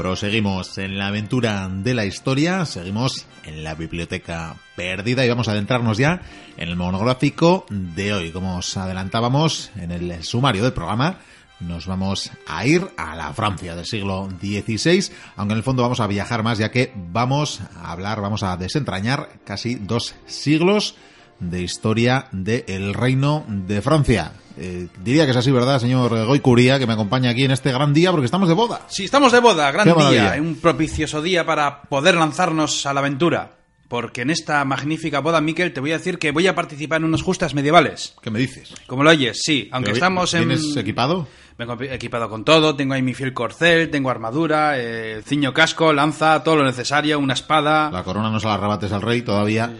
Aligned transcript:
Proseguimos 0.00 0.78
en 0.78 0.96
la 0.96 1.08
aventura 1.08 1.68
de 1.70 1.92
la 1.92 2.06
historia, 2.06 2.64
seguimos 2.64 3.26
en 3.44 3.62
la 3.62 3.74
biblioteca 3.74 4.56
perdida 4.74 5.26
y 5.26 5.28
vamos 5.28 5.46
a 5.46 5.50
adentrarnos 5.50 5.98
ya 5.98 6.22
en 6.56 6.70
el 6.70 6.76
monográfico 6.76 7.66
de 7.68 8.14
hoy. 8.14 8.30
Como 8.30 8.56
os 8.56 8.78
adelantábamos 8.78 9.70
en 9.76 9.90
el 9.90 10.24
sumario 10.24 10.62
del 10.62 10.72
programa, 10.72 11.18
nos 11.60 11.86
vamos 11.86 12.30
a 12.46 12.64
ir 12.64 12.88
a 12.96 13.14
la 13.14 13.34
Francia 13.34 13.76
del 13.76 13.84
siglo 13.84 14.30
XVI, 14.40 15.12
aunque 15.36 15.52
en 15.52 15.58
el 15.58 15.64
fondo 15.64 15.82
vamos 15.82 16.00
a 16.00 16.06
viajar 16.06 16.42
más 16.42 16.56
ya 16.56 16.70
que 16.70 16.94
vamos 16.96 17.60
a 17.76 17.92
hablar, 17.92 18.22
vamos 18.22 18.42
a 18.42 18.56
desentrañar 18.56 19.28
casi 19.44 19.74
dos 19.74 20.14
siglos 20.24 20.94
de 21.40 21.62
historia 21.62 22.26
del 22.32 22.94
Reino 22.94 23.44
de 23.48 23.82
Francia. 23.82 24.32
Eh, 24.56 24.88
diría 25.02 25.24
que 25.24 25.30
es 25.30 25.36
así, 25.36 25.50
¿verdad, 25.50 25.78
señor 25.80 26.26
Goicuría, 26.26 26.78
que 26.78 26.86
me 26.86 26.92
acompaña 26.92 27.30
aquí 27.30 27.44
en 27.44 27.50
este 27.50 27.72
gran 27.72 27.94
día 27.94 28.10
porque 28.10 28.26
estamos 28.26 28.48
de 28.48 28.54
boda? 28.54 28.82
Sí, 28.88 29.04
estamos 29.04 29.32
de 29.32 29.40
boda, 29.40 29.70
gran 29.70 29.86
día, 30.10 30.36
un 30.38 30.56
propicioso 30.56 31.22
día 31.22 31.46
para 31.46 31.82
poder 31.82 32.14
lanzarnos 32.14 32.84
a 32.86 32.92
la 32.92 33.00
aventura. 33.00 33.56
Porque 33.88 34.22
en 34.22 34.30
esta 34.30 34.64
magnífica 34.64 35.18
boda, 35.18 35.40
Miquel, 35.40 35.72
te 35.72 35.80
voy 35.80 35.90
a 35.90 35.98
decir 35.98 36.20
que 36.20 36.30
voy 36.30 36.46
a 36.46 36.54
participar 36.54 37.00
en 37.00 37.06
unas 37.06 37.22
justas 37.22 37.54
medievales. 37.54 38.14
¿Qué 38.22 38.30
me 38.30 38.38
dices? 38.38 38.72
Como 38.86 39.02
lo 39.02 39.10
oyes, 39.10 39.40
sí, 39.42 39.68
aunque 39.72 39.90
estamos 39.90 40.32
en... 40.34 40.46
¿Tienes 40.46 40.76
equipado? 40.76 41.26
Vengo 41.58 41.76
equipado 41.82 42.30
con 42.30 42.44
todo, 42.44 42.76
tengo 42.76 42.94
ahí 42.94 43.02
mi 43.02 43.14
fiel 43.14 43.34
corcel, 43.34 43.90
tengo 43.90 44.08
armadura, 44.08 44.78
eh, 44.78 45.22
ciño 45.26 45.52
casco, 45.52 45.92
lanza, 45.92 46.42
todo 46.44 46.56
lo 46.56 46.64
necesario, 46.64 47.18
una 47.18 47.34
espada. 47.34 47.90
La 47.90 48.04
corona 48.04 48.30
no 48.30 48.38
se 48.38 48.46
la 48.46 48.54
arrebates 48.54 48.92
al 48.92 49.02
rey 49.02 49.22
todavía. 49.22 49.70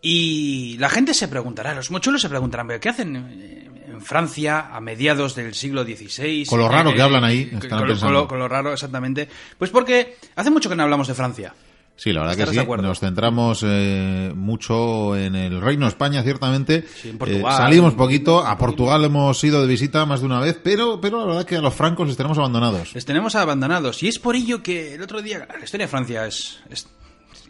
Y 0.00 0.76
la 0.78 0.88
gente 0.88 1.12
se 1.14 1.26
preguntará, 1.28 1.74
los 1.74 1.90
mochuelos 1.90 2.22
se 2.22 2.28
preguntarán, 2.28 2.68
¿pero 2.68 2.78
qué 2.80 2.88
hacen 2.88 3.16
eh, 3.16 3.70
en 3.88 4.00
Francia 4.00 4.68
a 4.72 4.80
mediados 4.80 5.34
del 5.34 5.54
siglo 5.54 5.82
XVI? 5.82 6.46
Con 6.46 6.60
lo 6.60 6.68
raro 6.68 6.94
que 6.94 7.02
hablan 7.02 7.24
ahí, 7.24 7.46
con- 7.46 7.54
lo- 7.54 7.60
pensando. 7.86 7.98
con 7.98 8.12
lo, 8.12 8.28
con 8.28 8.38
lo 8.38 8.48
raro, 8.48 8.72
exactamente. 8.72 9.28
Pues 9.58 9.70
porque 9.70 10.16
hace 10.36 10.50
mucho 10.50 10.68
que 10.68 10.76
no 10.76 10.84
hablamos 10.84 11.08
de 11.08 11.14
Francia. 11.14 11.52
Sí, 11.96 12.12
la 12.12 12.20
verdad 12.20 12.36
que 12.36 12.42
¿Estarás 12.44 12.64
sí. 12.64 12.82
Nos 12.82 13.00
centramos 13.00 13.64
eh, 13.66 14.30
mucho 14.32 15.16
en 15.16 15.34
el 15.34 15.60
Reino 15.60 15.84
de 15.86 15.88
España, 15.88 16.22
ciertamente. 16.22 16.84
Sí, 17.02 17.08
en 17.08 17.18
Portugal. 17.18 17.52
Eh, 17.52 17.56
salimos 17.56 17.94
poquito. 17.94 18.46
A 18.46 18.56
Portugal 18.56 19.04
hemos 19.04 19.42
ido 19.42 19.60
de 19.60 19.66
visita 19.66 20.06
más 20.06 20.20
de 20.20 20.26
una 20.26 20.38
vez, 20.38 20.60
pero, 20.62 21.00
pero 21.00 21.18
la 21.18 21.24
verdad 21.26 21.44
que 21.44 21.56
a 21.56 21.60
los 21.60 21.74
francos 21.74 22.06
les 22.06 22.16
tenemos 22.16 22.38
abandonados. 22.38 22.94
Les 22.94 23.04
tenemos 23.04 23.34
abandonados. 23.34 24.00
Y 24.04 24.06
es 24.06 24.20
por 24.20 24.36
ello 24.36 24.62
que 24.62 24.94
el 24.94 25.02
otro 25.02 25.20
día, 25.22 25.48
la 25.58 25.64
historia 25.64 25.86
de 25.86 25.90
Francia 25.90 26.24
es, 26.24 26.60
es, 26.70 26.86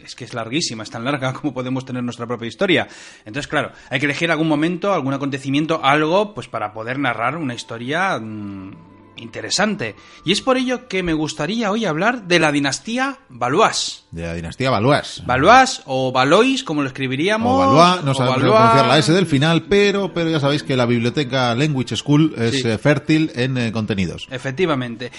es 0.09 0.15
que 0.15 0.25
es 0.25 0.33
larguísima, 0.33 0.83
es 0.83 0.89
tan 0.91 1.03
larga 1.05 1.33
como 1.39 1.53
podemos 1.53 1.85
tener 1.85 2.03
nuestra 2.03 2.27
propia 2.27 2.47
historia. 2.47 2.87
Entonces, 3.25 3.47
claro, 3.47 3.71
hay 3.89 3.99
que 3.99 4.05
elegir 4.05 4.29
algún 4.31 4.47
momento, 4.47 4.93
algún 4.93 5.13
acontecimiento, 5.13 5.79
algo, 5.83 6.33
pues 6.33 6.47
para 6.47 6.73
poder 6.73 6.99
narrar 6.99 7.37
una 7.37 7.53
historia 7.53 8.19
mm, 8.19 8.71
interesante. 9.17 9.95
Y 10.23 10.31
es 10.31 10.41
por 10.41 10.55
ello 10.57 10.87
que 10.87 11.03
me 11.03 11.13
gustaría 11.13 11.69
hoy 11.71 11.85
hablar 11.85 12.23
de 12.27 12.39
la 12.39 12.51
dinastía 12.53 13.17
Valois. 13.29 14.05
De 14.11 14.21
la 14.23 14.33
dinastía 14.33 14.69
Valois. 14.69 15.23
Valois 15.25 15.81
o 15.85 16.11
Valois, 16.11 16.63
como 16.63 16.81
lo 16.81 16.87
escribiríamos. 16.87 17.53
O 17.53 17.57
Valois, 17.75 18.03
no 18.05 18.13
sabemos 18.13 18.41
Valois. 18.41 18.55
pronunciar 18.57 18.87
la 18.87 18.97
S 18.97 19.11
del 19.11 19.25
final, 19.25 19.63
pero, 19.63 20.13
pero 20.13 20.29
ya 20.29 20.39
sabéis 20.39 20.63
que 20.63 20.75
la 20.77 20.85
biblioteca 20.85 21.53
Language 21.53 21.97
School 21.97 22.33
es 22.37 22.61
Sí. 22.61 22.67
eh, 22.69 22.77
fértil 22.77 23.31
en 23.35 23.57
eh, 23.57 23.71
contenidos. 23.71 24.27
Efectivamente. 24.31 25.11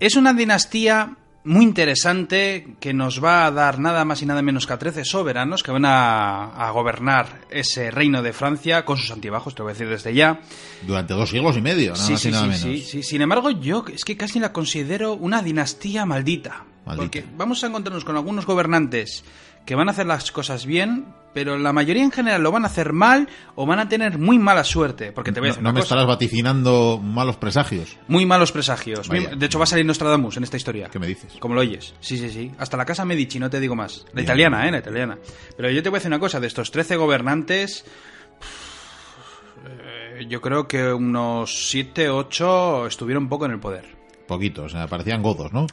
Es 0.00 0.16
una 0.16 0.32
dinastía 0.32 1.16
muy 1.44 1.64
interesante 1.64 2.68
que 2.80 2.92
nos 2.94 3.22
va 3.22 3.46
a 3.46 3.50
dar 3.50 3.78
nada 3.78 4.04
más 4.04 4.22
y 4.22 4.26
nada 4.26 4.42
menos 4.42 4.66
que 4.66 4.72
a 4.72 4.78
13 4.78 5.04
soberanos 5.04 5.62
que 5.62 5.70
van 5.72 5.84
a, 5.84 6.46
a 6.66 6.70
gobernar 6.70 7.42
ese 7.50 7.90
reino 7.90 8.22
de 8.22 8.32
Francia 8.32 8.84
con 8.84 8.96
sus 8.96 9.10
antibajos, 9.10 9.54
te 9.54 9.58
lo 9.60 9.64
voy 9.64 9.70
a 9.72 9.74
decir 9.74 9.88
desde 9.88 10.14
ya. 10.14 10.40
Durante 10.86 11.14
dos 11.14 11.30
siglos 11.30 11.56
y 11.56 11.60
medio, 11.60 11.92
nada 11.92 12.04
Sí, 12.04 12.12
más 12.12 12.20
y 12.20 12.24
sí, 12.24 12.30
nada 12.30 12.42
sí, 12.44 12.48
menos. 12.48 12.60
sí, 12.62 12.80
sí. 12.90 13.02
Sin 13.02 13.22
embargo, 13.22 13.50
yo 13.50 13.84
es 13.92 14.04
que 14.04 14.16
casi 14.16 14.40
la 14.40 14.52
considero 14.52 15.12
una 15.14 15.42
dinastía 15.42 16.06
maldita. 16.06 16.64
Maldita. 16.86 16.96
Porque 17.02 17.24
vamos 17.36 17.62
a 17.62 17.66
encontrarnos 17.68 18.04
con 18.04 18.16
algunos 18.16 18.46
gobernantes 18.46 19.24
que 19.66 19.74
van 19.74 19.88
a 19.88 19.92
hacer 19.92 20.06
las 20.06 20.30
cosas 20.32 20.66
bien, 20.66 21.06
pero 21.34 21.58
la 21.58 21.72
mayoría 21.72 22.02
en 22.04 22.12
general 22.12 22.42
lo 22.42 22.52
van 22.52 22.64
a 22.64 22.68
hacer 22.68 22.92
mal 22.92 23.28
o 23.56 23.66
van 23.66 23.80
a 23.80 23.88
tener 23.88 24.18
muy 24.18 24.38
mala 24.38 24.64
suerte. 24.64 25.12
Porque 25.12 25.32
te 25.32 25.40
voy 25.40 25.48
a 25.48 25.50
No, 25.50 25.52
decir 25.54 25.62
no 25.64 25.68
una 25.70 25.74
me 25.74 25.80
cosa. 25.80 25.94
estarás 25.94 26.06
vaticinando 26.06 27.00
malos 27.02 27.36
presagios. 27.36 27.98
Muy 28.08 28.24
malos 28.24 28.52
presagios. 28.52 29.08
Vaya. 29.08 29.30
de 29.36 29.46
hecho, 29.46 29.58
va 29.58 29.64
a 29.64 29.66
salir 29.66 29.84
Nostradamus 29.84 30.36
en 30.36 30.44
esta 30.44 30.56
historia. 30.56 30.88
¿Qué 30.88 30.98
me 30.98 31.06
dices? 31.06 31.34
Como 31.40 31.54
lo 31.54 31.60
oyes. 31.60 31.92
Sí, 32.00 32.16
sí, 32.16 32.30
sí. 32.30 32.52
Hasta 32.58 32.76
la 32.76 32.84
casa 32.84 33.04
Medici, 33.04 33.38
no 33.38 33.50
te 33.50 33.60
digo 33.60 33.74
más. 33.74 34.04
La 34.08 34.12
Bien. 34.14 34.24
italiana, 34.24 34.68
¿eh? 34.68 34.70
La 34.70 34.78
italiana. 34.78 35.18
Pero 35.56 35.70
yo 35.70 35.82
te 35.82 35.88
voy 35.88 35.96
a 35.96 35.98
decir 35.98 36.08
una 36.10 36.20
cosa. 36.20 36.38
De 36.40 36.46
estos 36.46 36.70
13 36.70 36.96
gobernantes, 36.96 37.84
eh, 39.66 40.26
yo 40.28 40.40
creo 40.40 40.68
que 40.68 40.92
unos 40.92 41.68
7, 41.70 42.08
8 42.10 42.86
estuvieron 42.86 43.28
poco 43.28 43.46
en 43.46 43.52
el 43.52 43.60
poder. 43.60 43.94
Poquitos, 44.26 44.72
sea, 44.72 44.86
parecían 44.86 45.22
godos, 45.22 45.52
¿no? 45.52 45.66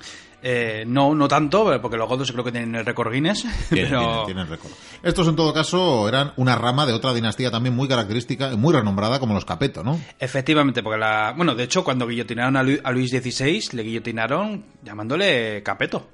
Eh, 0.43 0.83
no, 0.87 1.13
no 1.13 1.27
tanto, 1.27 1.79
porque 1.81 1.97
los 1.97 2.09
godos 2.09 2.31
creo 2.31 2.43
que 2.43 2.51
tienen 2.51 2.73
el 2.75 2.85
récord 2.85 3.11
Guinness. 3.13 3.45
Tienen, 3.69 3.89
pero... 3.91 3.99
tienen, 4.01 4.25
tienen 4.25 4.47
récord. 4.47 4.71
Estos, 5.03 5.27
en 5.27 5.35
todo 5.35 5.53
caso, 5.53 6.07
eran 6.09 6.33
una 6.37 6.55
rama 6.55 6.85
de 6.87 6.93
otra 6.93 7.13
dinastía 7.13 7.51
también 7.51 7.75
muy 7.75 7.87
característica 7.87 8.51
y 8.51 8.57
muy 8.57 8.73
renombrada 8.73 9.19
como 9.19 9.33
los 9.35 9.45
Capeto, 9.45 9.83
¿no? 9.83 9.99
Efectivamente, 10.19 10.81
porque 10.81 10.97
la... 10.99 11.33
Bueno, 11.37 11.53
de 11.53 11.63
hecho, 11.63 11.83
cuando 11.83 12.07
guillotinaron 12.07 12.57
a, 12.57 12.63
Lu- 12.63 12.79
a 12.83 12.91
Luis 12.91 13.11
XVI, 13.11 13.69
le 13.73 13.83
guillotinaron 13.83 14.65
llamándole 14.83 15.61
Capeto. 15.63 16.07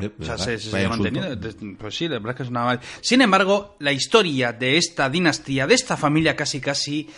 Eh, 0.00 0.10
O 0.20 0.24
sea, 0.24 0.38
se, 0.38 0.58
se 0.58 0.88
manteniendo. 0.88 1.36
Pues 1.78 1.96
sí, 1.96 2.06
la 2.08 2.20
verdad 2.20 2.30
es 2.30 2.36
que 2.36 2.42
es 2.44 2.48
una. 2.50 2.80
Sin 3.00 3.20
embargo, 3.20 3.76
la 3.80 3.90
historia 3.92 4.52
de 4.52 4.76
esta 4.76 5.10
dinastía, 5.10 5.66
de 5.66 5.74
esta 5.74 5.96
familia 5.96 6.36
casi 6.36 6.60
casi, 6.60 7.10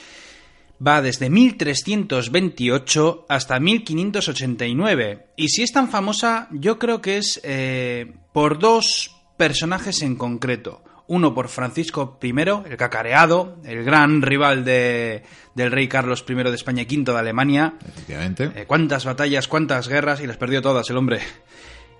va 0.87 1.03
desde 1.03 1.29
1328 1.31 3.27
hasta 3.29 3.61
1589. 3.61 5.27
Y 5.37 5.49
si 5.49 5.63
es 5.63 5.73
tan 5.73 5.89
famosa, 5.91 6.49
yo 6.53 6.79
creo 6.79 7.01
que 7.01 7.19
es 7.19 7.41
eh, 7.45 8.13
por 8.33 8.59
dos 8.59 9.17
personajes 9.37 10.03
en 10.03 10.17
concreto. 10.17 10.83
Uno 11.07 11.35
por 11.35 11.49
Francisco 11.49 12.19
I, 12.23 12.31
el 12.67 12.77
cacareado, 12.77 13.59
el 13.65 13.83
gran 13.85 14.23
rival 14.23 14.65
de- 14.65 15.25
del 15.57 15.73
rey 15.73 15.89
Carlos 15.89 16.25
I 16.29 16.35
de 16.35 16.55
España 16.55 16.85
y 16.89 16.97
V 16.97 17.13
de 17.13 17.19
Alemania, 17.19 17.75
Efectivamente. 17.85 18.53
eh, 18.55 18.65
cuántas 18.67 19.05
batallas, 19.05 19.49
cuántas 19.49 19.89
guerras 19.89 20.21
y 20.21 20.27
las 20.29 20.37
perdió 20.37 20.63
todas 20.63 20.89
el 20.89 20.97
hombre. 20.97 21.19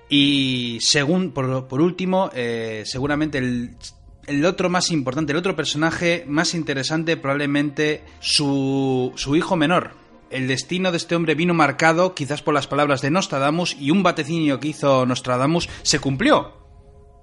Y 0.09 0.79
según, 0.81 1.33
por, 1.33 1.67
por 1.67 1.81
último, 1.81 2.31
eh, 2.35 2.83
seguramente 2.85 3.39
el, 3.39 3.77
el 4.31 4.45
otro 4.45 4.71
más 4.71 4.93
importante, 4.93 5.33
el 5.33 5.39
otro 5.39 5.57
personaje 5.57 6.25
más 6.29 6.55
interesante, 6.55 7.17
probablemente 7.17 8.05
su, 8.21 9.13
su 9.17 9.35
hijo 9.35 9.57
menor. 9.57 9.95
El 10.31 10.47
destino 10.47 10.93
de 10.93 10.99
este 10.99 11.17
hombre 11.17 11.35
vino 11.35 11.53
marcado 11.53 12.15
quizás 12.15 12.41
por 12.41 12.55
las 12.55 12.69
palabras 12.69 13.03
de 13.03 13.11
Nostradamus 13.11 13.77
y 13.81 13.91
un 13.91 14.05
vaticinio 14.05 14.61
que 14.61 14.69
hizo 14.69 15.05
Nostradamus 15.05 15.69
se 15.83 15.99
cumplió. 15.99 16.53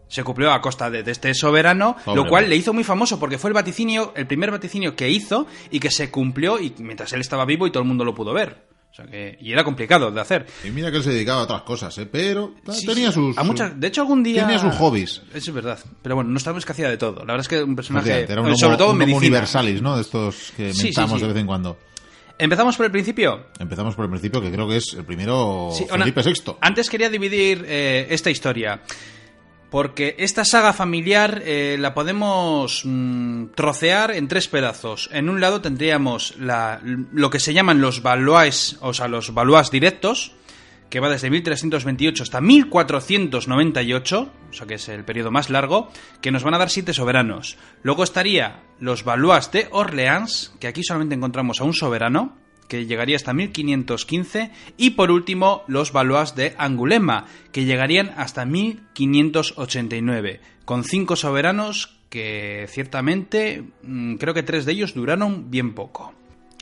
Se 0.09 0.25
cumplió 0.25 0.51
a 0.51 0.62
costa 0.62 0.90
de, 0.90 1.03
de 1.03 1.12
este 1.12 1.34
soberano, 1.34 1.96
lo 2.13 2.28
cual 2.28 2.50
le 2.50 2.57
hizo 2.57 2.73
muy 2.73 2.84
famoso 2.84 3.19
porque 3.19 3.38
fue 3.38 3.51
el 3.51 3.53
vaticinio, 3.53 4.12
el 4.16 4.28
primer 4.28 4.51
vaticinio 4.51 4.97
que 4.97 5.09
hizo 5.09 5.47
y 5.72 5.79
que 5.79 5.91
se 5.91 6.12
cumplió 6.12 6.59
y 6.59 6.73
mientras 6.79 7.13
él 7.13 7.22
estaba 7.22 7.46
vivo 7.46 7.67
y 7.67 7.72
todo 7.72 7.84
el 7.84 7.88
mundo 7.88 8.03
lo 8.03 8.16
pudo 8.16 8.34
ver. 8.34 8.66
O 8.91 8.95
sea 8.97 9.05
que, 9.05 9.37
y 9.39 9.51
era 9.51 9.63
complicado 9.63 10.09
de 10.09 10.19
hacer. 10.19 10.47
Y 10.63 10.71
mira 10.71 10.89
que 10.89 10.97
él 10.97 11.03
se 11.03 11.11
dedicaba 11.11 11.41
a 11.41 11.43
otras 11.43 11.61
cosas, 11.61 11.95
¿eh? 11.99 12.07
Pero 12.11 12.55
Sí, 12.71 12.85
tenía 12.85 13.11
sus... 13.11 13.37
a 13.37 13.43
muchas, 13.43 13.79
de 13.79 13.87
hecho, 13.87 14.01
algún 14.01 14.23
día. 14.23 14.41
Tenía 14.43 14.57
sus 14.59 14.73
hobbies. 14.75 15.21
Es 15.33 15.53
verdad. 15.53 15.77
Pero 16.01 16.15
bueno, 16.15 16.31
no 16.31 16.37
que 16.65 16.71
hacía 16.71 16.89
de 16.89 16.97
todo. 16.97 17.19
La 17.19 17.33
verdad 17.33 17.41
es 17.41 17.47
que 17.47 17.61
un 17.61 17.75
personaje. 17.75 18.23
Era 18.23 18.41
un 18.41 18.47
homo, 18.47 18.57
sobre 18.57 18.77
todo 18.77 18.91
un 18.93 19.01
homo 19.01 19.17
universalis, 19.17 19.81
¿no? 19.81 19.95
De 19.95 20.01
estos 20.01 20.51
que 20.57 20.73
Sí, 20.73 20.85
mentamos 20.85 21.19
sí. 21.19 21.27
de 21.27 21.33
vez 21.33 21.41
en 21.41 21.45
cuando. 21.47 21.77
Empezamos 22.39 22.77
por 22.77 22.85
el 22.85 22.91
principio. 22.91 23.47
Empezamos 23.59 23.95
por 23.95 24.05
el 24.05 24.11
principio, 24.11 24.41
que 24.41 24.51
creo 24.51 24.67
que 24.67 24.77
es 24.77 24.93
el 24.93 25.03
primero 25.05 25.71
Felipe 25.89 26.21
VI. 26.21 26.53
Antes 26.61 26.89
quería 26.89 27.09
dividir 27.09 27.65
eh, 27.67 28.07
esta 28.09 28.29
historia. 28.29 28.81
Porque 29.69 30.16
esta 30.19 30.45
saga 30.45 30.72
familiar 30.72 31.41
eh, 31.46 31.75
la 31.79 31.93
podemos 31.93 32.84
mm, 32.85 33.47
trocear 33.55 34.11
en 34.11 34.28
tres 34.28 34.47
pedazos. 34.47 35.09
En 35.11 35.29
un 35.29 35.41
lado 35.41 35.61
tendríamos 35.61 36.35
lo 36.37 37.29
que 37.29 37.40
se 37.40 37.53
llaman 37.53 37.81
los 37.81 38.02
Valois, 38.02 38.78
o 38.79 38.93
sea, 38.93 39.08
los 39.09 39.34
Valois 39.34 39.69
directos, 39.69 40.31
que 40.90 41.02
va 41.02 41.09
desde 41.09 41.29
1328 41.29 42.23
hasta 42.23 42.40
1498, 42.40 44.31
o 44.49 44.53
sea 44.53 44.67
que 44.67 44.75
es 44.75 44.87
el 44.87 45.03
periodo 45.03 45.31
más 45.31 45.49
largo, 45.49 45.91
que 46.22 46.31
nos 46.31 46.43
van 46.43 46.53
a 46.53 46.59
dar 46.59 46.69
siete 46.69 46.93
soberanos. 46.93 47.58
Luego 47.84 48.03
estaría 48.03 48.64
los 48.79 49.03
Valois 49.03 49.52
de 49.52 49.67
Orleans, 49.72 50.53
que 50.59 50.67
aquí 50.67 50.84
solamente 50.84 51.16
encontramos 51.16 51.59
a 51.59 51.66
un 51.66 51.73
soberano, 51.73 52.37
que 52.67 52.85
llegaría 52.85 53.16
hasta 53.16 53.34
1515, 53.34 54.52
y 54.78 54.91
por 54.91 55.11
último 55.11 55.64
los 55.67 55.91
Valois 55.91 56.35
de 56.35 56.55
Angulema, 56.58 57.25
que 57.52 57.66
llegarían 57.66 58.14
hasta 58.17 58.46
1589, 58.46 60.41
con 60.66 60.84
cinco 60.84 61.16
soberanos 61.16 61.97
que 62.09 62.67
ciertamente 62.69 63.64
mm, 63.84 64.16
creo 64.16 64.34
que 64.34 64.43
tres 64.43 64.66
de 64.66 64.72
ellos 64.73 64.93
duraron 64.93 65.52
bien 65.52 65.73
poco. 65.73 66.14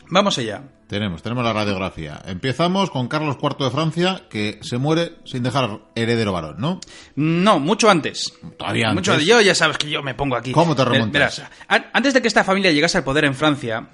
Vamos 0.10 0.38
allá. 0.38 0.64
Tenemos, 0.88 1.24
tenemos 1.24 1.44
la 1.44 1.52
radiografía. 1.52 2.22
Empezamos 2.26 2.92
con 2.92 3.08
Carlos 3.08 3.38
IV 3.42 3.66
de 3.66 3.72
Francia, 3.72 4.22
que 4.30 4.60
se 4.62 4.78
muere 4.78 5.14
sin 5.26 5.42
dejar 5.42 5.80
heredero 5.96 6.32
varón, 6.32 6.58
¿no? 6.60 6.80
No, 7.16 7.60
mucho 7.60 7.90
antes. 7.90 8.34
Todavía 8.58 8.94
Mucho 8.94 9.14
antes. 9.14 9.28
Yo 9.28 9.42
ya 9.42 9.56
sabes 9.56 9.80
que 9.80 9.90
yo 9.90 10.04
me 10.04 10.14
pongo 10.14 10.36
aquí. 10.36 10.52
¿Cómo 10.52 10.76
te 10.76 10.86
remontas? 10.86 11.40
verás, 11.40 11.90
antes 11.92 12.14
de 12.14 12.22
que 12.22 12.28
esta 12.28 12.44
familia 12.44 12.72
llegase 12.72 13.00
al 13.00 13.04
poder 13.04 13.26
en 13.26 13.34
Francia, 13.34 13.90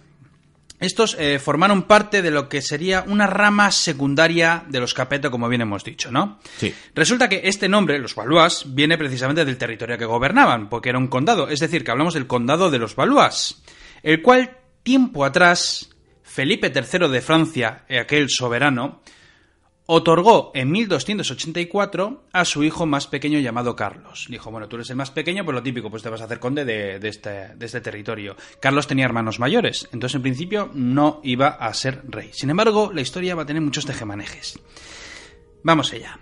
Estos 0.82 1.16
eh, 1.20 1.38
formaron 1.38 1.84
parte 1.84 2.24
de 2.24 2.32
lo 2.32 2.50
que 2.50 2.62
sería 2.62 3.06
una 3.08 3.28
rama 3.28 3.70
secundaria 3.72 4.66
de 4.68 4.80
los 4.80 4.96
Capeto, 4.96 5.30
como 5.30 5.48
bien 5.48 5.62
hemos 5.62 5.84
dicho, 5.84 6.12
¿no? 6.12 6.40
Sí. 6.58 6.74
Resulta 6.96 7.30
que 7.30 7.42
este 7.44 7.70
nombre, 7.70 8.00
los 8.00 8.16
Valois, 8.16 8.64
viene 8.66 8.98
precisamente 8.98 9.46
del 9.46 9.60
territorio 9.60 9.98
que 10.00 10.06
gobernaban, 10.06 10.70
porque 10.70 10.90
era 10.90 10.98
un 10.98 11.08
condado, 11.08 11.50
es 11.50 11.60
decir, 11.60 11.84
que 11.84 11.92
hablamos 11.92 12.16
del 12.16 12.26
condado 12.26 12.72
de 12.72 12.80
los 12.80 12.96
Valois, 12.96 13.62
el 14.02 14.24
cual 14.24 14.58
tiempo 14.82 15.24
atrás 15.24 15.92
Felipe 16.24 16.74
III 16.74 17.10
de 17.10 17.22
Francia, 17.22 17.86
aquel 17.88 18.30
soberano, 18.30 19.04
otorgó 19.94 20.52
en 20.54 20.72
1284 20.72 22.24
a 22.32 22.46
su 22.46 22.64
hijo 22.64 22.86
más 22.86 23.08
pequeño 23.08 23.40
llamado 23.40 23.76
Carlos. 23.76 24.26
Dijo, 24.30 24.50
bueno, 24.50 24.70
tú 24.70 24.78
eres 24.78 24.90
el 24.90 24.96
más 24.96 25.12
pequeño, 25.12 25.44
pues 25.44 25.54
lo 25.54 25.62
típico, 25.62 25.90
pues 25.90 26.02
te 26.02 26.08
vas 26.08 26.22
a 26.22 26.24
hacer 26.24 26.40
conde 26.40 26.64
de, 26.64 26.96
este, 27.06 27.56
de 27.58 27.66
este 27.66 27.82
territorio. 27.82 28.38
Carlos 28.62 28.88
tenía 28.88 29.04
hermanos 29.04 29.40
mayores, 29.40 29.90
entonces 29.92 30.16
en 30.16 30.22
principio 30.22 30.72
no 30.74 31.20
iba 31.26 31.50
a 31.50 31.74
ser 31.74 32.04
rey. 32.08 32.30
Sin 32.32 32.50
embargo, 32.50 32.94
la 32.94 33.02
historia 33.02 33.36
va 33.36 33.44
a 33.44 33.46
tener 33.46 33.62
muchos 33.62 33.86
tejemanejes. 33.86 34.58
Vamos 35.62 35.92
allá. 35.92 36.18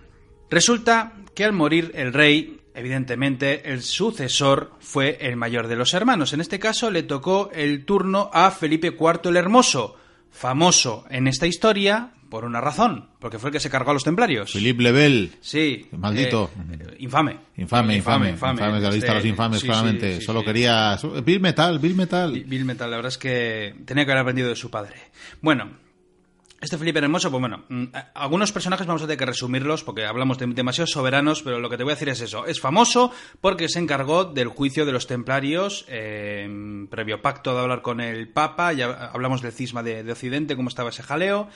Resulta 0.50 1.13
que 1.36 1.45
al 1.45 1.54
morir 1.54 1.92
el 1.94 2.12
rey, 2.12 2.62
evidentemente 2.74 3.72
el 3.72 3.83
sucesor 3.83 4.72
fue 4.80 5.19
el 5.22 5.36
mayor 5.36 5.68
de 5.68 5.75
los 5.75 5.94
hermanos. 5.94 6.33
En 6.33 6.42
este 6.42 6.57
caso 6.57 6.89
le 6.89 7.04
tocó 7.04 7.51
el 7.54 7.86
turno 7.86 8.31
a 8.33 8.50
Felipe 8.50 8.98
IV 9.00 9.30
el 9.30 9.38
Hermoso, 9.38 9.95
famoso 10.31 11.06
en 11.12 11.27
esta 11.27 11.45
historia 11.45 12.13
por 12.29 12.45
una 12.45 12.61
razón, 12.61 13.09
porque 13.19 13.39
fue 13.39 13.49
el 13.49 13.53
que 13.53 13.59
se 13.59 13.69
cargó 13.69 13.91
a 13.91 13.93
los 13.93 14.03
templarios. 14.03 14.51
Philippe 14.51 14.83
Lebel. 14.83 15.31
Sí. 15.41 15.87
Maldito. 15.91 16.51
eh, 16.71 16.95
infame. 16.99 17.39
Infame, 17.57 17.95
infame, 17.97 18.29
infame, 18.29 18.61
de 18.61 18.81
la 18.81 18.91
lista 18.91 19.07
de 19.07 19.13
los 19.15 19.17
Este, 19.17 19.27
infames, 19.29 19.59
sí, 19.61 19.65
claramente. 19.67 20.13
sí, 20.15 20.19
sí, 20.19 20.25
Solo 20.25 20.43
quería... 20.43 20.97
Bill 21.23 21.39
Metal, 21.39 21.79
Bill 21.79 21.95
Metal. 21.95 22.31
Bill 22.45 22.65
Metal, 22.65 22.89
la 22.89 22.97
verdad 22.97 23.11
es 23.11 23.17
que 23.17 23.75
tenía 23.85 24.05
que 24.05 24.11
haber 24.11 24.21
aprendido 24.21 24.49
de 24.49 24.55
su 24.55 24.69
padre. 24.69 24.95
Bueno, 25.41 25.71
este 26.61 26.77
Felipe 26.77 26.99
Hermoso, 26.99 27.31
pues 27.31 27.39
bueno, 27.39 27.63
mm, 27.69 27.85
algunos 28.15 28.51
personajes 28.51 28.85
vamos 28.85 29.01
a 29.01 29.05
tener 29.05 29.17
que 29.17 29.25
resumirlos 29.25 29.85
porque 29.85 30.05
hablamos 30.05 30.37
de 30.37 30.45
demasiados 30.47 30.91
soberanos, 30.91 31.41
pero 31.41 31.59
lo 31.59 31.69
que 31.69 31.77
te 31.77 31.83
voy 31.83 31.91
a 31.91 31.95
decir 31.95 32.09
es 32.09 32.19
eso. 32.19 32.45
Es 32.47 32.59
famoso 32.59 33.13
porque 33.39 33.69
se 33.69 33.79
encargó 33.79 34.25
del 34.25 34.49
juicio 34.49 34.85
de 34.85 34.91
los 34.91 35.07
templarios, 35.07 35.85
eh, 35.87 36.85
previo 36.91 37.21
pacto 37.21 37.53
de 37.55 37.61
hablar 37.61 37.81
con 37.81 38.01
el 38.01 38.27
Papa, 38.27 38.73
ya 38.73 39.09
hablamos 39.13 39.41
del 39.41 39.53
cisma 39.53 39.83
de, 39.83 40.03
de 40.03 40.11
Occidente, 40.11 40.57
cómo 40.57 40.67
estaba 40.67 40.89
ese 40.89 41.01
jaleo. 41.01 41.47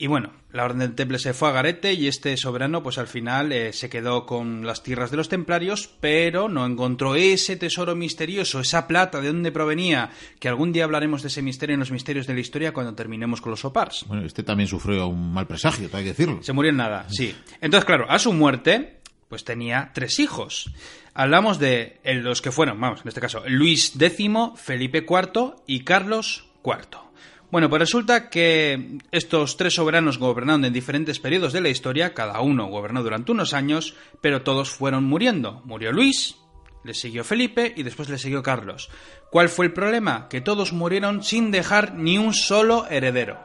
Y 0.00 0.06
bueno, 0.06 0.30
la 0.52 0.64
Orden 0.64 0.78
del 0.78 0.94
Temple 0.94 1.18
se 1.18 1.34
fue 1.34 1.48
a 1.48 1.52
Garete 1.52 1.92
y 1.92 2.06
este 2.06 2.36
soberano, 2.36 2.84
pues 2.84 2.98
al 2.98 3.08
final 3.08 3.50
eh, 3.50 3.72
se 3.72 3.90
quedó 3.90 4.26
con 4.26 4.64
las 4.64 4.84
tierras 4.84 5.10
de 5.10 5.16
los 5.16 5.28
templarios, 5.28 5.90
pero 6.00 6.48
no 6.48 6.64
encontró 6.64 7.16
ese 7.16 7.56
tesoro 7.56 7.96
misterioso, 7.96 8.60
esa 8.60 8.86
plata, 8.86 9.20
de 9.20 9.26
dónde 9.26 9.50
provenía, 9.50 10.10
que 10.38 10.48
algún 10.48 10.72
día 10.72 10.84
hablaremos 10.84 11.22
de 11.22 11.28
ese 11.28 11.42
misterio 11.42 11.74
en 11.74 11.80
los 11.80 11.90
misterios 11.90 12.28
de 12.28 12.34
la 12.34 12.40
historia 12.40 12.72
cuando 12.72 12.94
terminemos 12.94 13.40
con 13.40 13.50
los 13.50 13.64
Opars. 13.64 14.04
Bueno, 14.06 14.24
este 14.24 14.44
también 14.44 14.68
sufrió 14.68 15.08
un 15.08 15.32
mal 15.32 15.48
presagio, 15.48 15.88
hay 15.92 16.04
que 16.04 16.10
decirlo. 16.10 16.44
Se 16.44 16.52
murió 16.52 16.70
en 16.70 16.76
nada, 16.76 17.06
sí. 17.10 17.34
Entonces, 17.60 17.84
claro, 17.84 18.08
a 18.08 18.20
su 18.20 18.32
muerte, 18.32 19.00
pues 19.28 19.42
tenía 19.42 19.90
tres 19.94 20.20
hijos. 20.20 20.70
Hablamos 21.12 21.58
de 21.58 21.98
eh, 22.04 22.14
los 22.14 22.40
que 22.40 22.52
fueron, 22.52 22.80
vamos, 22.80 23.00
en 23.02 23.08
este 23.08 23.20
caso, 23.20 23.42
Luis 23.48 24.00
X, 24.00 24.30
Felipe 24.54 25.04
IV 25.08 25.56
y 25.66 25.80
Carlos 25.80 26.46
IV. 26.64 27.07
Bueno, 27.50 27.70
pues 27.70 27.80
resulta 27.80 28.28
que 28.28 28.98
estos 29.10 29.56
tres 29.56 29.74
soberanos 29.74 30.18
gobernaron 30.18 30.66
en 30.66 30.72
diferentes 30.72 31.18
periodos 31.18 31.54
de 31.54 31.62
la 31.62 31.70
historia, 31.70 32.12
cada 32.12 32.40
uno 32.40 32.66
gobernó 32.66 33.02
durante 33.02 33.32
unos 33.32 33.54
años, 33.54 33.94
pero 34.20 34.42
todos 34.42 34.68
fueron 34.68 35.04
muriendo. 35.04 35.62
Murió 35.64 35.90
Luis, 35.90 36.36
le 36.84 36.92
siguió 36.92 37.24
Felipe 37.24 37.72
y 37.74 37.84
después 37.84 38.10
le 38.10 38.18
siguió 38.18 38.42
Carlos. 38.42 38.90
¿Cuál 39.30 39.48
fue 39.48 39.66
el 39.66 39.72
problema? 39.72 40.28
Que 40.28 40.42
todos 40.42 40.74
murieron 40.74 41.22
sin 41.22 41.50
dejar 41.50 41.94
ni 41.94 42.18
un 42.18 42.34
solo 42.34 42.86
heredero. 42.90 43.38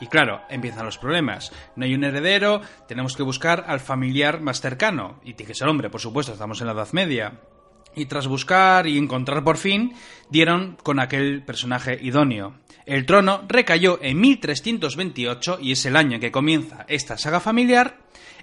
Y 0.00 0.08
claro, 0.08 0.42
empiezan 0.50 0.84
los 0.84 0.98
problemas. 0.98 1.52
No 1.76 1.84
hay 1.84 1.94
un 1.94 2.02
heredero, 2.04 2.60
tenemos 2.88 3.16
que 3.16 3.22
buscar 3.22 3.64
al 3.68 3.78
familiar 3.80 4.40
más 4.40 4.60
cercano. 4.60 5.20
Y 5.24 5.34
tiene 5.34 5.52
que 5.52 5.64
hombre, 5.64 5.88
por 5.88 6.00
supuesto, 6.00 6.32
estamos 6.32 6.60
en 6.60 6.66
la 6.66 6.72
Edad 6.74 6.92
Media. 6.92 7.40
Y 7.94 8.06
tras 8.06 8.26
buscar 8.26 8.86
y 8.86 8.98
encontrar 8.98 9.42
por 9.42 9.56
fin, 9.56 9.94
dieron 10.28 10.76
con 10.82 11.00
aquel 11.00 11.42
personaje 11.44 11.98
idóneo. 12.02 12.54
El 12.86 13.04
trono 13.04 13.42
recayó 13.48 13.98
en 14.00 14.20
1328, 14.20 15.58
y 15.60 15.72
es 15.72 15.84
el 15.86 15.96
año 15.96 16.14
en 16.14 16.20
que 16.20 16.30
comienza 16.30 16.86
esta 16.86 17.18
saga 17.18 17.40
familiar, 17.40 17.98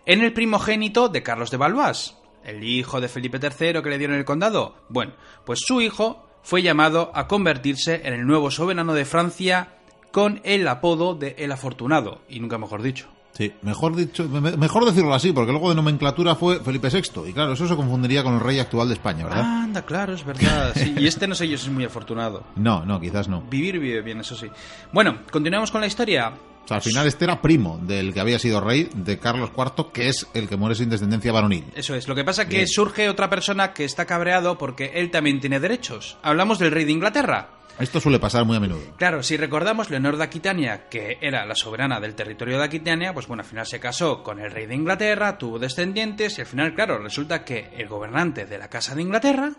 en 0.06 0.22
el 0.22 0.34
primogénito 0.34 1.07
de 1.07 1.24
Carlos 1.24 1.50
de 1.50 1.56
Valois, 1.56 2.16
el 2.44 2.62
hijo 2.62 3.00
de 3.00 3.07
Felipe 3.07 3.40
III 3.42 3.81
que 3.81 3.90
le 3.90 3.98
dieron 3.98 4.18
el 4.18 4.25
condado. 4.25 4.75
Bueno, 4.90 5.13
pues 5.45 5.62
su 5.66 5.80
hijo 5.80 6.28
fue 6.44 6.62
llamado 6.62 7.13
a 7.16 7.30
convertirse 7.30 8.01
en 8.04 8.13
el 8.13 8.28
nuevo 8.28 8.51
soberano 8.51 8.94
de 8.94 9.06
Francia 9.06 9.78
con 10.12 10.42
el 10.44 10.68
apodo 10.68 11.16
de 11.16 11.36
El 11.39 11.54
Afortunado, 11.54 12.22
y 12.28 12.42
nunca 12.42 12.57
mejor 12.57 12.81
dicho. 12.81 13.07
Sí, 13.34 13.52
mejor 13.64 13.96
dicho, 13.96 14.28
me- 14.30 14.56
mejor 14.58 14.86
decirlo 14.86 15.14
así, 15.14 15.32
porque 15.32 15.52
luego 15.52 15.70
de 15.70 15.76
nomenclatura 15.76 16.36
fue 16.36 16.60
Felipe 16.60 16.90
VI. 16.90 17.30
Y 17.30 17.34
claro, 17.34 17.54
eso 17.54 17.68
se 17.68 17.76
confundiría 17.76 18.24
con 18.24 18.36
el 18.36 18.40
rey 18.40 18.60
actual 18.60 18.88
de 18.90 18.94
España, 18.94 19.26
¿verdad? 19.26 19.42
Anda, 19.42 19.82
claro, 19.84 20.14
es 20.14 20.24
verdad. 20.24 20.72
sí, 20.76 20.94
y 20.98 21.08
este 21.08 21.28
no 21.28 21.34
sé 21.34 21.48
yo 21.50 21.58
si 21.58 21.66
es 21.68 21.72
muy 21.72 21.84
afortunado. 21.86 22.44
No, 22.56 22.86
no, 22.86 23.00
quizás 23.02 23.28
no. 23.28 23.42
Vivir 23.42 23.80
vive 23.80 24.02
bien, 24.02 24.20
eso 24.20 24.36
sí. 24.36 24.48
Bueno, 24.92 25.20
continuamos 25.32 25.72
con 25.72 25.82
la 25.82 25.88
historia. 25.88 26.32
O 26.64 26.68
sea, 26.68 26.78
al 26.78 26.84
final 26.84 27.06
este 27.08 27.26
era 27.26 27.42
primo 27.42 27.78
del 27.82 28.14
que 28.14 28.22
había 28.22 28.40
sido 28.40 28.62
rey 28.62 28.88
de 28.96 29.20
Carlos 29.20 29.50
IV, 29.58 29.92
que 29.92 30.08
es 30.08 30.28
el 30.34 30.48
que 30.48 30.56
muere 30.56 30.76
sin 30.76 30.90
descendencia 30.90 31.34
varonil. 31.34 31.66
Eso 31.76 31.94
es. 31.94 32.08
Lo 32.08 32.16
que 32.16 32.24
pasa 32.24 32.46
que 32.48 32.56
Bien. 32.58 32.68
surge 32.70 33.10
otra 33.10 33.30
persona 33.30 33.74
que 33.74 33.84
está 33.84 34.06
cabreado 34.06 34.58
porque 34.58 34.92
él 34.96 35.12
también 35.12 35.42
tiene 35.42 35.60
derechos. 35.60 36.18
Hablamos 36.24 36.60
del 36.60 36.72
rey 36.72 36.86
de 36.86 36.92
Inglaterra. 36.94 37.50
Esto 37.80 38.00
suele 38.00 38.20
pasar 38.20 38.46
muy 38.46 38.56
a 38.56 38.60
menudo. 38.60 38.96
Claro, 38.98 39.24
si 39.24 39.36
recordamos, 39.36 39.90
Leonor 39.90 40.18
de 40.18 40.24
Aquitania, 40.24 40.88
que 40.90 41.18
era 41.22 41.46
la 41.46 41.56
soberana 41.56 42.00
del 42.00 42.16
territorio 42.16 42.58
de 42.58 42.66
Aquitania, 42.66 43.14
pues 43.14 43.28
bueno, 43.28 43.42
al 43.42 43.50
final 43.50 43.66
se 43.66 43.80
casó 43.80 44.22
con 44.24 44.40
el 44.40 44.52
rey 44.52 44.68
de 44.68 44.75
Inglaterra, 44.75 45.38
tuvo 45.38 45.58
descendientes 45.60 46.38
y 46.38 46.42
al 46.42 46.48
final, 46.48 46.75
claro, 46.75 47.00
resulta 47.00 47.44
que 47.44 47.70
el 47.75 47.88
gobernante 47.88 48.46
de 48.46 48.58
la 48.58 48.70
casa 48.70 48.94
de 48.94 49.02
Inglaterra, 49.02 49.54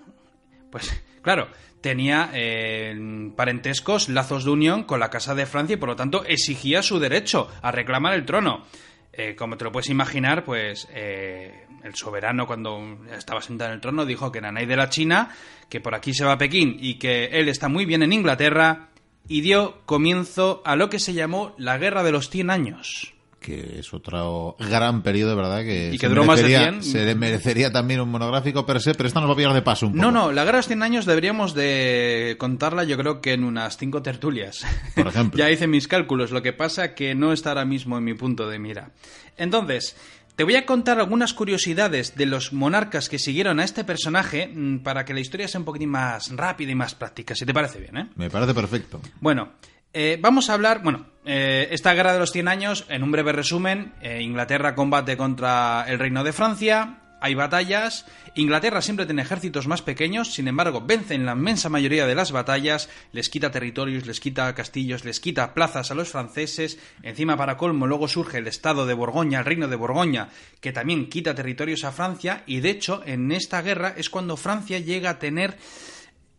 pues 0.70 1.02
claro, 1.22 1.48
tenía 1.80 2.30
eh, 2.32 3.30
parentescos, 3.36 4.08
lazos 4.08 4.44
de 4.44 4.50
unión 4.50 4.84
con 4.84 5.00
la 5.00 5.10
casa 5.10 5.34
de 5.34 5.46
Francia 5.46 5.74
y 5.74 5.78
por 5.78 5.90
lo 5.90 5.96
tanto 5.96 6.24
exigía 6.24 6.82
su 6.82 6.98
derecho 6.98 7.48
a 7.62 7.72
reclamar 7.72 8.14
el 8.14 8.24
trono. 8.24 8.64
Eh, 9.12 9.36
como 9.36 9.56
te 9.56 9.64
lo 9.64 9.70
puedes 9.70 9.90
imaginar, 9.90 10.44
pues 10.44 10.88
eh, 10.92 11.63
el 11.84 11.94
soberano 11.94 12.46
cuando 12.46 12.98
estaba 13.16 13.40
sentado 13.42 13.70
en 13.70 13.74
el 13.76 13.80
trono 13.80 14.04
dijo 14.06 14.32
que 14.32 14.40
Nanay 14.40 14.66
de 14.66 14.76
la 14.76 14.88
China, 14.90 15.28
que 15.68 15.80
por 15.80 15.94
aquí 15.94 16.12
se 16.14 16.24
va 16.24 16.32
a 16.32 16.38
Pekín 16.38 16.76
y 16.80 16.94
que 16.94 17.26
él 17.26 17.48
está 17.48 17.68
muy 17.68 17.84
bien 17.84 18.02
en 18.02 18.12
Inglaterra 18.12 18.88
y 19.28 19.40
dio 19.42 19.82
comienzo 19.86 20.62
a 20.64 20.76
lo 20.76 20.90
que 20.90 20.98
se 20.98 21.12
llamó 21.14 21.54
la 21.58 21.78
Guerra 21.78 22.02
de 22.02 22.12
los 22.12 22.28
100 22.30 22.50
años. 22.50 23.12
Que 23.40 23.78
es 23.80 23.92
otro 23.92 24.56
gran 24.58 25.02
periodo, 25.02 25.36
¿verdad? 25.36 25.62
Que, 25.62 25.88
Y 25.90 25.92
se 25.92 25.98
que 25.98 26.08
duró 26.08 26.24
más 26.24 26.38
de 26.38 26.44
merecería- 26.44 26.80
100. 26.80 26.82
Se 26.82 27.04
le 27.04 27.14
merecería 27.14 27.70
también 27.70 28.00
un 28.00 28.10
monográfico 28.10 28.64
per 28.64 28.80
se, 28.80 28.94
pero 28.94 29.06
esta 29.06 29.20
nos 29.20 29.28
va 29.28 29.34
a 29.34 29.36
pillar 29.36 29.52
de 29.52 29.60
paso 29.60 29.86
un 29.86 29.92
poco. 29.92 30.02
No, 30.02 30.10
no, 30.10 30.32
la 30.32 30.44
Guerra 30.44 30.56
de 30.56 30.60
los 30.60 30.66
100 30.68 30.82
años 30.82 31.04
deberíamos 31.04 31.52
de 31.52 32.36
contarla 32.38 32.84
yo 32.84 32.96
creo 32.96 33.20
que 33.20 33.34
en 33.34 33.44
unas 33.44 33.76
cinco 33.76 34.00
tertulias. 34.00 34.64
Por 34.94 35.08
ejemplo. 35.08 35.38
ya 35.38 35.50
hice 35.50 35.66
mis 35.66 35.88
cálculos, 35.88 36.30
lo 36.30 36.40
que 36.40 36.54
pasa 36.54 36.94
que 36.94 37.14
no 37.14 37.34
está 37.34 37.50
ahora 37.50 37.66
mismo 37.66 37.98
en 37.98 38.04
mi 38.04 38.14
punto 38.14 38.48
de 38.48 38.58
mira. 38.58 38.92
Entonces, 39.36 39.94
te 40.36 40.44
voy 40.44 40.56
a 40.56 40.66
contar 40.66 40.98
algunas 40.98 41.32
curiosidades 41.32 42.16
de 42.16 42.26
los 42.26 42.52
monarcas 42.52 43.08
que 43.08 43.18
siguieron 43.18 43.60
a 43.60 43.64
este 43.64 43.84
personaje 43.84 44.48
mm, 44.48 44.78
para 44.78 45.04
que 45.04 45.14
la 45.14 45.20
historia 45.20 45.48
sea 45.48 45.60
un 45.60 45.64
poquitín 45.64 45.90
más 45.90 46.34
rápida 46.36 46.72
y 46.72 46.74
más 46.74 46.94
práctica, 46.94 47.34
si 47.34 47.46
te 47.46 47.54
parece 47.54 47.78
bien, 47.78 47.96
¿eh? 47.96 48.08
Me 48.16 48.30
parece 48.30 48.54
perfecto. 48.54 49.00
Bueno, 49.20 49.52
eh, 49.92 50.18
vamos 50.20 50.50
a 50.50 50.54
hablar, 50.54 50.82
bueno, 50.82 51.06
eh, 51.24 51.68
esta 51.70 51.94
guerra 51.94 52.12
de 52.12 52.18
los 52.18 52.32
100 52.32 52.48
años, 52.48 52.84
en 52.88 53.04
un 53.04 53.12
breve 53.12 53.32
resumen, 53.32 53.94
eh, 54.02 54.22
Inglaterra 54.22 54.74
combate 54.74 55.16
contra 55.16 55.84
el 55.86 56.00
reino 56.00 56.24
de 56.24 56.32
Francia, 56.32 57.03
hay 57.24 57.34
batallas, 57.34 58.04
Inglaterra 58.34 58.82
siempre 58.82 59.06
tiene 59.06 59.22
ejércitos 59.22 59.66
más 59.66 59.80
pequeños, 59.80 60.34
sin 60.34 60.46
embargo, 60.46 60.82
vence 60.86 61.14
en 61.14 61.24
la 61.24 61.32
inmensa 61.32 61.70
mayoría 61.70 62.06
de 62.06 62.14
las 62.14 62.32
batallas, 62.32 62.90
les 63.12 63.30
quita 63.30 63.50
territorios, 63.50 64.04
les 64.04 64.20
quita 64.20 64.54
castillos, 64.54 65.06
les 65.06 65.20
quita 65.20 65.54
plazas 65.54 65.90
a 65.90 65.94
los 65.94 66.10
franceses, 66.10 66.78
encima 67.02 67.38
para 67.38 67.56
colmo 67.56 67.86
luego 67.86 68.08
surge 68.08 68.36
el 68.36 68.46
estado 68.46 68.84
de 68.84 68.92
Borgoña, 68.92 69.38
el 69.38 69.46
reino 69.46 69.68
de 69.68 69.76
Borgoña, 69.76 70.28
que 70.60 70.72
también 70.72 71.08
quita 71.08 71.34
territorios 71.34 71.84
a 71.84 71.92
Francia, 71.92 72.42
y 72.46 72.60
de 72.60 72.68
hecho, 72.68 73.00
en 73.06 73.32
esta 73.32 73.62
guerra 73.62 73.94
es 73.96 74.10
cuando 74.10 74.36
Francia 74.36 74.78
llega 74.78 75.08
a 75.08 75.18
tener 75.18 75.56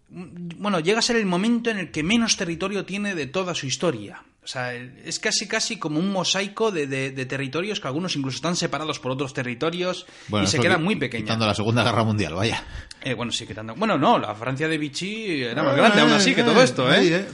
bueno, 0.07 0.79
llega 0.81 0.99
a 0.99 1.01
ser 1.01 1.15
el 1.15 1.25
momento 1.25 1.71
en 1.71 1.79
el 1.79 1.89
que 1.89 2.03
menos 2.03 2.37
territorio 2.37 2.85
tiene 2.85 3.15
de 3.15 3.25
toda 3.25 3.55
su 3.55 3.65
historia. 3.65 4.23
O 4.45 4.47
sea, 4.47 4.73
es 4.75 5.19
casi 5.19 5.47
casi 5.47 5.77
como 5.79 5.99
un 5.99 6.11
mosaico 6.11 6.71
de, 6.71 6.85
de- 6.85 7.09
de 7.09 7.25
territorios 7.25 7.79
que 7.79 7.87
algunos 7.87 8.15
incluso 8.15 8.35
están 8.35 8.55
separados 8.55 8.99
por 8.99 9.11
otros 9.11 9.33
territorios 9.33 10.05
y 10.29 10.31
se 10.47 10.57
eso 10.57 10.61
queda 10.61 10.77
qui- 10.77 10.83
muy 10.83 10.95
pequeña. 10.95 11.23
Quitando 11.23 11.47
la 11.47 11.55
Segunda 11.55 11.83
Guerra 11.83 12.03
Mundial, 12.03 12.35
vaya. 12.35 12.63
Eh, 13.01 13.15
bueno, 13.15 13.31
sí, 13.31 13.47
quitando. 13.47 13.73
Bueno, 13.75 13.97
no, 13.97 14.19
la 14.19 14.35
Francia 14.35 14.67
de 14.67 14.77
Vichy 14.77 15.41
era 15.41 15.63
más 15.63 15.75
grande 15.75 15.99
aún 16.01 16.11
así 16.11 16.35
que 16.35 16.43
todo 16.43 16.61
esto, 16.61 16.87
Ahí, 16.87 17.07
¿eh? 17.11 17.25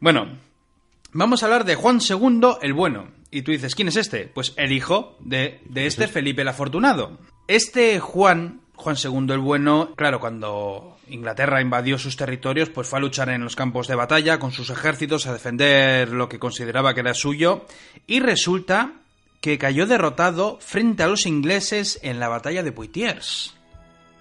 Bueno, 0.00 0.36
vamos 1.12 1.42
a 1.42 1.46
hablar 1.46 1.64
de 1.64 1.76
Juan 1.76 2.00
II 2.06 2.40
el 2.60 2.72
Bueno. 2.72 3.16
Y 3.30 3.42
tú 3.42 3.52
dices, 3.52 3.74
¿quién 3.76 3.86
es 3.88 3.96
este? 3.96 4.24
Pues 4.26 4.54
el 4.56 4.72
hijo 4.72 5.16
de, 5.20 5.60
de 5.68 5.86
este 5.86 6.08
Felipe 6.08 6.42
el 6.42 6.48
Afortunado. 6.48 7.18
Este 7.46 8.00
Juan, 8.00 8.62
Juan 8.74 8.96
II 9.00 9.32
el 9.32 9.38
Bueno, 9.38 9.94
claro, 9.96 10.18
cuando 10.18 10.97
Inglaterra 11.10 11.60
invadió 11.60 11.98
sus 11.98 12.16
territorios, 12.16 12.68
pues 12.68 12.88
fue 12.88 12.98
a 12.98 13.02
luchar 13.02 13.28
en 13.28 13.42
los 13.42 13.56
campos 13.56 13.88
de 13.88 13.94
batalla 13.94 14.38
con 14.38 14.52
sus 14.52 14.70
ejércitos 14.70 15.26
a 15.26 15.32
defender 15.32 16.10
lo 16.10 16.28
que 16.28 16.38
consideraba 16.38 16.94
que 16.94 17.00
era 17.00 17.14
suyo 17.14 17.66
y 18.06 18.20
resulta 18.20 18.92
que 19.40 19.58
cayó 19.58 19.86
derrotado 19.86 20.58
frente 20.60 21.02
a 21.02 21.06
los 21.06 21.26
ingleses 21.26 21.98
en 22.02 22.20
la 22.20 22.28
batalla 22.28 22.62
de 22.62 22.72
Poitiers. 22.72 23.54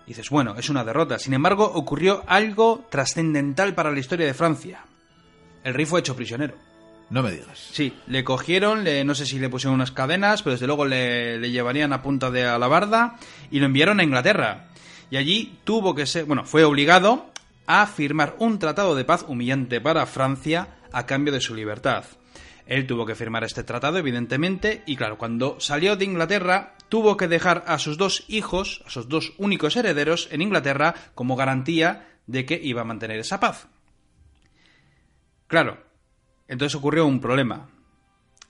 dices, 0.05 0.29
bueno, 0.29 0.55
es 0.57 0.69
una 0.69 0.83
derrota. 0.83 1.19
Sin 1.19 1.33
embargo, 1.33 1.65
ocurrió 1.65 2.23
algo 2.27 2.85
trascendental 2.89 3.73
para 3.73 3.91
la 3.91 3.99
historia 3.99 4.25
de 4.25 4.33
Francia. 4.33 4.85
El 5.63 5.73
rey 5.73 5.85
fue 5.85 5.99
hecho 5.99 6.15
prisionero. 6.15 6.55
No 7.09 7.23
me 7.23 7.31
digas. 7.31 7.69
Sí, 7.71 7.93
le 8.07 8.23
cogieron, 8.23 8.83
le, 8.83 9.03
no 9.05 9.15
sé 9.15 9.25
si 9.25 9.39
le 9.39 9.49
pusieron 9.49 9.75
unas 9.75 9.91
cadenas, 9.91 10.43
pero 10.43 10.53
desde 10.53 10.67
luego 10.67 10.85
le, 10.85 11.37
le 11.39 11.51
llevarían 11.51 11.93
a 11.93 12.01
punta 12.01 12.29
de 12.31 12.45
alabarda 12.45 13.17
y 13.49 13.59
lo 13.59 13.65
enviaron 13.65 13.99
a 13.99 14.03
Inglaterra. 14.03 14.67
Y 15.09 15.17
allí 15.17 15.59
tuvo 15.63 15.95
que 15.95 16.05
ser, 16.05 16.25
bueno, 16.25 16.43
fue 16.43 16.63
obligado 16.63 17.31
a 17.65 17.85
firmar 17.87 18.35
un 18.39 18.59
tratado 18.59 18.95
de 18.95 19.05
paz 19.05 19.25
humillante 19.27 19.81
para 19.81 20.05
Francia 20.05 20.67
a 20.91 21.05
cambio 21.05 21.33
de 21.33 21.41
su 21.41 21.55
libertad. 21.55 22.05
Él 22.65 22.85
tuvo 22.85 23.05
que 23.05 23.15
firmar 23.15 23.43
este 23.45 23.63
tratado, 23.63 23.97
evidentemente, 23.97 24.83
y 24.85 24.97
claro, 24.97 25.17
cuando 25.17 25.59
salió 25.59 25.95
de 25.95 26.05
Inglaterra, 26.05 26.75
tuvo 26.89 27.15
que 27.15 27.29
dejar 27.29 27.63
a 27.67 27.79
sus 27.79 27.97
dos 27.97 28.25
hijos, 28.27 28.83
a 28.85 28.89
sus 28.89 29.07
dos 29.07 29.33
únicos 29.37 29.77
herederos 29.77 30.27
en 30.31 30.41
Inglaterra, 30.41 30.93
como 31.15 31.37
garantía 31.37 32.19
de 32.25 32.45
que 32.45 32.59
iba 32.61 32.81
a 32.81 32.85
mantener 32.85 33.19
esa 33.19 33.39
paz. 33.39 33.67
Claro, 35.47 35.77
entonces 36.49 36.75
ocurrió 36.75 37.05
un 37.05 37.21
problema. 37.21 37.69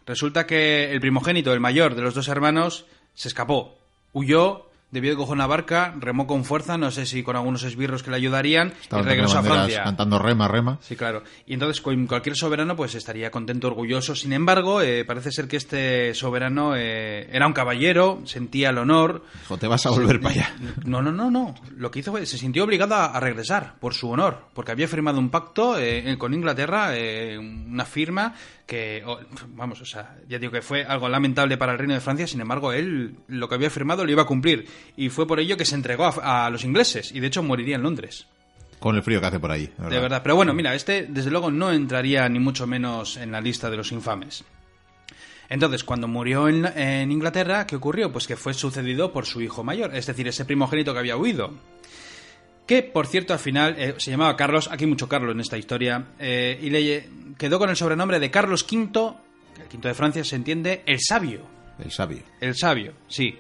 Resulta 0.06 0.48
que 0.48 0.92
el 0.92 1.00
primogénito, 1.00 1.54
el 1.54 1.60
mayor 1.60 1.94
de 1.94 2.02
los 2.02 2.16
dos 2.16 2.28
hermanos, 2.28 2.88
se 3.14 3.28
escapó, 3.28 3.78
huyó 4.14 4.67
debió 4.92 5.12
de 5.12 5.18
coger 5.18 5.34
una 5.34 5.48
barca, 5.48 5.94
remó 6.00 6.28
con 6.28 6.46
fuerza, 6.46 6.78
no 6.78 6.92
sé 6.92 7.06
si 7.06 7.24
con 7.24 7.36
algunos 7.36 7.64
esbirros 7.64 8.04
que 8.04 8.12
le 8.12 8.18
ayudarían, 8.18 8.74
y 8.92 9.02
regresó 9.02 9.40
a 9.40 9.44
Francia. 9.44 9.84
Cantando 9.84 10.20
rema, 10.20 10.48
rema. 10.48 10.80
Sí, 10.82 10.96
claro. 10.96 11.24
Y 11.46 11.54
entonces 11.54 11.82
con 11.82 12.08
cualquier 12.08 12.36
soberano 12.36 12.76
pues 12.76 12.96
estaría 12.96 13.30
contento, 13.30 13.68
orgulloso. 13.68 14.16
Sin 14.16 14.34
embargo, 14.34 14.82
eh, 14.82 15.04
parece 15.06 15.32
ser 15.32 15.48
que 15.48 15.58
este 15.58 16.14
soberano 16.14 16.76
eh, 16.76 17.28
era 17.32 17.48
un 17.48 17.54
caballero, 17.54 18.22
sentía 18.26 18.70
el 18.70 18.78
honor. 18.78 19.24
O 19.50 19.58
te 19.58 19.68
vas 19.68 19.86
a 19.86 19.90
volver 19.90 20.22
para 20.22 20.36
allá. 20.36 20.56
No, 20.86 21.02
no, 21.02 21.12
no, 21.12 21.30
no. 21.30 21.54
Lo 21.76 21.92
que 21.92 22.00
hizo 22.00 22.12
fue, 22.12 22.26
se 22.26 22.38
sintió 22.38 22.64
obligado 22.64 22.96
a, 22.96 23.20
regresar 23.20 23.76
por 23.80 23.94
su 23.94 24.10
honor, 24.10 24.46
porque 24.54 24.72
había 24.72 24.88
firmado 24.88 25.20
un 25.20 25.30
pacto 25.30 25.78
eh, 25.78 26.16
con 26.18 26.34
Inglaterra, 26.34 26.92
una 27.40 27.84
firma 27.84 28.34
que, 28.68 29.04
vamos, 29.48 29.82
o 29.82 29.86
sea, 29.86 30.18
ya 30.28 30.38
digo 30.38 30.52
que 30.52 30.62
fue 30.62 30.84
algo 30.84 31.08
lamentable 31.08 31.58
para 31.58 31.72
el 31.72 31.80
reino 31.80 31.94
de 31.94 32.02
Francia, 32.02 32.28
sin 32.28 32.42
embargo, 32.42 32.74
él 32.74 33.16
lo 33.28 33.48
que 33.48 33.56
había 33.56 33.70
firmado 33.70 34.06
lo 34.06 34.12
iba 34.12 34.24
a 34.24 34.26
cumplir. 34.26 34.68
Y 34.96 35.10
fue 35.10 35.28
por 35.28 35.40
ello 35.40 35.58
que 35.58 35.66
se 35.66 35.76
entregó 35.76 36.12
a, 36.22 36.50
los 36.50 36.64
ingleses, 36.64 37.12
y 37.12 37.20
de 37.20 37.28
hecho 37.28 37.44
moriría 37.44 37.76
en 37.76 37.84
Londres. 37.84 38.28
Con 38.80 38.96
el 38.96 39.04
frío 39.04 39.20
que 39.20 39.28
hace 39.28 39.40
por 39.40 39.52
ahí. 39.52 39.72
De 39.78 40.00
verdad. 40.00 40.22
Pero 40.22 40.36
bueno, 40.36 40.54
mira, 40.54 40.76
este 40.76 41.08
desde 41.10 41.32
luego 41.32 41.50
no 41.50 41.72
entraría 41.72 42.28
ni 42.30 42.40
mucho 42.40 42.68
menos 42.68 43.18
en 43.18 43.32
la 43.32 43.42
lista 43.42 43.70
de 43.70 43.78
los 43.78 43.92
infames. 43.92 44.44
Entonces, 45.50 45.84
cuando 45.84 46.08
murió 46.08 46.48
en, 46.50 47.12
Inglaterra, 47.12 47.66
¿qué 47.66 47.76
ocurrió? 47.76 48.12
Pues 48.12 48.28
que 48.28 48.36
fue 48.36 48.54
sucedido 48.54 49.14
por 49.14 49.26
su 49.26 49.42
hijo 49.42 49.64
mayor, 49.64 49.96
es 49.96 50.06
decir, 50.06 50.28
ese 50.28 50.46
primogénito 50.46 50.94
que 50.94 51.00
había 51.00 51.18
huido 51.18 51.54
que 52.68 52.84
por 52.84 53.08
cierto 53.08 53.32
al 53.32 53.40
final 53.40 53.76
eh, 53.78 53.96
se 53.98 54.12
llamaba 54.12 54.36
Carlos, 54.36 54.70
aquí 54.70 54.86
mucho 54.86 55.08
Carlos 55.08 55.32
en 55.32 55.40
esta 55.40 55.58
historia, 55.58 56.08
eh, 56.20 56.60
y 56.62 56.70
le 56.70 57.10
quedó 57.38 57.60
con 57.60 57.70
el 57.70 57.78
sobrenombre 57.78 58.20
de 58.20 58.30
Carlos 58.30 58.68
V, 58.70 59.14
el 59.58 59.68
quinto 59.70 59.88
de 59.88 59.94
Francia 59.94 60.24
se 60.24 60.36
entiende, 60.36 60.84
el 60.86 61.00
sabio. 61.00 61.42
El 61.80 61.92
sabio. 61.92 62.24
El 62.42 62.56
sabio, 62.56 62.94
sí. 63.08 63.40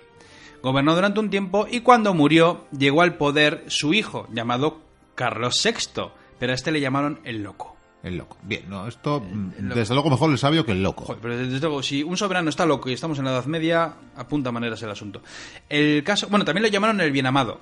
Gobernó 0.62 0.96
durante 0.96 1.20
un 1.20 1.30
tiempo 1.30 1.68
y 1.70 1.82
cuando 1.82 2.14
murió 2.14 2.66
llegó 2.78 3.02
al 3.02 3.16
poder 3.16 3.64
su 3.68 3.94
hijo, 3.94 4.28
llamado 4.32 4.82
Carlos 5.16 5.62
VI, 5.64 6.12
pero 6.40 6.52
a 6.52 6.56
este 6.56 6.72
le 6.72 6.82
llamaron 6.82 7.20
el 7.24 7.44
loco. 7.44 7.78
El 8.04 8.18
loco. 8.18 8.38
Bien, 8.44 8.64
no, 8.70 8.88
esto 8.88 9.20
mm, 9.20 9.74
desde 9.74 9.94
luego 9.94 10.10
mejor 10.10 10.32
el 10.32 10.38
sabio 10.38 10.66
que 10.66 10.72
el 10.72 10.84
loco. 10.84 11.18
pero 11.22 11.38
desde 11.38 11.60
luego, 11.60 11.82
si 11.82 12.04
un 12.04 12.16
soberano 12.16 12.50
está 12.50 12.66
loco 12.66 12.90
y 12.90 12.94
estamos 12.94 13.18
en 13.20 13.26
la 13.26 13.32
Edad 13.32 13.46
Media, 13.46 13.94
apunta 14.16 14.52
maneras 14.52 14.82
el 14.84 14.92
asunto. 14.92 15.22
El 15.68 16.04
caso, 16.04 16.28
bueno, 16.30 16.46
también 16.46 16.64
le 16.64 16.72
llamaron 16.72 17.02
el 17.02 17.12
bienamado. 17.12 17.60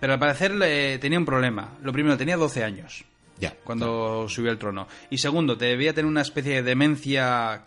Pero 0.00 0.14
al 0.14 0.18
parecer 0.18 0.52
tenía 1.00 1.18
un 1.18 1.24
problema. 1.24 1.76
Lo 1.82 1.92
primero, 1.92 2.16
tenía 2.16 2.36
12 2.36 2.64
años. 2.64 3.04
Ya. 3.38 3.54
Cuando 3.64 4.28
subió 4.28 4.50
al 4.50 4.58
trono. 4.58 4.88
Y 5.10 5.18
segundo, 5.18 5.56
debía 5.56 5.94
tener 5.94 6.06
una 6.06 6.22
especie 6.22 6.54
de 6.56 6.62
demencia. 6.62 7.66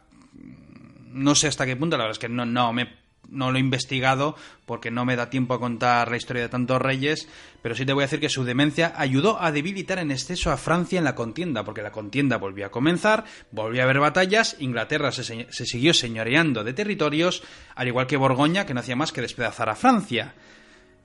No 1.11 1.35
sé 1.35 1.47
hasta 1.47 1.65
qué 1.65 1.75
punto, 1.75 1.97
la 1.97 2.03
verdad 2.03 2.15
es 2.15 2.19
que 2.19 2.29
no, 2.29 2.45
no 2.45 2.71
me 2.71 2.98
no 3.31 3.51
lo 3.51 3.57
he 3.57 3.61
investigado 3.61 4.35
porque 4.65 4.91
no 4.91 5.05
me 5.05 5.15
da 5.15 5.29
tiempo 5.29 5.53
a 5.53 5.59
contar 5.59 6.09
la 6.09 6.17
historia 6.17 6.43
de 6.43 6.49
tantos 6.49 6.81
reyes, 6.81 7.27
pero 7.61 7.75
sí 7.75 7.85
te 7.85 7.93
voy 7.93 8.03
a 8.03 8.05
decir 8.05 8.19
que 8.19 8.29
su 8.29 8.43
demencia 8.43 8.93
ayudó 8.95 9.41
a 9.41 9.51
debilitar 9.51 9.99
en 9.99 10.11
exceso 10.11 10.51
a 10.51 10.57
Francia 10.57 10.99
en 10.99 11.05
la 11.05 11.15
contienda, 11.15 11.63
porque 11.63 11.81
la 11.81 11.91
contienda 11.91 12.37
volvió 12.37 12.65
a 12.65 12.71
comenzar, 12.71 13.25
volvió 13.51 13.81
a 13.81 13.85
haber 13.85 13.99
batallas, 13.99 14.55
Inglaterra 14.59 15.11
se, 15.11 15.23
se 15.23 15.65
siguió 15.65 15.93
señoreando 15.93 16.63
de 16.63 16.73
territorios, 16.73 17.43
al 17.75 17.87
igual 17.87 18.07
que 18.07 18.17
Borgoña, 18.17 18.65
que 18.65 18.73
no 18.73 18.79
hacía 18.79 18.95
más 18.95 19.11
que 19.11 19.21
despedazar 19.21 19.69
a 19.69 19.75
Francia 19.75 20.33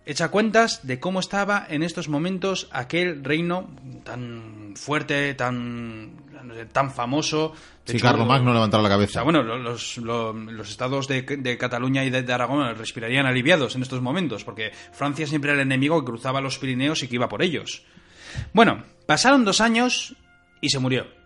echa 0.06 0.28
cuentas 0.28 0.86
de 0.86 1.00
cómo 1.00 1.20
estaba 1.20 1.66
en 1.68 1.82
estos 1.82 2.08
momentos 2.08 2.68
aquel 2.72 3.24
reino 3.24 3.70
tan 4.04 4.74
fuerte, 4.76 5.34
tan, 5.34 6.12
tan 6.72 6.92
famoso. 6.92 7.54
De 7.86 7.98
sí, 7.98 8.04
Magno 8.04 8.54
levantaba 8.54 8.82
la 8.82 8.88
cabeza. 8.88 9.10
O 9.10 9.12
sea, 9.12 9.22
bueno, 9.24 9.42
los, 9.42 9.98
los, 9.98 10.70
estados 10.70 11.06
de, 11.06 11.22
de, 11.22 11.58
Cataluña 11.58 12.02
y 12.04 12.10
de, 12.10 12.32
Aragón 12.32 12.74
respirarían 12.76 13.26
aliviados 13.26 13.76
en 13.76 13.82
estos 13.82 14.00
momentos, 14.00 14.42
porque 14.42 14.72
Francia 14.92 15.26
siempre 15.26 15.50
era 15.50 15.60
el 15.60 15.66
enemigo 15.66 16.00
que 16.00 16.06
cruzaba 16.06 16.40
los 16.40 16.58
Pirineos 16.58 17.02
y 17.02 17.08
que 17.08 17.16
iba 17.16 17.28
por 17.28 17.42
ellos. 17.42 17.84
Bueno, 18.54 18.84
pasaron 19.06 19.44
dos 19.44 19.60
años 19.60 20.16
y 20.62 20.70
se 20.70 20.78
murió. 20.78 21.23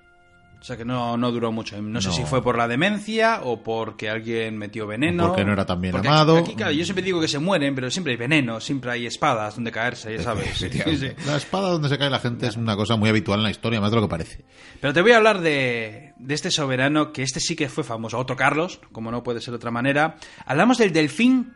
O 0.61 0.65
sea 0.65 0.77
que 0.77 0.85
no, 0.85 1.17
no 1.17 1.31
duró 1.31 1.53
mucho. 1.53 1.81
No, 1.81 2.01
sé 2.01 2.11
si 2.11 2.25
fue 2.25 2.43
por 2.43 2.59
la 2.59 2.67
demencia 2.67 3.43
o 3.45 3.63
porque 3.63 4.11
alguien 4.11 4.59
metió 4.59 4.87
veneno. 4.87 5.29
porque 5.29 5.45
no 5.45 5.53
era 5.53 5.65
tan 5.65 5.81
bien 5.81 5.95
amado. 5.97 6.45
yo 6.45 6.85
siempre 6.85 7.03
digo 7.03 7.21
que 7.21 7.29
se 7.29 7.39
mueren, 7.39 7.75
pero 7.75 7.91
siempre 7.91 8.13
hay 8.13 8.17
veneno, 8.17 8.61
siempre 8.61 8.91
hay 8.91 9.07
espadas 9.07 9.55
donde 9.55 9.71
caerse, 9.71 10.17
ya 10.17 10.23
sabes. 10.23 10.61
La 11.27 11.37
espada 11.37 11.71
donde 11.71 11.89
se 11.89 11.97
cae 11.97 12.11
la 12.11 12.19
gente 12.19 12.49
es 12.49 12.57
una 12.57 12.75
cosa 12.77 12.97
muy 12.97 13.09
habitual 13.09 13.39
en 13.41 13.45
la 13.45 13.51
historia, 13.51 13.81
más 13.81 13.91
de 13.91 13.97
lo 13.97 14.03
que 14.03 14.09
parece. 14.09 14.45
Pero 14.81 14.93
te 14.93 15.01
voy 15.01 15.13
a 15.13 15.19
hablar 15.19 15.41
de, 15.41 16.15
de 16.17 16.35
este 16.35 16.51
soberano, 16.51 17.13
que 17.13 17.23
este 17.23 17.39
sí 17.39 17.55
que 17.55 17.69
fue 17.69 17.85
famoso, 17.85 18.19
Otto 18.19 18.35
Carlos, 18.35 18.81
como 18.91 19.11
no 19.13 19.23
puede 19.23 19.41
ser 19.41 19.53
de 19.53 19.57
otra 19.57 19.71
manera. 19.71 20.17
Hablamos 20.45 20.79
del 20.79 20.93
delfín 20.93 21.55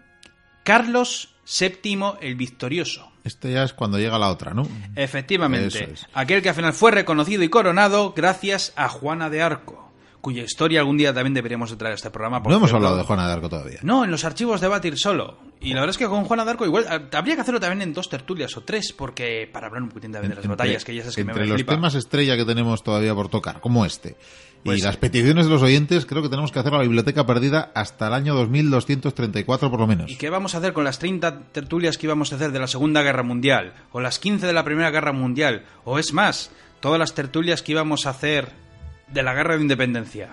Carlos 0.63 1.32
VII 1.47 2.15
el 2.21 2.35
Victorioso. 2.37 3.11
Este 3.25 3.53
ya 3.53 3.63
es 3.63 3.73
cuando 3.73 3.99
llega 3.99 4.19
la 4.19 4.31
otra, 4.31 4.53
¿no? 4.53 4.67
Efectivamente. 4.97 5.95
Aquel 6.13 6.43
que 6.43 6.49
al 6.49 6.55
final 6.55 6.73
fue 6.73 6.91
reconocido 6.91 7.43
y 7.43 7.49
coronado 7.49 8.13
gracias 8.17 8.73
a 8.77 8.89
Juana 8.89 9.31
de 9.31 9.43
Arco, 9.43 9.92
cuya 10.23 10.45
historia 10.45 10.81
algún 10.81 10.97
día 10.97 11.13
también 11.13 11.35
deberíamos 11.35 11.77
traer 11.77 11.93
a 11.93 11.95
este 11.97 12.11
programa. 12.11 12.41
No 12.41 12.57
hemos 12.57 12.73
hablado 12.73 12.97
de 12.97 13.03
Juana 13.03 13.27
de 13.27 13.33
Arco 13.35 13.51
todavía. 13.51 13.81
No, 13.83 14.05
en 14.05 14.11
los 14.11 14.25
archivos 14.25 14.61
de 14.61 14.69
Batir 14.69 14.97
solo. 14.97 15.37
Y 15.61 15.75
la 15.75 15.81
verdad 15.81 15.91
es 15.91 15.99
que 15.99 16.07
con 16.07 16.25
Juana 16.25 16.45
de 16.45 16.53
Arco 16.53 16.65
igual 16.65 16.87
habría 17.13 17.35
que 17.35 17.41
hacerlo 17.41 17.61
también 17.61 17.83
en 17.83 17.93
dos 17.93 18.09
tertulias 18.09 18.57
o 18.57 18.63
tres, 18.63 18.95
porque 18.97 19.49
para 19.53 19.67
hablar 19.67 19.83
un 19.83 19.89
poquitín 19.91 20.13
de 20.13 20.27
las 20.27 20.47
batallas, 20.47 20.85
que 20.85 20.95
ya 20.95 21.03
sabes 21.03 21.17
que 21.17 21.23
entre 21.23 21.47
los 21.47 21.67
temas 21.67 21.95
estrella 21.95 22.37
que 22.37 22.45
tenemos 22.45 22.83
todavía 22.83 23.15
por 23.15 23.29
tocar, 23.29 23.61
como 23.61 23.85
este, 23.85 24.17
y 24.63 24.67
pues 24.67 24.85
las 24.85 24.97
peticiones 24.97 25.47
de 25.47 25.53
los 25.53 25.63
oyentes, 25.63 26.07
creo 26.07 26.23
que 26.23 26.29
tenemos 26.29 26.53
que 26.53 26.61
hacer 26.61 26.73
la 26.73 26.83
biblioteca 26.83 27.27
perdida 27.27 27.73
hasta 27.75 28.07
el 28.07 28.15
año 28.15 28.35
2234 28.37 29.71
por 29.71 29.81
lo 29.81 29.89
menos. 29.89 30.09
¿Y 30.09 30.17
qué 30.17 30.31
vamos 30.31 30.55
a 30.55 30.59
hacer 30.59 30.73
con 30.73 30.85
las 30.85 31.01
30 31.01 31.49
tertulias 31.51 31.99
que 31.99 32.07
íbamos 32.07 32.33
a 32.33 32.37
hacer 32.37 32.53
de 32.53 32.61
la 32.61 32.69
Segunda 32.69 33.03
Guerra 33.03 33.25
Mundial? 33.25 33.75
¿O 33.91 34.01
las 34.01 34.21
15 34.21 34.47
de 34.47 34.53
la 34.53 34.63
Primera 34.63 34.93
Guerra 34.93 35.13
Mundial? 35.13 35.65
¿O 35.85 35.99
es 35.99 36.13
más, 36.13 36.53
todas 36.79 37.01
las 37.01 37.15
tertulias 37.15 37.63
que 37.63 37.73
íbamos 37.73 38.07
a 38.07 38.11
hacer 38.11 38.62
de 39.13 39.23
la 39.23 39.35
Guerra 39.35 39.57
de 39.57 39.63
Independencia? 39.63 40.31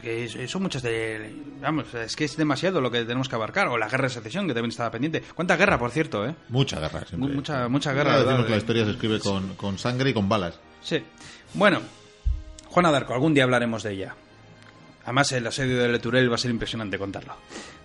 que 0.00 0.48
son 0.48 0.62
muchas 0.62 0.82
de 0.82 1.34
vamos 1.60 1.92
es 1.94 2.16
que 2.16 2.24
es 2.24 2.36
demasiado 2.36 2.80
lo 2.80 2.90
que 2.90 3.02
tenemos 3.02 3.28
que 3.28 3.34
abarcar 3.34 3.68
o 3.68 3.76
la 3.76 3.88
guerra 3.88 4.04
de 4.04 4.10
secesión 4.10 4.46
que 4.46 4.54
también 4.54 4.70
estaba 4.70 4.90
pendiente. 4.90 5.22
Cuánta 5.34 5.56
guerra 5.56 5.78
por 5.78 5.90
cierto 5.90 6.26
eh 6.26 6.34
mucha 6.48 6.80
guerra 6.80 7.04
mucha 7.16 7.68
mucha 7.68 7.92
guerra 7.92 8.22
decimos 8.22 8.46
que 8.46 8.50
la 8.52 8.56
historia 8.56 8.84
se 8.84 8.92
escribe 8.92 9.20
con, 9.20 9.54
con 9.56 9.78
sangre 9.78 10.10
y 10.10 10.14
con 10.14 10.28
balas. 10.28 10.58
Sí. 10.82 11.02
Bueno 11.54 11.80
Juana 12.68 12.90
d'Arco 12.90 13.14
algún 13.14 13.34
día 13.34 13.44
hablaremos 13.44 13.82
de 13.82 13.92
ella. 13.92 14.14
Además 15.04 15.32
el 15.32 15.46
asedio 15.46 15.78
de 15.78 15.88
Leturel 15.88 16.30
va 16.30 16.36
a 16.36 16.38
ser 16.38 16.50
impresionante 16.50 16.98
contarlo. 16.98 17.34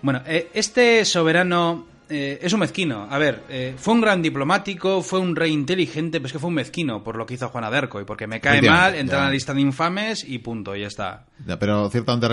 Bueno 0.02 0.22
eh, 0.26 0.50
este 0.54 1.04
soberano 1.04 1.86
eh, 2.08 2.38
es 2.40 2.52
un 2.52 2.60
mezquino. 2.60 3.06
A 3.10 3.18
ver, 3.18 3.44
eh, 3.48 3.74
fue 3.76 3.94
un 3.94 4.00
gran 4.00 4.22
diplomático, 4.22 5.02
fue 5.02 5.18
un 5.18 5.34
rey 5.34 5.52
inteligente, 5.52 6.18
pero 6.18 6.26
es 6.26 6.32
que 6.32 6.38
fue 6.38 6.48
un 6.48 6.54
mezquino 6.54 7.02
por 7.02 7.16
lo 7.16 7.26
que 7.26 7.34
hizo 7.34 7.48
Juana 7.48 7.70
de 7.70 7.78
Arco 7.78 8.00
y 8.00 8.04
porque 8.04 8.26
me 8.26 8.40
cae 8.40 8.62
mal, 8.62 8.94
entra 8.94 9.18
en 9.18 9.24
la 9.24 9.30
lista 9.30 9.52
de 9.52 9.60
infames 9.60 10.24
y 10.26 10.38
punto, 10.38 10.76
y 10.76 10.82
ya 10.82 10.86
está. 10.86 11.26
pero 11.58 11.90
ciertamente 11.90 12.26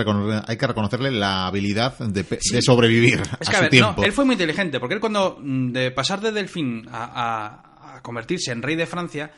hay 0.46 0.56
que 0.56 0.66
reconocerle 0.66 1.10
la 1.10 1.46
habilidad 1.46 1.98
de, 1.98 2.24
sobrevivir 2.62 3.20
es 3.40 3.48
que, 3.48 3.56
a, 3.56 3.60
ver, 3.60 3.70
tiempo. 3.70 4.04
él 4.04 4.12
fue 4.12 4.24
muy 4.24 4.34
inteligente, 4.34 4.78
porque 4.78 4.94
él 4.94 5.00
cuando 5.00 5.38
mm, 5.40 5.72
de 5.72 5.90
pasar 5.90 6.20
de 6.20 6.32
Delfín 6.32 6.86
a, 6.90 7.96
a 7.96 8.00
convertirse 8.02 8.52
en 8.52 8.62
rey 8.62 8.76
de 8.76 8.86
Francia, 8.86 9.32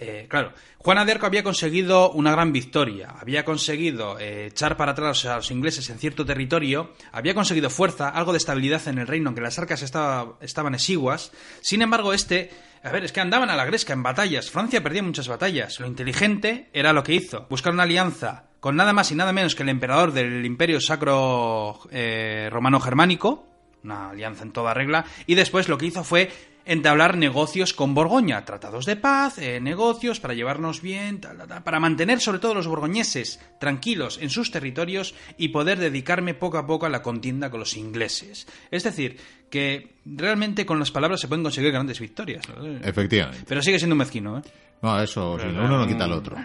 Eh, 0.00 0.26
claro, 0.28 0.52
Juana 0.78 1.04
de 1.04 1.10
Arco 1.12 1.26
había 1.26 1.42
conseguido 1.42 2.12
una 2.12 2.30
gran 2.30 2.52
victoria, 2.52 3.16
había 3.20 3.44
conseguido 3.44 4.16
eh, 4.20 4.46
echar 4.46 4.76
para 4.76 4.92
atrás 4.92 5.24
a 5.24 5.36
los 5.36 5.50
ingleses 5.50 5.90
en 5.90 5.98
cierto 5.98 6.24
territorio, 6.24 6.92
había 7.10 7.34
conseguido 7.34 7.68
fuerza, 7.68 8.08
algo 8.08 8.30
de 8.30 8.38
estabilidad 8.38 8.86
en 8.86 8.98
el 8.98 9.08
reino, 9.08 9.28
aunque 9.30 9.40
las 9.42 9.58
arcas 9.58 9.82
estaba- 9.82 10.36
estaban 10.40 10.74
exiguas. 10.74 11.32
Sin 11.62 11.82
embargo, 11.82 12.12
este, 12.12 12.50
a 12.84 12.92
ver, 12.92 13.04
es 13.04 13.10
que 13.10 13.20
andaban 13.20 13.50
a 13.50 13.56
la 13.56 13.64
gresca 13.64 13.92
en 13.92 14.04
batallas. 14.04 14.50
Francia 14.52 14.82
perdía 14.84 15.02
muchas 15.02 15.26
batallas. 15.26 15.80
Lo 15.80 15.88
inteligente 15.88 16.70
era 16.72 16.92
lo 16.92 17.02
que 17.02 17.14
hizo, 17.14 17.46
buscar 17.50 17.72
una 17.72 17.82
alianza 17.82 18.44
con 18.60 18.76
nada 18.76 18.92
más 18.92 19.10
y 19.10 19.16
nada 19.16 19.32
menos 19.32 19.56
que 19.56 19.64
el 19.64 19.68
emperador 19.68 20.12
del 20.12 20.44
Imperio 20.46 20.80
Sacro 20.80 21.80
eh, 21.90 22.48
Romano 22.52 22.78
Germánico, 22.78 23.46
una 23.82 24.10
alianza 24.10 24.44
en 24.44 24.52
toda 24.52 24.74
regla, 24.74 25.04
y 25.26 25.34
después 25.34 25.68
lo 25.68 25.76
que 25.78 25.86
hizo 25.86 26.02
fue 26.04 26.30
entablar 26.68 27.16
negocios 27.16 27.72
con 27.72 27.94
Borgoña, 27.94 28.44
tratados 28.44 28.84
de 28.84 28.94
paz, 28.94 29.38
eh, 29.38 29.58
negocios 29.58 30.20
para 30.20 30.34
llevarnos 30.34 30.82
bien, 30.82 31.18
tal, 31.18 31.38
tal, 31.38 31.48
tal, 31.48 31.62
para 31.64 31.80
mantener 31.80 32.20
sobre 32.20 32.38
todo 32.38 32.54
los 32.54 32.66
borgoñeses 32.66 33.40
tranquilos 33.58 34.18
en 34.20 34.28
sus 34.28 34.50
territorios 34.50 35.14
y 35.38 35.48
poder 35.48 35.78
dedicarme 35.78 36.34
poco 36.34 36.58
a 36.58 36.66
poco 36.66 36.84
a 36.84 36.90
la 36.90 37.02
contienda 37.02 37.50
con 37.50 37.60
los 37.60 37.74
ingleses. 37.74 38.46
Es 38.70 38.84
decir, 38.84 39.16
que 39.50 39.96
realmente 40.04 40.66
con 40.66 40.78
las 40.78 40.90
palabras 40.90 41.20
se 41.20 41.26
pueden 41.26 41.42
conseguir 41.42 41.72
grandes 41.72 42.00
victorias. 42.00 42.46
¿no? 42.48 42.66
Efectivamente. 42.86 43.44
Pero 43.48 43.62
sigue 43.62 43.78
siendo 43.78 43.94
un 43.94 43.98
mezquino, 43.98 44.38
¿eh? 44.38 44.42
No, 44.82 45.00
eso, 45.02 45.38
si 45.40 45.46
no, 45.46 45.64
uno 45.64 45.78
no 45.78 45.86
quita 45.86 46.04
al 46.04 46.12
otro. 46.12 46.36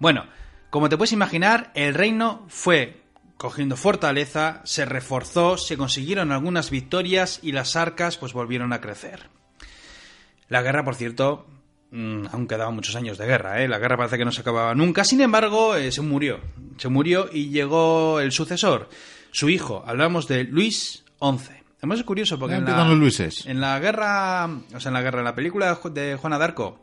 Bueno, 0.00 0.26
como 0.70 0.88
te 0.88 0.96
puedes 0.96 1.12
imaginar, 1.12 1.70
el 1.74 1.94
reino 1.94 2.44
fue 2.48 3.05
cogiendo 3.36 3.76
fortaleza, 3.76 4.60
se 4.64 4.84
reforzó, 4.84 5.56
se 5.58 5.76
consiguieron 5.76 6.32
algunas 6.32 6.70
victorias 6.70 7.38
y 7.42 7.52
las 7.52 7.76
arcas 7.76 8.16
pues 8.16 8.32
volvieron 8.32 8.72
a 8.72 8.80
crecer. 8.80 9.28
La 10.48 10.62
guerra, 10.62 10.84
por 10.84 10.94
cierto, 10.94 11.46
mm, 11.90 12.26
aún 12.32 12.46
quedaban 12.46 12.74
muchos 12.74 12.96
años 12.96 13.18
de 13.18 13.26
guerra, 13.26 13.62
¿eh? 13.62 13.68
La 13.68 13.78
guerra 13.78 13.96
parece 13.96 14.16
que 14.18 14.24
no 14.24 14.32
se 14.32 14.40
acababa 14.40 14.74
nunca. 14.74 15.04
Sin 15.04 15.20
embargo, 15.20 15.76
eh, 15.76 15.90
se 15.92 16.02
murió. 16.02 16.40
Se 16.78 16.88
murió 16.88 17.28
y 17.32 17.50
llegó 17.50 18.20
el 18.20 18.32
sucesor, 18.32 18.88
su 19.32 19.48
hijo. 19.48 19.82
Hablamos 19.86 20.28
de 20.28 20.44
Luis 20.44 21.04
XI. 21.20 21.52
Además 21.78 21.98
es 21.98 22.04
curioso 22.04 22.38
porque 22.38 22.54
en 22.56 22.64
la, 22.64 22.84
los 22.84 22.96
Luises. 22.96 23.44
en 23.46 23.60
la 23.60 23.78
guerra, 23.78 24.46
o 24.74 24.80
sea, 24.80 24.88
en 24.90 24.94
la 24.94 25.02
guerra, 25.02 25.18
en 25.18 25.24
la 25.24 25.34
película 25.34 25.66
de 25.66 25.74
Ju- 25.74 25.92
de 25.92 26.16
Juana 26.16 26.38
d'Arco, 26.38 26.80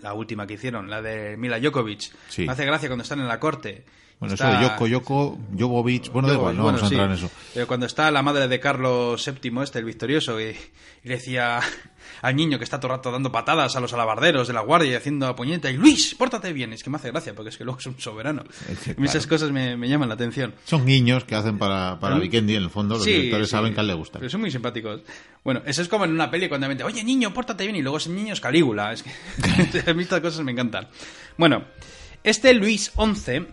la 0.00 0.12
última 0.12 0.46
que 0.46 0.54
hicieron, 0.54 0.90
la 0.90 1.00
de 1.02 1.36
Mila 1.36 1.58
Jokovic, 1.62 2.12
Sí. 2.28 2.44
me 2.46 2.52
hace 2.52 2.64
gracia 2.66 2.88
cuando 2.88 3.02
están 3.04 3.20
en 3.20 3.26
la 3.28 3.40
corte. 3.40 3.84
Bueno, 4.20 4.34
Está- 4.34 4.50
eso 4.50 4.60
de 4.60 4.68
Yoko, 4.68 4.86
Yoko, 4.88 5.38
Jovovich, 5.56 6.10
bueno, 6.10 6.26
da 6.28 6.34
igual, 6.34 6.56
no 6.56 6.64
bueno, 6.64 6.78
vamos 6.78 6.82
a 6.82 6.88
sí. 6.88 6.94
entrar 6.96 7.10
en 7.10 7.16
eso. 7.16 7.30
Pero 7.54 7.66
cuando 7.68 7.86
está 7.86 8.10
la 8.10 8.20
madre 8.22 8.48
de 8.48 8.58
Carlos 8.58 9.24
VII, 9.24 9.62
este, 9.62 9.78
el 9.78 9.84
victorioso, 9.84 10.40
y, 10.40 10.44
y 11.04 11.08
le 11.08 11.14
decía 11.14 11.60
al 12.22 12.34
niño 12.34 12.58
que 12.58 12.64
está 12.64 12.80
todo 12.80 12.90
el 12.92 12.98
rato 12.98 13.12
dando 13.12 13.30
patadas 13.30 13.76
a 13.76 13.80
los 13.80 13.92
alabarderos 13.92 14.48
de 14.48 14.54
la 14.54 14.60
guardia 14.62 14.90
y 14.90 14.94
haciendo 14.94 15.26
la 15.26 15.36
puñeta, 15.36 15.70
y 15.70 15.76
Luis, 15.76 16.16
pórtate 16.16 16.52
bien. 16.52 16.72
Es 16.72 16.82
que 16.82 16.90
me 16.90 16.96
hace 16.96 17.12
gracia, 17.12 17.32
porque 17.32 17.50
es 17.50 17.56
que 17.56 17.62
luego 17.62 17.78
es 17.78 17.86
un 17.86 18.00
soberano. 18.00 18.42
que, 18.84 18.96
Y 18.98 19.04
Esas 19.04 19.26
claro. 19.26 19.28
cosas 19.28 19.50
me, 19.52 19.76
me 19.76 19.88
llaman 19.88 20.08
la 20.08 20.16
atención. 20.16 20.52
Son 20.64 20.84
guiños 20.84 21.22
que 21.22 21.36
hacen 21.36 21.56
para, 21.56 22.00
para 22.00 22.18
Vikendi, 22.18 22.56
en 22.56 22.64
el 22.64 22.70
fondo, 22.70 22.96
los 22.96 23.04
Sí, 23.04 23.12
directores 23.12 23.46
sí, 23.46 23.52
saben 23.52 23.72
que 23.72 23.78
a 23.78 23.82
él 23.82 23.86
le 23.86 23.94
gusta. 23.94 24.18
Pero 24.18 24.28
son 24.30 24.40
muy 24.40 24.50
simpáticos. 24.50 25.00
Bueno, 25.44 25.62
eso 25.64 25.80
es 25.80 25.88
como 25.88 26.04
en 26.06 26.10
una 26.10 26.28
peli 26.28 26.48
cuando 26.48 26.66
me 26.68 26.82
oye 26.82 27.04
niño, 27.04 27.32
pórtate 27.32 27.62
bien, 27.62 27.76
y 27.76 27.82
luego 27.82 27.98
ese 27.98 28.10
niño 28.10 28.32
es 28.32 28.40
Calígula. 28.40 28.92
Es 28.92 29.04
que 29.04 29.10
a 29.90 29.94
mí 29.94 30.02
estas 30.02 30.20
cosas 30.20 30.40
me 30.44 30.50
encantan. 30.50 30.88
Bueno, 31.36 31.62
este 32.24 32.52
Luis 32.52 32.90
XI 32.96 33.46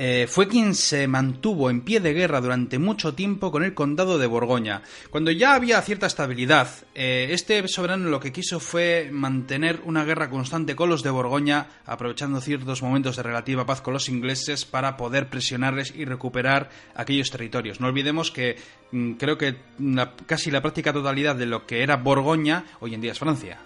eh, 0.00 0.28
fue 0.30 0.46
quien 0.46 0.76
se 0.76 1.08
mantuvo 1.08 1.70
en 1.70 1.80
pie 1.80 1.98
de 1.98 2.12
guerra 2.14 2.40
durante 2.40 2.78
mucho 2.78 3.14
tiempo 3.14 3.50
con 3.50 3.64
el 3.64 3.74
condado 3.74 4.16
de 4.16 4.28
Borgoña. 4.28 4.82
Cuando 5.10 5.32
ya 5.32 5.54
había 5.54 5.82
cierta 5.82 6.06
estabilidad, 6.06 6.68
eh, 6.94 7.28
este 7.32 7.66
soberano 7.66 8.08
lo 8.08 8.20
que 8.20 8.32
quiso 8.32 8.60
fue 8.60 9.08
mantener 9.12 9.80
una 9.84 10.04
guerra 10.04 10.30
constante 10.30 10.76
con 10.76 10.88
los 10.88 11.02
de 11.02 11.10
Borgoña, 11.10 11.66
aprovechando 11.84 12.40
ciertos 12.40 12.80
momentos 12.80 13.16
de 13.16 13.24
relativa 13.24 13.66
paz 13.66 13.80
con 13.80 13.92
los 13.92 14.08
ingleses 14.08 14.64
para 14.64 14.96
poder 14.96 15.28
presionarles 15.28 15.92
y 15.96 16.04
recuperar 16.04 16.70
aquellos 16.94 17.30
territorios. 17.30 17.80
No 17.80 17.88
olvidemos 17.88 18.30
que 18.30 18.56
mm, 18.92 19.12
creo 19.14 19.36
que 19.36 19.56
la- 19.80 20.14
casi 20.26 20.52
la 20.52 20.62
práctica 20.62 20.92
totalidad 20.92 21.34
de 21.34 21.46
lo 21.46 21.66
que 21.66 21.82
era 21.82 21.96
Borgoña 21.96 22.64
hoy 22.78 22.94
en 22.94 23.00
día 23.00 23.10
es 23.10 23.18
Francia. 23.18 23.58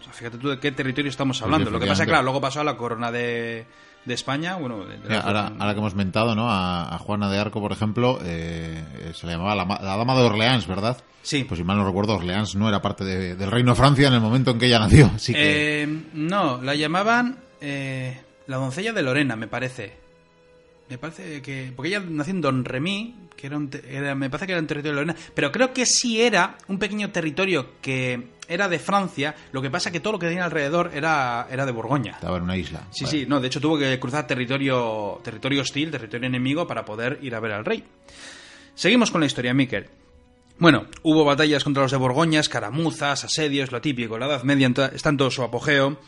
O 0.00 0.04
sea, 0.04 0.12
fíjate 0.12 0.38
tú 0.38 0.48
de 0.48 0.58
qué 0.58 0.72
territorio 0.72 1.08
estamos 1.08 1.38
Pues 1.38 1.44
hablando. 1.44 1.70
lo 1.70 1.78
que 1.78 1.86
pasa 1.86 1.92
es 1.92 1.98
efectivamente. 2.00 2.06
que, 2.06 2.10
claro, 2.10 2.24
luego 2.24 2.40
pasó 2.40 2.60
a 2.60 2.64
la 2.64 2.76
corona 2.76 3.12
de, 3.12 3.64
de 4.04 4.14
España. 4.14 4.56
Bueno, 4.56 4.84
de- 4.84 4.98
de 4.98 5.16
ahora, 5.16 5.52
ahora 5.58 5.72
que 5.74 5.78
hemos 5.80 5.94
mentado 5.94 6.34
¿no? 6.34 6.50
a, 6.50 6.94
a 6.94 6.98
Juana 6.98 7.30
de 7.30 7.38
Arco, 7.38 7.60
por 7.60 7.72
ejemplo, 7.72 8.18
eh, 8.24 8.82
eh, 8.98 9.12
se 9.14 9.26
le 9.26 9.32
llamaba 9.34 9.54
la, 9.54 9.64
la 9.64 9.96
Dama 9.96 10.14
de 10.16 10.22
Orleans, 10.22 10.66
¿verdad? 10.66 10.96
Sí. 11.22 11.44
Pues 11.44 11.58
si 11.58 11.64
mal 11.64 11.76
no 11.76 11.86
recuerdo, 11.86 12.16
Orleans 12.16 12.54
no 12.56 12.68
era 12.68 12.82
parte 12.82 13.04
de- 13.04 13.36
del 13.36 13.50
Reino 13.50 13.72
de 13.72 13.76
Francia 13.76 14.08
en 14.08 14.14
el 14.14 14.20
momento 14.20 14.50
en 14.50 14.58
que 14.58 14.66
ella 14.66 14.80
nació. 14.80 15.06
Así 15.14 15.32
que 15.32 15.82
Eh, 15.84 16.02
no, 16.14 16.60
la 16.62 16.74
llamaban 16.74 17.38
eh, 17.60 18.20
la 18.48 18.56
doncella 18.56 18.92
de 18.92 19.02
Lorena, 19.02 19.36
me 19.36 19.46
parece. 19.46 20.00
Me 20.90 20.98
parece 20.98 21.40
que. 21.40 21.72
Porque 21.74 21.88
ella 21.90 22.02
nació 22.06 22.32
en 22.34 22.40
Don 22.40 22.64
Remy, 22.64 23.14
que 23.36 23.46
era, 23.46 23.56
un 23.56 23.70
era- 23.88 24.14
me 24.14 24.28
parece 24.28 24.46
que 24.46 24.52
era 24.52 24.60
un 24.60 24.66
territorio 24.66 24.98
de 24.98 25.04
Lorena. 25.06 25.16
Pero 25.34 25.50
creo 25.52 25.72
que 25.72 25.86
sí 25.86 26.20
era 26.20 26.58
un 26.68 26.78
pequeño 26.78 27.10
territorio 27.10 27.80
que 27.80 28.30
era 28.52 28.68
de 28.68 28.78
Francia. 28.78 29.34
Lo 29.52 29.62
que 29.62 29.70
pasa 29.70 29.90
que 29.90 30.00
todo 30.00 30.14
lo 30.14 30.18
que 30.18 30.26
tenía 30.28 30.44
alrededor 30.44 30.90
era, 30.94 31.46
era 31.50 31.64
de 31.66 31.72
Borgoña. 31.72 32.12
estaba 32.12 32.36
en 32.36 32.44
una 32.44 32.56
isla. 32.56 32.86
Sí, 32.90 33.04
Vale. 33.04 33.18
sí, 33.18 33.26
no, 33.28 33.40
de 33.40 33.46
hecho 33.46 33.60
tuvo 33.60 33.78
que 33.78 33.98
cruzar 33.98 34.26
territorio, 34.26 35.20
territorio 35.24 35.62
hostil, 35.62 35.90
territorio 35.90 36.26
enemigo 36.26 36.66
para 36.66 36.84
poder 36.84 37.18
ir 37.22 37.34
a 37.34 37.40
ver 37.40 37.52
al 37.52 37.64
rey. 37.64 37.84
Seguimos 38.74 39.10
con 39.10 39.20
la 39.20 39.26
historia, 39.26 39.52
Miquel. 39.54 39.88
Bueno, 40.58 40.86
hubo 41.02 41.24
batallas 41.24 41.64
contra 41.64 41.82
los 41.82 41.90
de 41.92 41.96
Borgoña, 41.98 42.40
escaramuzas, 42.40 43.24
asedios, 43.24 43.72
lo 43.72 43.80
típico. 43.80 44.18
La 44.18 44.26
Edad 44.26 44.42
Media 44.44 44.70
está 44.94 45.08
en 45.08 45.16
todo 45.16 45.30
su 45.30 45.42
apogeo. 45.42 45.98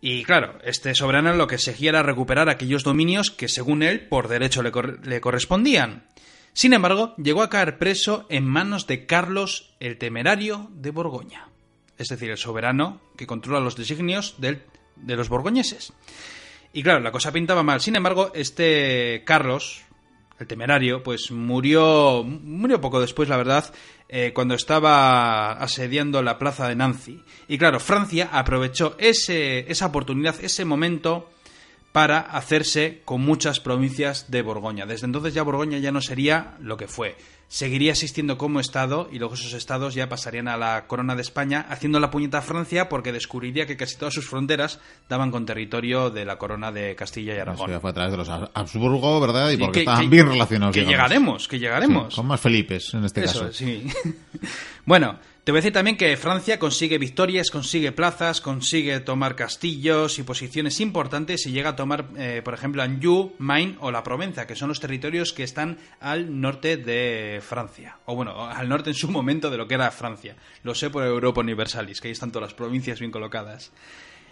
Y 0.00 0.22
claro, 0.24 0.58
este 0.62 0.94
soberano 0.94 1.32
lo 1.34 1.46
que 1.48 1.58
seguía 1.58 1.90
era 1.90 2.02
recuperar 2.02 2.48
aquellos 2.48 2.84
dominios 2.84 3.30
que, 3.30 3.48
según 3.48 3.82
él, 3.82 4.06
por 4.08 4.28
derecho 4.28 4.62
le, 4.62 4.70
cor- 4.70 5.04
le 5.06 5.20
correspondían. 5.20 6.04
Sin 6.52 6.72
embargo, 6.72 7.14
llegó 7.16 7.42
a 7.42 7.50
caer 7.50 7.78
preso 7.78 8.26
en 8.28 8.44
manos 8.46 8.86
de 8.86 9.06
Carlos 9.06 9.74
el 9.80 9.96
Temerario 9.98 10.68
de 10.72 10.90
Borgoña. 10.90 11.47
Es 11.98 12.08
decir, 12.08 12.30
el 12.30 12.38
soberano 12.38 13.00
que 13.16 13.26
controla 13.26 13.60
los 13.60 13.76
designios 13.76 14.36
del- 14.38 14.62
de 14.96 15.16
los 15.16 15.28
borgoñeses. 15.28 15.92
Y 16.72 16.82
claro, 16.82 17.00
la 17.00 17.12
cosa 17.12 17.32
pintaba 17.32 17.62
mal. 17.62 17.80
Sin 17.80 17.96
embargo, 17.96 18.30
este 18.34 19.22
Carlos, 19.26 19.82
el 20.38 20.46
temerario, 20.46 21.02
pues 21.02 21.30
murió, 21.32 22.22
murió 22.24 22.80
poco 22.80 23.00
después, 23.00 23.28
la 23.28 23.36
verdad, 23.36 23.72
eh, 24.08 24.32
cuando 24.34 24.54
estaba 24.54 25.52
asediando 25.52 26.22
la 26.22 26.38
plaza 26.38 26.68
de 26.68 26.76
Nancy. 26.76 27.22
Y 27.48 27.58
claro, 27.58 27.80
Francia 27.80 28.28
aprovechó 28.32 28.94
ese, 28.98 29.70
esa 29.70 29.86
oportunidad, 29.86 30.36
ese 30.42 30.64
momento, 30.64 31.30
para 31.92 32.18
hacerse 32.20 33.00
con 33.04 33.20
muchas 33.22 33.60
provincias 33.60 34.30
de 34.30 34.42
Borgoña. 34.42 34.86
Desde 34.86 35.06
entonces 35.06 35.34
ya 35.34 35.42
Borgoña 35.42 35.78
ya 35.78 35.90
no 35.92 36.00
sería 36.00 36.54
lo 36.60 36.76
que 36.76 36.86
fue. 36.88 37.16
Seguiría 37.50 37.92
existiendo 37.92 38.36
como 38.36 38.60
estado 38.60 39.08
y 39.10 39.18
luego 39.18 39.32
esos 39.32 39.54
estados 39.54 39.94
ya 39.94 40.06
pasarían 40.10 40.48
a 40.48 40.58
la 40.58 40.86
corona 40.86 41.16
de 41.16 41.22
España 41.22 41.64
haciendo 41.70 41.98
la 41.98 42.10
puñeta 42.10 42.38
a 42.38 42.42
Francia 42.42 42.90
porque 42.90 43.10
descubriría 43.10 43.66
que 43.66 43.78
casi 43.78 43.96
todas 43.96 44.12
sus 44.12 44.28
fronteras 44.28 44.80
daban 45.08 45.30
con 45.30 45.46
territorio 45.46 46.10
de 46.10 46.26
la 46.26 46.36
corona 46.36 46.70
de 46.72 46.94
Castilla 46.94 47.32
y 47.32 47.36
Eso 47.36 47.42
Aragón. 47.42 47.70
ya 47.70 47.80
fue 47.80 47.88
a 47.88 47.94
través 47.94 48.10
de 48.12 48.18
los 48.18 48.28
Hab- 48.28 48.50
Habsburgo, 48.52 49.18
¿verdad? 49.18 49.50
Y 49.50 49.56
porque 49.56 49.72
que- 49.72 49.80
estaban 49.80 50.02
que- 50.02 50.08
bien 50.08 50.28
relacionados. 50.28 50.74
Que 50.74 50.80
digamos. 50.80 50.92
llegaremos, 51.08 51.48
que 51.48 51.58
llegaremos. 51.58 52.12
Sí, 52.12 52.16
con 52.16 52.26
más 52.26 52.38
Felipes, 52.38 52.92
en 52.92 53.04
este 53.06 53.24
Eso, 53.24 53.40
caso. 53.40 53.52
sí. 53.54 53.86
bueno, 54.84 55.18
te 55.48 55.52
voy 55.52 55.60
a 55.60 55.62
decir 55.62 55.72
también 55.72 55.96
que 55.96 56.14
Francia 56.18 56.58
consigue 56.58 56.98
victorias, 56.98 57.50
consigue 57.50 57.90
plazas, 57.90 58.42
consigue 58.42 59.00
tomar 59.00 59.34
castillos 59.34 60.18
y 60.18 60.22
posiciones 60.22 60.78
importantes 60.78 61.46
y 61.46 61.52
llega 61.52 61.70
a 61.70 61.74
tomar, 61.74 62.04
eh, 62.18 62.42
por 62.44 62.52
ejemplo, 62.52 62.82
Anjou, 62.82 63.32
Maine 63.38 63.76
o 63.80 63.90
la 63.90 64.02
Provenza, 64.02 64.46
que 64.46 64.54
son 64.54 64.68
los 64.68 64.78
territorios 64.78 65.32
que 65.32 65.44
están 65.44 65.78
al 66.00 66.38
norte 66.38 66.76
de 66.76 67.40
Francia. 67.40 67.96
O 68.04 68.14
bueno, 68.14 68.44
al 68.44 68.68
norte 68.68 68.90
en 68.90 68.94
su 68.94 69.08
momento 69.08 69.48
de 69.48 69.56
lo 69.56 69.66
que 69.66 69.76
era 69.76 69.90
Francia. 69.90 70.36
Lo 70.64 70.74
sé 70.74 70.90
por 70.90 71.02
Europa 71.02 71.40
Universalis, 71.40 72.02
que 72.02 72.08
ahí 72.08 72.12
están 72.12 72.30
todas 72.30 72.50
las 72.50 72.54
provincias 72.54 72.98
bien 72.98 73.10
colocadas. 73.10 73.72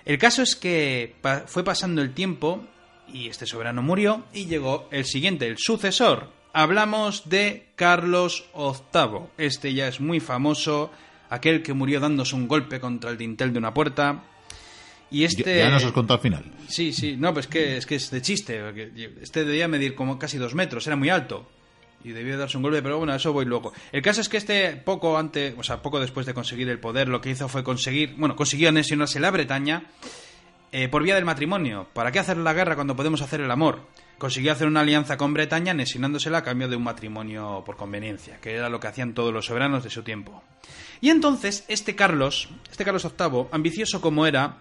El 0.05 0.19
caso 0.19 0.43
es 0.43 0.55
que 0.55 1.15
fue 1.47 1.65
pasando 1.65 2.03
el 2.03 2.13
tiempo 2.13 2.63
y 3.11 3.29
este 3.29 3.47
soberano 3.47 3.81
murió 3.81 4.27
y 4.35 4.45
llegó 4.45 4.87
el 4.91 5.07
siguiente, 5.07 5.47
el 5.47 5.57
sucesor. 5.57 6.29
Hablamos 6.53 7.29
de 7.31 7.69
Carlos 7.75 8.47
VIII. 8.55 9.29
Este 9.39 9.73
ya 9.73 9.89
es 9.89 10.01
muy 10.01 10.21
famoso, 10.21 10.91
aquel 11.31 11.63
que 11.63 11.73
murió 11.73 12.01
dándose 12.01 12.35
un 12.35 12.49
golpe 12.49 12.81
contra 12.81 13.11
el 13.11 13.19
dintel 13.19 13.53
de 13.53 13.59
una 13.59 13.73
puerta. 13.75 14.25
Y 15.11 15.25
este 15.25 15.59
Ya 15.59 15.71
nos 15.71 15.85
has 15.85 15.93
contado 15.93 16.17
al 16.17 16.23
final. 16.23 16.45
Sí, 16.69 16.93
sí, 16.93 17.17
no, 17.17 17.33
pues 17.33 17.47
que 17.47 17.77
es 17.77 17.87
que 17.87 17.95
es 17.97 18.11
de 18.11 18.23
chiste. 18.23 18.61
Este 19.23 19.45
debía 19.45 19.69
medir 19.69 19.95
como 19.95 20.19
casi 20.19 20.39
dos 20.39 20.55
metros, 20.55 20.87
era 20.87 20.97
muy 20.97 21.11
alto. 21.11 21.49
Y 22.05 22.11
debía 22.11 22.37
darse 22.37 22.57
un 22.57 22.63
golpe, 22.63 22.83
pero 22.83 22.99
bueno, 22.99 23.13
a 23.13 23.17
eso 23.17 23.33
voy 23.33 23.47
luego. 23.47 23.73
El 23.91 24.03
caso 24.03 24.21
es 24.21 24.29
que 24.29 24.37
este, 24.37 24.77
poco 24.77 25.19
antes, 25.19 25.55
o 25.57 25.63
sea, 25.63 25.83
poco 25.83 25.99
después 25.99 26.27
de 26.27 26.35
conseguir 26.35 26.69
el 26.69 26.79
poder, 26.79 27.09
lo 27.09 27.21
que 27.21 27.31
hizo 27.31 27.49
fue 27.49 27.65
conseguir, 27.65 28.15
bueno, 28.17 28.37
consiguió 28.37 28.69
anexionarse 28.69 29.19
la 29.19 29.31
Bretaña 29.31 29.85
eh, 30.73 30.89
por 30.89 31.03
vía 31.03 31.15
del 31.15 31.25
matrimonio. 31.25 31.89
¿Para 31.93 32.13
qué 32.13 32.19
hacer 32.19 32.37
la 32.37 32.53
guerra 32.53 32.75
cuando 32.75 32.95
podemos 32.95 33.23
hacer 33.23 33.41
el 33.41 33.51
amor? 33.51 33.89
Consiguió 34.19 34.53
hacer 34.53 34.67
una 34.67 34.81
alianza 34.81 35.17
con 35.17 35.35
Bretaña 35.35 35.73
anexionándosela 35.73 36.39
a 36.39 36.43
cambio 36.45 36.69
de 36.69 36.77
un 36.77 36.85
matrimonio 36.85 37.63
por 37.67 37.77
conveniencia, 37.77 38.39
que 38.41 38.55
era 38.55 38.69
lo 38.69 38.79
que 38.81 38.89
hacían 38.89 39.15
todos 39.15 39.33
los 39.33 39.47
soberanos 39.47 39.85
de 39.85 39.91
su 39.91 40.03
tiempo. 40.03 40.43
Y 41.01 41.11
entonces, 41.11 41.65
este 41.69 41.95
Carlos, 41.95 42.49
este 42.71 42.85
Carlos 42.85 43.05
VIII, 43.05 43.47
ambicioso 43.53 44.01
como 44.01 44.27
era, 44.27 44.59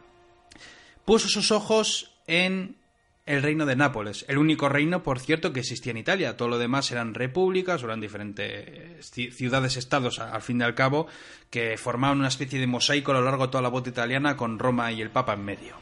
puso 1.06 1.28
sus 1.28 1.52
ojos 1.52 2.12
en 2.28 2.78
el 3.26 3.41
reino 3.41 3.65
de 3.65 3.76
Nápoles, 3.76 4.24
el 4.28 4.38
único 4.38 4.69
reino, 4.69 5.02
por 5.02 5.19
cierto, 5.19 5.52
que 5.52 5.62
existía 5.62 5.91
en 5.91 5.98
Italia. 5.98 6.38
Todo 6.38 6.48
lo 6.48 6.58
demás 6.60 6.91
eran 6.91 7.15
repúblicas 7.15 7.82
o 7.82 7.86
eran 7.88 8.00
diferentes 8.00 9.12
ciudades-estados, 9.12 10.19
al 10.19 10.41
fin 10.41 10.62
y 10.62 10.63
al 10.63 10.76
cabo, 10.76 11.08
que 11.50 11.78
formaban 11.78 12.19
una 12.19 12.28
especie 12.28 12.60
de 12.60 12.67
mosaico 12.67 13.12
a 13.12 13.15
lo 13.15 13.24
largo 13.24 13.48
de 13.48 13.52
toda 13.52 13.63
la 13.63 13.69
bota 13.69 13.89
italiana 13.89 14.38
con 14.38 14.60
Roma 14.60 14.91
y 14.91 15.02
el 15.02 15.10
Papa 15.10 15.34
en 15.34 15.43
medio. 15.43 15.76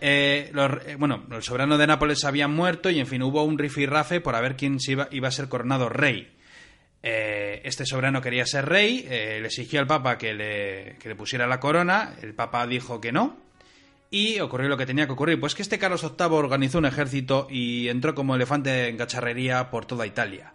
Eh, 0.00 0.52
eh, 0.52 0.96
bueno, 0.98 1.24
el 1.30 1.42
soberano 1.42 1.78
de 1.78 1.86
Nápoles 1.86 2.24
había 2.24 2.48
muerto 2.48 2.90
y, 2.90 2.98
en 2.98 3.06
fin, 3.06 3.22
hubo 3.22 3.44
un 3.44 3.56
rifirrafe 3.56 4.20
por 4.20 4.40
ver 4.40 4.56
quién 4.56 4.78
iba, 4.88 5.08
iba 5.12 5.28
a 5.28 5.32
ser 5.32 5.48
coronado 5.48 5.88
rey. 5.88 6.34
Eh, 7.06 7.60
este 7.64 7.84
soberano 7.84 8.22
quería 8.22 8.46
ser 8.46 8.66
rey, 8.66 9.04
le 9.06 9.44
exigió 9.44 9.78
al 9.78 9.86
Papa 9.86 10.16
que 10.16 10.32
le, 10.32 10.96
que 10.98 11.10
le 11.10 11.14
pusiera 11.14 11.46
la 11.46 11.60
corona, 11.60 12.14
el 12.22 12.32
Papa 12.32 12.66
dijo 12.66 12.98
que 12.98 13.12
no, 13.12 13.36
y 14.10 14.40
ocurrió 14.40 14.70
lo 14.70 14.78
que 14.78 14.86
tenía 14.86 15.06
que 15.06 15.12
ocurrir, 15.12 15.38
pues 15.38 15.54
que 15.54 15.60
este 15.60 15.78
Carlos 15.78 16.02
VIII 16.02 16.28
organizó 16.30 16.78
un 16.78 16.86
ejército 16.86 17.46
y 17.50 17.88
entró 17.88 18.14
como 18.14 18.34
elefante 18.34 18.88
en 18.88 18.96
cacharrería 18.96 19.70
por 19.70 19.84
toda 19.84 20.06
Italia. 20.06 20.54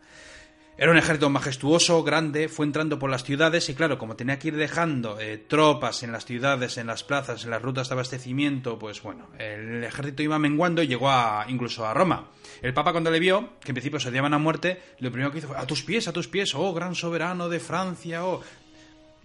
Era 0.75 0.91
un 0.91 0.97
ejército 0.97 1.29
majestuoso, 1.29 2.01
grande, 2.03 2.47
fue 2.47 2.65
entrando 2.65 2.97
por 2.97 3.09
las 3.09 3.25
ciudades 3.25 3.67
y 3.67 3.75
claro, 3.75 3.99
como 3.99 4.15
tenía 4.15 4.39
que 4.39 4.47
ir 4.47 4.55
dejando 4.55 5.19
eh, 5.19 5.37
tropas 5.37 6.03
en 6.03 6.13
las 6.13 6.25
ciudades, 6.25 6.77
en 6.77 6.87
las 6.87 7.03
plazas, 7.03 7.43
en 7.43 7.49
las 7.49 7.61
rutas 7.61 7.89
de 7.89 7.93
abastecimiento, 7.95 8.79
pues 8.79 9.03
bueno, 9.03 9.27
el 9.37 9.83
ejército 9.83 10.23
iba 10.23 10.39
menguando 10.39 10.81
y 10.81 10.87
llegó 10.87 11.09
a, 11.09 11.45
incluso 11.49 11.85
a 11.85 11.93
Roma. 11.93 12.31
El 12.61 12.73
Papa 12.73 12.91
cuando 12.91 13.11
le 13.11 13.19
vio, 13.19 13.53
que 13.61 13.71
en 13.71 13.75
principio 13.75 13.99
se 13.99 14.09
odiaban 14.09 14.33
a 14.33 14.37
muerte, 14.37 14.81
lo 14.99 15.11
primero 15.11 15.31
que 15.31 15.39
hizo 15.39 15.47
fue, 15.47 15.57
a 15.57 15.65
tus 15.65 15.83
pies, 15.83 16.07
a 16.07 16.13
tus 16.13 16.27
pies, 16.27 16.53
oh 16.55 16.73
gran 16.73 16.95
soberano 16.95 17.49
de 17.49 17.59
Francia, 17.59 18.25
oh... 18.25 18.41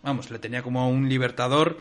Vamos, 0.03 0.31
le 0.31 0.39
tenía 0.39 0.63
como 0.63 0.91
un 0.91 1.09
libertador 1.09 1.79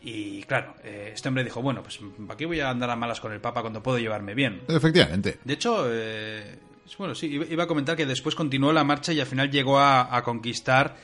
y 0.00 0.42
claro, 0.44 0.76
eh, 0.84 1.10
este 1.14 1.28
hombre 1.28 1.42
dijo, 1.44 1.60
bueno, 1.60 1.82
pues 1.82 1.98
¿para 2.26 2.36
qué 2.36 2.46
voy 2.46 2.60
a 2.60 2.70
andar 2.70 2.88
a 2.90 2.96
malas 2.96 3.20
con 3.20 3.32
el 3.32 3.40
Papa 3.40 3.60
cuando 3.60 3.82
puedo 3.82 3.98
llevarme 3.98 4.34
bien? 4.34 4.62
Efectivamente. 4.68 5.38
De 5.44 5.54
hecho, 5.54 5.84
eh, 5.90 6.58
bueno, 6.98 7.14
sí, 7.14 7.26
iba 7.26 7.64
a 7.64 7.66
comentar 7.66 7.96
que 7.96 8.06
después 8.06 8.34
continuó 8.34 8.72
la 8.72 8.84
marcha 8.84 9.12
y 9.12 9.20
al 9.20 9.26
final 9.26 9.50
llegó 9.50 9.80
a, 9.80 10.22
conquistar 10.22 10.96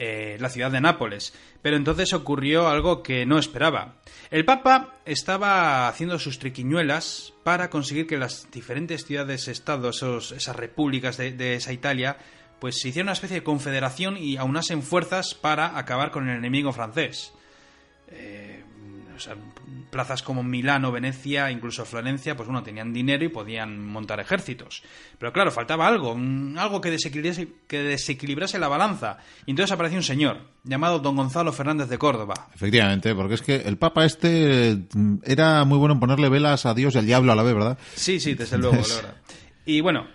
eh, 0.00 0.36
la 0.38 0.48
ciudad 0.48 0.70
de 0.70 0.80
Nápoles. 0.80 1.34
Pero 1.60 1.76
entonces 1.76 2.12
ocurrió 2.12 2.68
algo 2.68 3.02
que 3.02 3.26
no 3.26 3.36
esperaba. 3.36 3.96
El 4.30 4.44
Papa 4.44 5.00
estaba 5.04 5.88
haciendo 5.88 6.20
sus 6.20 6.38
triquiñuelas 6.38 7.34
para 7.42 7.68
conseguir 7.68 8.06
que 8.06 8.16
las 8.16 8.48
diferentes 8.52 9.04
ciudades-estados, 9.04 10.32
esas 10.32 10.54
repúblicas 10.54 11.16
de, 11.16 11.32
de 11.32 11.54
esa 11.54 11.72
Italia, 11.72 12.16
pues 12.60 12.80
se 12.80 12.88
hicieran 12.88 13.06
una 13.06 13.12
especie 13.14 13.38
de 13.38 13.42
confederación 13.42 14.16
y 14.16 14.36
aunasen 14.36 14.82
fuerzas 14.82 15.34
para 15.34 15.76
acabar 15.76 16.12
con 16.12 16.28
el 16.28 16.36
enemigo 16.36 16.72
francés. 16.72 17.32
Eh, 18.08 18.64
plazas 19.90 20.22
como 20.22 20.42
Milano, 20.42 20.92
Venecia, 20.92 21.50
incluso 21.50 21.84
Florencia, 21.84 22.36
pues 22.36 22.46
bueno, 22.46 22.62
tenían 22.62 22.92
dinero 22.92 23.24
y 23.24 23.28
podían 23.28 23.84
montar 23.84 24.20
ejércitos. 24.20 24.82
Pero 25.18 25.32
claro, 25.32 25.50
faltaba 25.50 25.88
algo, 25.88 26.16
algo 26.56 26.80
que 26.80 26.90
desequilibrase, 26.90 27.48
que 27.66 27.82
desequilibrase 27.82 28.58
la 28.58 28.68
balanza. 28.68 29.18
Y 29.46 29.50
entonces 29.50 29.72
apareció 29.72 29.98
un 29.98 30.04
señor 30.04 30.38
llamado 30.64 30.98
don 30.98 31.16
Gonzalo 31.16 31.52
Fernández 31.52 31.88
de 31.88 31.98
Córdoba. 31.98 32.48
Efectivamente, 32.54 33.14
porque 33.14 33.34
es 33.34 33.42
que 33.42 33.56
el 33.56 33.78
Papa 33.78 34.04
este 34.04 34.78
mm, 34.94 35.18
era 35.24 35.64
muy 35.64 35.78
bueno 35.78 35.94
en 35.94 36.00
ponerle 36.00 36.28
velas 36.28 36.66
a 36.66 36.74
Dios 36.74 36.94
y 36.94 36.98
al 36.98 37.06
diablo 37.06 37.32
a 37.32 37.36
la 37.36 37.42
vez, 37.42 37.54
¿verdad? 37.54 37.78
Sí, 37.94 38.20
sí, 38.20 38.34
desde 38.34 38.58
luego, 38.58 38.76
la 38.76 38.94
verdad. 38.94 39.16
Y 39.64 39.80
bueno, 39.80 40.06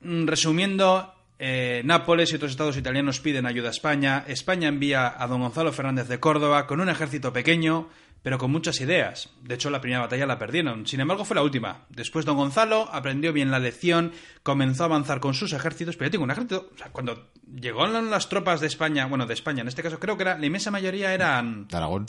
mm, 0.00 0.26
resumiendo, 0.26 1.14
eh, 1.38 1.82
Nápoles 1.84 2.32
y 2.32 2.36
otros 2.36 2.52
estados 2.52 2.76
italianos 2.76 3.18
piden 3.18 3.46
ayuda 3.46 3.68
a 3.68 3.72
España. 3.72 4.24
España 4.28 4.68
envía 4.68 5.12
a 5.20 5.26
don 5.26 5.40
Gonzalo 5.40 5.72
Fernández 5.72 6.06
de 6.06 6.20
Córdoba 6.20 6.68
con 6.68 6.80
un 6.80 6.88
ejército 6.88 7.32
pequeño, 7.32 7.88
pero 8.22 8.38
con 8.38 8.50
muchas 8.50 8.80
ideas. 8.80 9.30
De 9.42 9.54
hecho, 9.54 9.68
la 9.70 9.80
primera 9.80 10.00
batalla 10.00 10.26
la 10.26 10.38
perdieron. 10.38 10.86
Sin 10.86 11.00
embargo, 11.00 11.24
fue 11.24 11.34
la 11.34 11.42
última. 11.42 11.86
Después, 11.90 12.24
don 12.24 12.36
Gonzalo 12.36 12.88
aprendió 12.92 13.32
bien 13.32 13.50
la 13.50 13.58
lección, 13.58 14.12
comenzó 14.42 14.84
a 14.84 14.86
avanzar 14.86 15.20
con 15.20 15.34
sus 15.34 15.52
ejércitos. 15.52 15.96
Pero 15.96 16.08
yo 16.08 16.12
tengo 16.12 16.24
un 16.24 16.30
ejército. 16.30 16.70
O 16.74 16.78
sea, 16.78 16.90
cuando 16.90 17.30
llegaron 17.52 18.10
las 18.10 18.28
tropas 18.28 18.60
de 18.60 18.68
España, 18.68 19.06
bueno, 19.06 19.26
de 19.26 19.34
España 19.34 19.62
en 19.62 19.68
este 19.68 19.82
caso, 19.82 19.98
creo 19.98 20.16
que 20.16 20.22
era, 20.22 20.38
la 20.38 20.46
inmensa 20.46 20.70
mayoría 20.70 21.12
eran. 21.12 21.66
De 21.66 21.76
Aragón. 21.76 22.06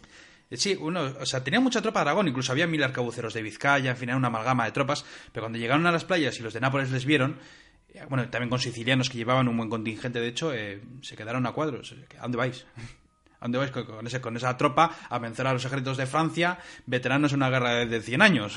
Eh, 0.50 0.58
sí, 0.58 0.78
uno, 0.80 1.14
o 1.20 1.26
sea, 1.26 1.44
tenía 1.44 1.60
mucha 1.60 1.82
tropa 1.82 2.02
de 2.02 2.10
Aragón, 2.10 2.28
incluso 2.28 2.52
había 2.52 2.68
mil 2.68 2.84
arcabuceros 2.84 3.34
de 3.34 3.42
Vizcaya, 3.42 3.92
en 3.92 3.98
fin, 3.98 4.10
era 4.10 4.18
una 4.18 4.28
amalgama 4.28 4.66
de 4.66 4.72
tropas, 4.72 5.06
pero 5.32 5.46
cuando 5.46 5.58
llegaron 5.58 5.88
a 5.88 5.92
las 5.92 6.06
playas 6.06 6.40
y 6.40 6.44
los 6.44 6.54
de 6.54 6.60
Nápoles 6.60 6.92
les 6.92 7.06
vieron, 7.06 7.40
bueno, 8.10 8.28
también 8.30 8.50
con 8.50 8.60
sicilianos 8.60 9.10
que 9.10 9.18
llevaban 9.18 9.48
un 9.48 9.58
buen 9.58 9.70
contingente, 9.70 10.20
de 10.20 10.28
hecho, 10.28 10.54
eh, 10.54 10.82
se 11.02 11.16
quedaron 11.16 11.46
a 11.46 11.52
cuadros. 11.54 11.96
¿A 12.20 12.24
dónde 12.24 12.38
vais? 12.38 12.66
¿A 13.44 13.46
dónde 13.46 13.58
vais 13.58 13.72
con, 13.72 14.08
ese, 14.08 14.22
con 14.22 14.38
esa 14.38 14.56
tropa 14.56 14.90
a 15.10 15.20
vencer 15.20 15.46
a 15.46 15.52
los 15.52 15.66
ejércitos 15.66 15.98
de 15.98 16.06
Francia, 16.06 16.60
veteranos 16.86 17.34
en 17.34 17.40
una 17.40 17.50
guerra 17.50 17.86
de 17.86 18.02
100 18.02 18.22
años? 18.22 18.56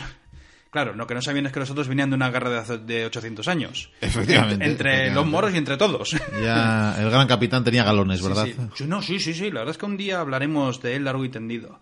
Claro, 0.71 0.95
lo 0.95 1.09
que 1.09 1.15
no 1.15 1.21
sabían 1.21 1.47
es 1.47 1.53
que 1.53 1.59
los 1.59 1.69
otros 1.71 1.89
venían 1.89 2.11
de 2.11 2.15
una 2.15 2.31
guerra 2.31 2.63
de, 2.63 2.79
de 2.79 3.07
800 3.07 3.49
años. 3.49 3.91
Efectivamente. 4.01 4.65
Entre, 4.65 5.13
los 5.13 5.27
moros 5.27 5.53
y 5.53 5.57
entre 5.57 5.77
todos. 5.77 6.15
Ya 6.41 6.95
el 7.01 7.11
gran 7.11 7.27
capitán 7.27 7.65
tenía 7.65 7.83
galones, 7.83 8.23
¿verdad? 8.23 8.47
Sí, 8.77 8.85
No, 8.87 9.03
sí, 9.03 9.19
sí, 9.19 9.35
sí. 9.35 9.51
La 9.51 9.61
verdad 9.61 9.73
es 9.73 9.79
que 9.79 9.87
un 9.87 9.97
día 9.97 10.21
hablaremos 10.21 10.81
de 10.81 10.95
él 10.95 11.05
largo 11.05 11.25
y 11.25 11.31
tendido. 11.31 11.81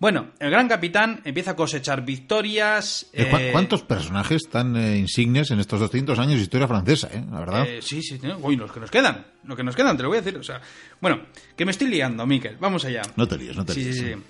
Bueno, 0.00 0.30
el 0.38 0.50
gran 0.50 0.66
capitán 0.66 1.20
empieza 1.24 1.50
a 1.50 1.56
cosechar 1.56 2.02
victorias. 2.02 3.10
Eh, 3.12 3.30
eh, 3.30 3.50
¿Cuántos 3.52 3.82
personajes 3.82 4.48
tan 4.50 4.74
eh, 4.74 4.96
insignes 4.96 5.50
en 5.50 5.60
estos 5.60 5.78
200 5.78 6.18
años 6.18 6.36
de 6.36 6.42
historia 6.44 6.66
francesa, 6.66 7.10
eh? 7.12 7.22
La 7.30 7.40
verdad. 7.40 7.66
sí, 7.82 8.02
sí, 8.02 8.18
uy, 8.40 8.56
los 8.56 8.72
que 8.72 8.80
nos 8.80 8.90
quedan. 8.90 9.26
Los 9.44 9.58
que 9.58 9.62
nos 9.62 9.76
quedan, 9.76 9.98
te 9.98 10.02
lo 10.02 10.08
voy 10.08 10.16
a 10.16 10.22
decir. 10.22 10.38
O 10.38 10.42
sea, 10.42 10.58
bueno, 11.02 11.26
que 11.54 11.66
me 11.66 11.72
estoy 11.72 11.88
liando, 11.88 12.26
Miquel. 12.26 12.56
Vamos 12.58 12.86
allá. 12.86 13.02
No 13.16 13.28
te 13.28 13.36
líes, 13.36 13.54
no 13.54 13.66
te 13.66 13.74
líes. 13.74 13.94
Sí, 13.94 14.02
sí, 14.02 14.14
sí. 14.14 14.22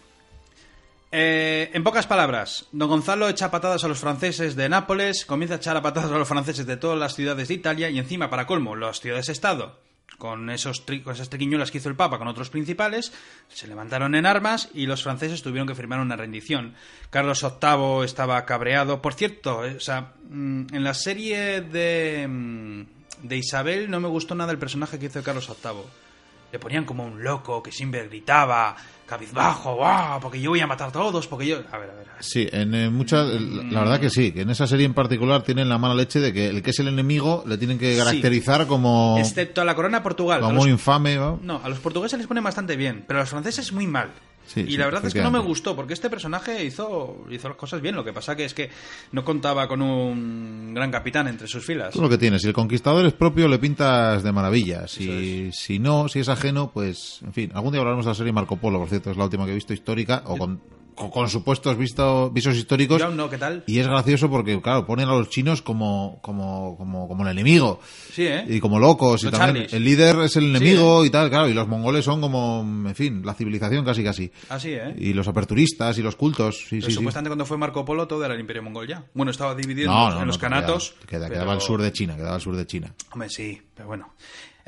en 1.13 1.85
pocas 1.85 2.09
palabras, 2.09 2.67
don 2.73 2.89
Gonzalo 2.89 3.29
echa 3.29 3.53
patadas 3.53 3.85
a 3.85 3.89
los 3.89 4.01
franceses 4.01 4.57
de 4.57 4.69
Nápoles, 4.69 5.25
comienza 5.25 5.55
a 5.55 5.59
echar 5.59 5.77
a 5.77 5.83
patadas 5.83 6.11
a 6.11 6.19
los 6.19 6.27
franceses 6.27 6.67
de 6.67 6.79
todas 6.79 6.99
las 6.99 7.15
ciudades 7.15 7.47
de 7.47 7.55
Italia 7.55 7.91
y 7.91 8.01
encima, 8.01 8.29
para 8.29 8.45
colmo, 8.45 8.75
las 8.75 8.99
ciudades-estado 8.99 9.79
con, 10.21 10.51
esos 10.51 10.83
con 11.03 11.15
esas 11.15 11.31
triquiñuelas 11.31 11.73
que 11.73 11.79
hizo 11.79 11.89
el 11.89 11.97
Papa 11.97 12.19
con 12.19 12.29
otros 12.29 12.51
principales, 12.51 13.13
se 13.49 13.67
levantaron 13.67 14.15
en 14.15 14.27
armas 14.27 14.69
y 14.75 14.87
los 14.87 15.03
franceses 15.03 15.43
tuvieron 15.43 15.67
que 15.67 15.75
firmar 15.75 15.99
una 15.99 16.15
rendición. 16.15 16.75
Carlos 17.09 17.43
VIII 17.43 18.05
estaba 18.05 18.45
cabreado. 18.45 19.01
Por 19.03 19.15
cierto, 19.15 19.65
eh, 19.65 19.75
o 19.77 19.81
sea, 19.81 20.13
mm, 20.29 20.75
en 20.75 20.85
la 20.85 20.95
serie 20.95 21.63
de, 21.63 22.29
mm, 22.29 22.83
de 23.23 23.37
Isabel 23.37 23.91
no 23.91 23.99
me 23.99 24.09
gustó 24.09 24.35
nada 24.35 24.53
el 24.53 24.59
personaje 24.59 24.99
que 24.99 25.07
hizo 25.07 25.23
Carlos 25.25 25.49
VIII. 25.49 26.10
Le 26.53 26.59
ponían 26.59 26.85
como 26.85 27.05
un 27.05 27.23
loco 27.23 27.63
que 27.63 27.71
siempre 27.71 28.07
gritaba, 28.09 28.77
cabizbajo, 29.07 29.77
¡guau! 29.77 30.21
Porque 30.21 30.41
yo 30.41 30.51
voy 30.51 30.61
a 30.61 30.67
matar 30.67 30.89
a 30.89 30.93
todos, 30.93 31.27
porque 31.27 31.47
yo... 31.47 31.63
A 31.71 31.79
ver, 31.79 31.91
a 31.91 31.95
ver. 31.95 32.07
Sí, 32.21 32.49
en 32.51 32.75
eh, 32.75 32.91
muchas... 32.91 33.29
La 33.71 33.81
verdad 33.81 34.01
que 34.01 34.11
sí, 34.11 34.33
que 34.33 34.43
en 34.43 34.51
esa 34.51 34.67
serie 34.67 34.87
en 34.87 34.95
particular 34.95 35.43
tienen 35.43 35.69
la 35.69 35.79
mala 35.79 35.95
leche 35.95 36.21
de 36.21 36.33
que 36.33 36.49
el 36.49 36.63
que 36.63 36.71
es 36.71 36.79
el 36.79 36.89
enemigo 36.89 37.45
le 37.47 37.59
tienen 37.59 37.79
que 37.79 37.97
caracterizar 37.97 38.67
como... 38.67 39.17
Excepto 39.19 39.61
a 39.61 39.65
la 39.65 39.75
corona 39.75 39.99
de 39.99 40.03
Portugal. 40.03 40.41
Como 40.41 40.63
un 40.63 40.69
infame, 40.69 41.17
¿no? 41.17 41.61
a 41.63 41.69
los 41.69 41.79
portugueses 41.79 42.19
les 42.19 42.27
pone 42.27 42.41
bastante 42.41 42.77
bien, 42.77 43.05
pero 43.07 43.21
a 43.21 43.23
los 43.23 43.31
franceses 43.31 43.73
muy 43.73 43.87
mal 43.87 44.11
y 44.57 44.77
la 44.77 44.87
verdad 44.87 45.05
es 45.05 45.15
que 45.15 45.23
no 45.23 45.31
me 45.31 45.39
gustó, 45.39 45.77
porque 45.77 45.95
este 45.95 46.11
personaje 46.11 46.65
hizo, 46.65 47.25
hizo 47.31 47.49
las 47.49 47.57
cosas 47.57 47.81
bien. 47.81 47.95
Lo 47.95 48.05
que 48.05 48.13
pasa 48.13 48.37
que 48.37 48.45
es 48.45 48.55
que 48.55 48.71
no 49.13 49.25
contaba 49.25 49.69
con 49.69 49.83
un 49.83 50.75
gran 50.75 50.91
capitán 50.91 51.29
entre 51.29 51.47
sus 51.47 51.65
filas. 51.65 51.95
lo 51.97 52.09
que 52.09 52.19
tienes. 52.19 52.43
Si 52.43 52.49
el 52.49 52.55
conquistador 52.55 53.07
es 53.07 53.13
propio, 53.13 53.49
le 53.49 53.59
pintas 53.59 54.23
de 54.23 54.33
maravilla. 54.33 54.89
Si, 54.89 55.51
si 55.53 55.79
no, 55.79 56.09
si 56.09 56.21
es 56.21 56.29
ajeno, 56.29 56.71
pues, 56.73 57.21
en 57.25 57.33
fin. 57.33 57.51
Algún 57.55 57.73
día 57.73 57.81
hablaremos 57.81 58.05
de 58.05 58.11
la 58.11 58.15
serie 58.15 58.33
Marco 58.33 58.57
Polo, 58.57 58.79
por 58.79 58.89
cierto, 58.89 59.11
es 59.11 59.17
la 59.17 59.25
última 59.25 59.45
que 59.45 59.53
he 59.53 59.55
visto 59.55 59.73
histórica, 59.73 60.23
o 60.27 60.37
con 60.37 60.61
con 61.09 61.29
supuestos 61.31 61.77
visto, 61.79 62.31
visos 62.31 62.57
históricos. 62.57 63.03
¿qué 63.31 63.39
tal? 63.39 63.65
Y 63.67 63.79
es 63.79 63.87
gracioso 63.87 64.29
porque, 64.29 64.61
claro, 64.61 64.85
ponen 64.85 65.09
a 65.09 65.13
los 65.13 65.31
chinos 65.31 65.63
como, 65.63 66.19
como, 66.21 66.77
como, 66.77 67.09
como 67.09 67.23
el 67.25 67.31
enemigo. 67.31 67.81
Sí, 68.13 68.27
¿eh? 68.27 68.45
Y 68.49 68.61
como 68.61 68.79
locos. 68.79 69.25
y 69.25 69.31
también 69.31 69.67
el 69.71 69.85
líder 69.85 70.21
es 70.21 70.37
el 70.37 70.55
enemigo 70.55 71.03
¿eh? 71.03 71.07
y 71.07 71.11
tal, 71.11 71.31
claro. 71.31 71.49
Y 71.49 71.55
los 71.55 71.69
mongoles 71.69 72.05
son 72.05 72.21
como, 72.21 72.61
en 72.61 72.95
fin, 72.95 73.23
la 73.25 73.35
civilización 73.35 73.85
casi 73.85 74.05
casi. 74.05 74.31
Así, 74.49 74.73
¿eh? 74.73 74.95
Y 74.99 75.13
los 75.13 75.27
aperturistas 75.29 75.97
y 75.99 76.03
los 76.03 76.17
cultos. 76.17 76.65
Sí, 76.69 76.83
sí, 76.83 76.91
supuestamente 76.91 77.31
cuando 77.31 77.47
fue 77.47 77.57
Marco 77.57 77.85
Polo 77.85 78.07
todo 78.07 78.25
era 78.25 78.35
el 78.35 78.41
imperio 78.41 78.63
mongol 78.63 78.87
ya. 78.87 79.05
Bueno, 79.15 79.31
estaba 79.31 79.55
dividido 79.55 79.93
en 80.19 80.27
los 80.27 80.39
canatos. 80.39 80.95
Quedaba, 81.07 81.53
al 81.53 81.61
sur 81.61 81.81
de 81.81 81.93
China, 81.93 82.17
quedaba 82.17 82.35
al 82.35 82.41
sur 82.41 82.57
de 82.57 82.67
China. 82.67 82.93
Hombre, 83.13 83.29
sí, 83.29 83.61
pero 83.75 83.89
bueno. 83.89 84.13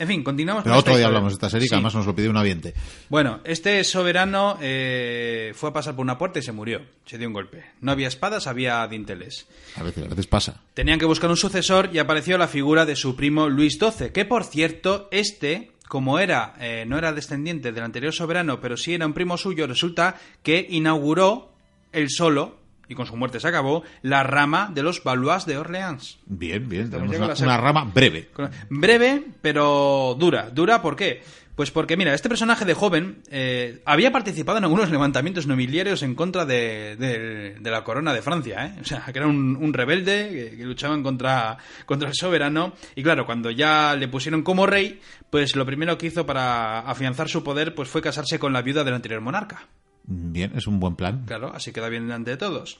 En 0.02 0.08
fin, 0.08 0.24
continuamos. 0.24 0.64
Pero 0.64 0.76
otro 0.76 0.96
día 0.96 1.06
hablamos 1.06 1.30
de 1.30 1.34
esta 1.34 1.48
serie, 1.48 1.68
que 1.68 1.76
además 1.76 1.94
nos 1.94 2.06
lo 2.06 2.12
pidió 2.12 2.28
un 2.28 2.36
aviente. 2.36 2.74
Bueno, 3.08 3.38
este 3.44 3.84
soberano 3.84 4.58
eh, 4.60 5.52
fue 5.54 5.70
a 5.70 5.72
pasar 5.72 5.94
por 5.94 6.02
una 6.02 6.18
puerta 6.18 6.40
y 6.40 6.42
se 6.42 6.50
murió. 6.50 6.80
Se 7.06 7.18
dio 7.18 7.28
un 7.28 7.32
golpe. 7.32 7.66
No 7.80 7.92
había 7.92 8.08
espadas, 8.08 8.48
había 8.48 8.84
dinteles. 8.88 9.46
A 9.76 9.84
veces, 9.84 10.04
a 10.04 10.08
veces 10.08 10.26
pasa. 10.26 10.60
Tenían 10.74 10.98
que 10.98 11.04
buscar 11.04 11.30
un 11.30 11.36
sucesor 11.36 11.90
y 11.92 12.00
apareció 12.00 12.36
la 12.36 12.48
figura 12.48 12.84
de 12.84 12.96
su 12.96 13.14
primo 13.14 13.48
Luis 13.48 13.78
XII, 13.78 14.10
que 14.10 14.24
por 14.24 14.42
cierto, 14.42 15.06
este, 15.12 15.70
como 15.86 16.18
era, 16.18 16.54
eh, 16.58 16.82
no 16.84 16.98
era 16.98 17.12
descendiente 17.12 17.70
del 17.70 17.84
anterior 17.84 18.12
soberano, 18.12 18.60
pero 18.60 18.76
sí 18.76 18.94
era 18.94 19.06
un 19.06 19.12
primo 19.12 19.38
suyo, 19.38 19.68
resulta 19.68 20.16
que 20.42 20.66
inauguró 20.68 21.52
el 21.92 22.10
solo 22.10 22.56
y 22.92 22.94
con 22.94 23.06
su 23.06 23.16
muerte 23.16 23.40
se 23.40 23.48
acabó, 23.48 23.82
la 24.02 24.22
rama 24.22 24.70
de 24.72 24.82
los 24.82 25.02
Valois 25.02 25.46
de 25.46 25.56
Orleans. 25.58 26.18
Bien, 26.26 26.68
bien, 26.68 26.90
tenemos 26.90 27.40
una, 27.40 27.56
rama 27.56 27.84
breve. 27.92 28.28
Breve, 28.70 29.24
pero 29.40 30.14
dura. 30.18 30.50
¿Dura 30.50 30.80
por 30.82 30.94
qué? 30.96 31.22
Pues 31.54 31.70
porque, 31.70 31.98
mira, 31.98 32.14
este 32.14 32.30
personaje 32.30 32.64
de 32.64 32.72
joven 32.72 33.22
eh, 33.30 33.82
había 33.84 34.10
participado 34.10 34.56
en 34.56 34.64
algunos 34.64 34.90
levantamientos 34.90 35.46
nobiliarios 35.46 36.02
en 36.02 36.14
contra 36.14 36.46
de, 36.46 36.96
de- 36.96 37.56
de 37.60 37.70
la 37.70 37.84
corona 37.84 38.14
de 38.14 38.22
Francia, 38.22 38.66
¿eh? 38.66 38.78
O 38.80 38.84
sea, 38.84 39.04
que 39.12 39.18
era 39.18 39.26
un, 39.28 39.56
un 39.56 39.74
rebelde 39.74 40.30
que, 40.50 40.56
que 40.56 40.64
luchaban 40.64 41.02
contra, 41.02 41.58
contra 41.84 42.08
el 42.08 42.14
soberano. 42.14 42.72
Y 42.96 43.02
claro, 43.02 43.26
cuando 43.26 43.50
ya 43.50 43.94
le 43.96 44.08
pusieron 44.08 44.42
como 44.42 44.64
rey, 44.66 44.98
pues 45.28 45.54
lo 45.54 45.66
primero 45.66 45.98
que 45.98 46.06
hizo 46.06 46.24
para 46.24 46.80
afianzar 46.80 47.28
su 47.28 47.44
poder 47.44 47.74
pues 47.74 47.88
fue 47.90 48.00
casarse 48.00 48.38
con 48.38 48.54
la 48.54 48.62
viuda 48.62 48.82
del 48.82 48.94
anterior 48.94 49.20
monarca. 49.20 49.66
Bien, 50.04 50.52
es 50.56 50.66
un 50.66 50.80
buen 50.80 50.96
plan. 50.96 51.24
Claro, 51.26 51.52
así 51.54 51.72
queda 51.72 51.88
bien 51.88 52.06
delante 52.06 52.32
de 52.32 52.36
todos. 52.36 52.78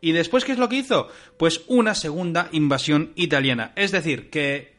¿Y 0.00 0.12
después 0.12 0.44
qué 0.44 0.52
es 0.52 0.58
lo 0.58 0.68
que 0.68 0.76
hizo? 0.76 1.08
Pues 1.38 1.62
una 1.66 1.94
segunda 1.94 2.48
invasión 2.52 3.12
italiana. 3.14 3.72
Es 3.76 3.92
decir, 3.92 4.28
que 4.28 4.76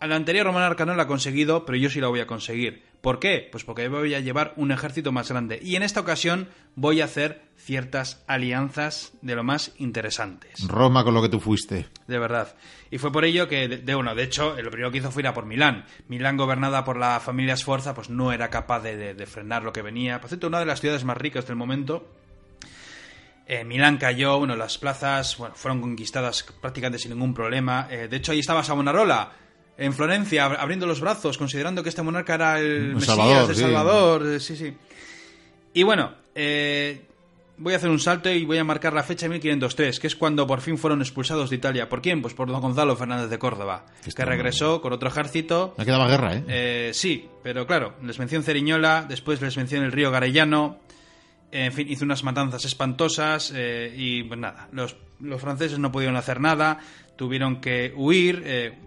al 0.00 0.12
anterior 0.12 0.50
monarca 0.50 0.86
no 0.86 0.94
la 0.94 1.04
ha 1.04 1.06
conseguido, 1.06 1.64
pero 1.64 1.76
yo 1.76 1.90
sí 1.90 2.00
la 2.00 2.08
voy 2.08 2.20
a 2.20 2.26
conseguir. 2.26 2.84
¿Por 3.04 3.20
qué? 3.20 3.46
Pues 3.52 3.62
porque 3.64 3.86
voy 3.88 4.14
a 4.14 4.20
llevar 4.20 4.54
un 4.56 4.72
ejército 4.72 5.12
más 5.12 5.28
grande. 5.28 5.60
Y 5.62 5.76
en 5.76 5.82
esta 5.84 6.00
ocasión 6.00 6.48
voy 6.74 7.02
a 7.02 7.04
hacer 7.04 7.42
ciertas 7.56 8.24
alianzas 8.26 9.12
de 9.22 9.36
lo 9.36 9.44
más 9.44 9.72
interesantes. 9.78 10.66
Roma 10.66 11.04
con 11.04 11.12
lo 11.14 11.20
que 11.22 11.28
tú 11.28 11.38
fuiste. 11.38 11.86
De 12.08 12.18
verdad. 12.18 12.54
Y 12.90 12.98
fue 12.98 13.12
por 13.12 13.24
ello 13.24 13.46
que, 13.46 13.68
de, 13.68 13.94
bueno, 13.94 14.14
de 14.14 14.22
hecho, 14.22 14.56
lo 14.60 14.70
primero 14.70 14.90
que 14.90 14.98
hizo 14.98 15.10
fue 15.10 15.20
ir 15.22 15.28
a 15.28 15.34
por 15.34 15.44
Milán. 15.46 15.84
Milán, 16.08 16.36
gobernada 16.38 16.82
por 16.84 16.96
la 16.96 17.20
familia 17.20 17.56
Sforza, 17.56 17.94
pues 17.94 18.08
no 18.10 18.32
era 18.32 18.48
capaz 18.50 18.80
de, 18.80 18.96
de- 18.96 19.14
de 19.14 19.26
frenar 19.26 19.62
lo 19.62 19.72
que 19.72 19.82
venía. 19.82 20.18
Por 20.20 20.28
cierto, 20.30 20.46
una 20.46 20.58
de 20.60 20.66
las 20.66 20.80
ciudades 20.80 21.04
más 21.04 21.16
ricas 21.18 21.46
del 21.46 21.56
momento. 21.56 22.08
Eh, 23.46 23.64
Milán 23.64 23.98
cayó, 23.98 24.38
bueno, 24.38 24.56
las 24.56 24.78
plazas 24.78 25.36
bueno, 25.36 25.54
fueron 25.54 25.82
conquistadas 25.82 26.42
prácticamente 26.62 26.98
sin 26.98 27.10
ningún 27.12 27.34
problema. 27.34 27.86
Eh, 27.90 28.08
de 28.08 28.16
hecho, 28.16 28.32
ahí 28.32 28.38
estaba 28.38 28.64
Savonarola, 28.64 29.32
en 29.76 29.92
Florencia, 29.92 30.48
ab- 30.48 30.56
abriendo 30.58 30.86
los 30.86 31.00
brazos, 31.00 31.36
considerando 31.38 31.82
que 31.82 31.88
este 31.88 32.02
monarca 32.02 32.34
era 32.34 32.58
el 32.60 32.66
El 32.66 32.94
Mesías, 32.94 33.16
Salvador, 33.16 33.54
sí. 33.54 33.60
Salvador. 33.60 34.26
eh, 34.26 34.40
sí, 34.40 34.56
sí. 34.56 34.74
Y 35.72 35.82
bueno, 35.82 36.12
eh, 36.34 37.02
voy 37.56 37.72
a 37.74 37.76
hacer 37.76 37.90
un 37.90 37.98
salto 37.98 38.30
y 38.30 38.44
voy 38.44 38.58
a 38.58 38.64
marcar 38.64 38.92
la 38.92 39.02
fecha 39.02 39.26
de 39.26 39.30
1503, 39.30 39.98
que 40.00 40.06
es 40.06 40.14
cuando 40.16 40.46
por 40.46 40.60
fin 40.60 40.78
fueron 40.78 41.00
expulsados 41.02 41.50
de 41.50 41.56
Italia. 41.56 41.88
¿Por 41.88 42.00
quién? 42.02 42.22
Pues 42.22 42.34
por 42.34 42.48
don 42.48 42.60
Gonzalo 42.60 42.94
Fernández 42.96 43.28
de 43.30 43.38
Córdoba, 43.38 43.84
que 44.14 44.24
regresó 44.24 44.80
con 44.80 44.92
otro 44.92 45.08
ejército. 45.08 45.74
Me 45.78 45.84
quedaba 45.84 46.06
guerra, 46.08 46.34
¿eh? 46.36 46.44
Eh, 46.48 46.90
sí, 46.94 47.28
pero 47.42 47.66
claro, 47.66 47.94
les 48.02 48.16
venció 48.18 48.38
en 48.38 48.44
Ceriñola, 48.44 49.04
después 49.08 49.40
les 49.40 49.56
venció 49.56 49.78
en 49.78 49.84
el 49.84 49.92
río 49.92 50.10
Garellano, 50.12 50.78
en 51.50 51.72
fin, 51.72 51.86
hizo 51.88 52.04
unas 52.04 52.24
matanzas 52.24 52.64
espantosas 52.64 53.52
eh, 53.54 53.92
y 53.96 54.24
pues 54.24 54.38
nada, 54.40 54.68
los, 54.72 54.96
los 55.20 55.40
franceses 55.40 55.78
no 55.78 55.92
pudieron 55.92 56.16
hacer 56.16 56.40
nada, 56.40 56.78
tuvieron 57.16 57.60
que 57.60 57.92
huir. 57.96 58.42
eh, 58.44 58.78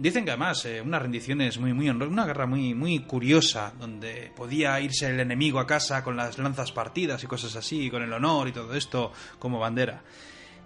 dicen 0.00 0.24
que 0.24 0.30
además 0.32 0.64
eh, 0.64 0.80
unas 0.80 1.02
rendiciones 1.02 1.58
muy, 1.58 1.72
muy 1.72 1.88
una 1.88 2.26
guerra 2.26 2.46
muy, 2.46 2.74
muy 2.74 3.00
curiosa, 3.00 3.72
donde 3.78 4.32
podía 4.34 4.80
irse 4.80 5.08
el 5.08 5.20
enemigo 5.20 5.58
a 5.60 5.66
casa 5.66 6.02
con 6.02 6.16
las 6.16 6.38
lanzas 6.38 6.72
partidas 6.72 7.22
y 7.22 7.26
cosas 7.26 7.54
así, 7.56 7.90
con 7.90 8.02
el 8.02 8.12
honor 8.12 8.48
y 8.48 8.52
todo 8.52 8.74
esto 8.74 9.12
como 9.38 9.58
bandera. 9.58 10.02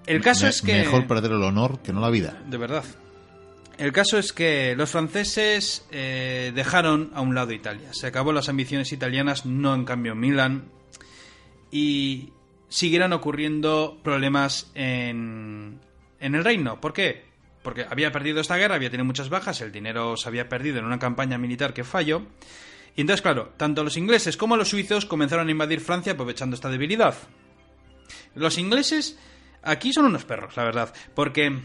El 0.06 0.20
caso 0.20 0.44
Me- 0.44 0.50
es 0.50 0.62
que... 0.62 0.72
Mejor 0.80 1.06
perder 1.06 1.32
el 1.32 1.42
honor 1.42 1.80
que 1.82 1.92
no 1.92 2.00
la 2.00 2.10
vida. 2.10 2.42
De 2.46 2.56
verdad. 2.56 2.84
El 3.76 3.90
caso 3.92 4.18
es 4.18 4.32
que 4.32 4.74
los 4.76 4.90
franceses 4.90 5.84
eh, 5.90 6.52
dejaron 6.54 7.10
a 7.14 7.20
un 7.20 7.34
lado 7.34 7.52
Italia. 7.52 7.88
Se 7.92 8.06
acabó 8.06 8.32
las 8.32 8.48
ambiciones 8.48 8.92
italianas, 8.92 9.46
no 9.46 9.74
en 9.74 9.84
cambio 9.84 10.14
Milán. 10.14 10.66
Y 11.70 12.32
siguieron 12.68 13.12
ocurriendo 13.12 13.98
problemas 14.04 14.70
en, 14.74 15.80
en 16.20 16.34
el 16.34 16.44
reino. 16.44 16.80
¿Por 16.80 16.92
qué? 16.92 17.24
Porque 17.64 17.84
había 17.90 18.12
perdido 18.12 18.40
esta 18.40 18.56
guerra, 18.56 18.76
había 18.76 18.90
tenido 18.90 19.04
muchas 19.06 19.28
bajas, 19.30 19.60
el 19.62 19.72
dinero 19.72 20.16
se 20.16 20.28
había 20.28 20.48
perdido 20.48 20.78
en 20.78 20.84
una 20.84 21.00
campaña 21.00 21.36
militar 21.38 21.72
que 21.74 21.82
falló. 21.82 22.22
Y 22.94 23.00
entonces, 23.00 23.22
claro, 23.22 23.52
tanto 23.56 23.82
los 23.82 23.96
ingleses 23.96 24.36
como 24.36 24.56
los 24.56 24.68
suizos 24.68 25.04
comenzaron 25.06 25.48
a 25.48 25.50
invadir 25.50 25.80
Francia 25.80 26.12
aprovechando 26.12 26.54
esta 26.54 26.68
debilidad. 26.68 27.16
Los 28.36 28.56
ingleses 28.58 29.18
aquí 29.62 29.92
son 29.92 30.04
unos 30.04 30.24
perros, 30.24 30.56
la 30.56 30.62
verdad, 30.64 30.94
porque 31.14 31.58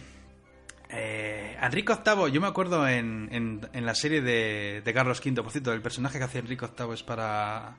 eh, 0.89 1.57
Enrique 1.61 1.93
VIII, 1.93 2.31
yo 2.31 2.41
me 2.41 2.47
acuerdo 2.47 2.87
en, 2.87 3.29
en- 3.31 3.69
en 3.73 3.85
la 3.85 3.93
serie 3.93 4.21
de, 4.21 4.81
de 4.83 4.93
Carlos 4.93 5.21
V, 5.23 5.43
por 5.43 5.51
cierto, 5.51 5.73
el 5.73 5.81
personaje 5.81 6.17
que 6.17 6.23
hace 6.23 6.39
Enrique 6.39 6.65
VIII 6.65 6.93
es 6.93 7.03
para, 7.03 7.75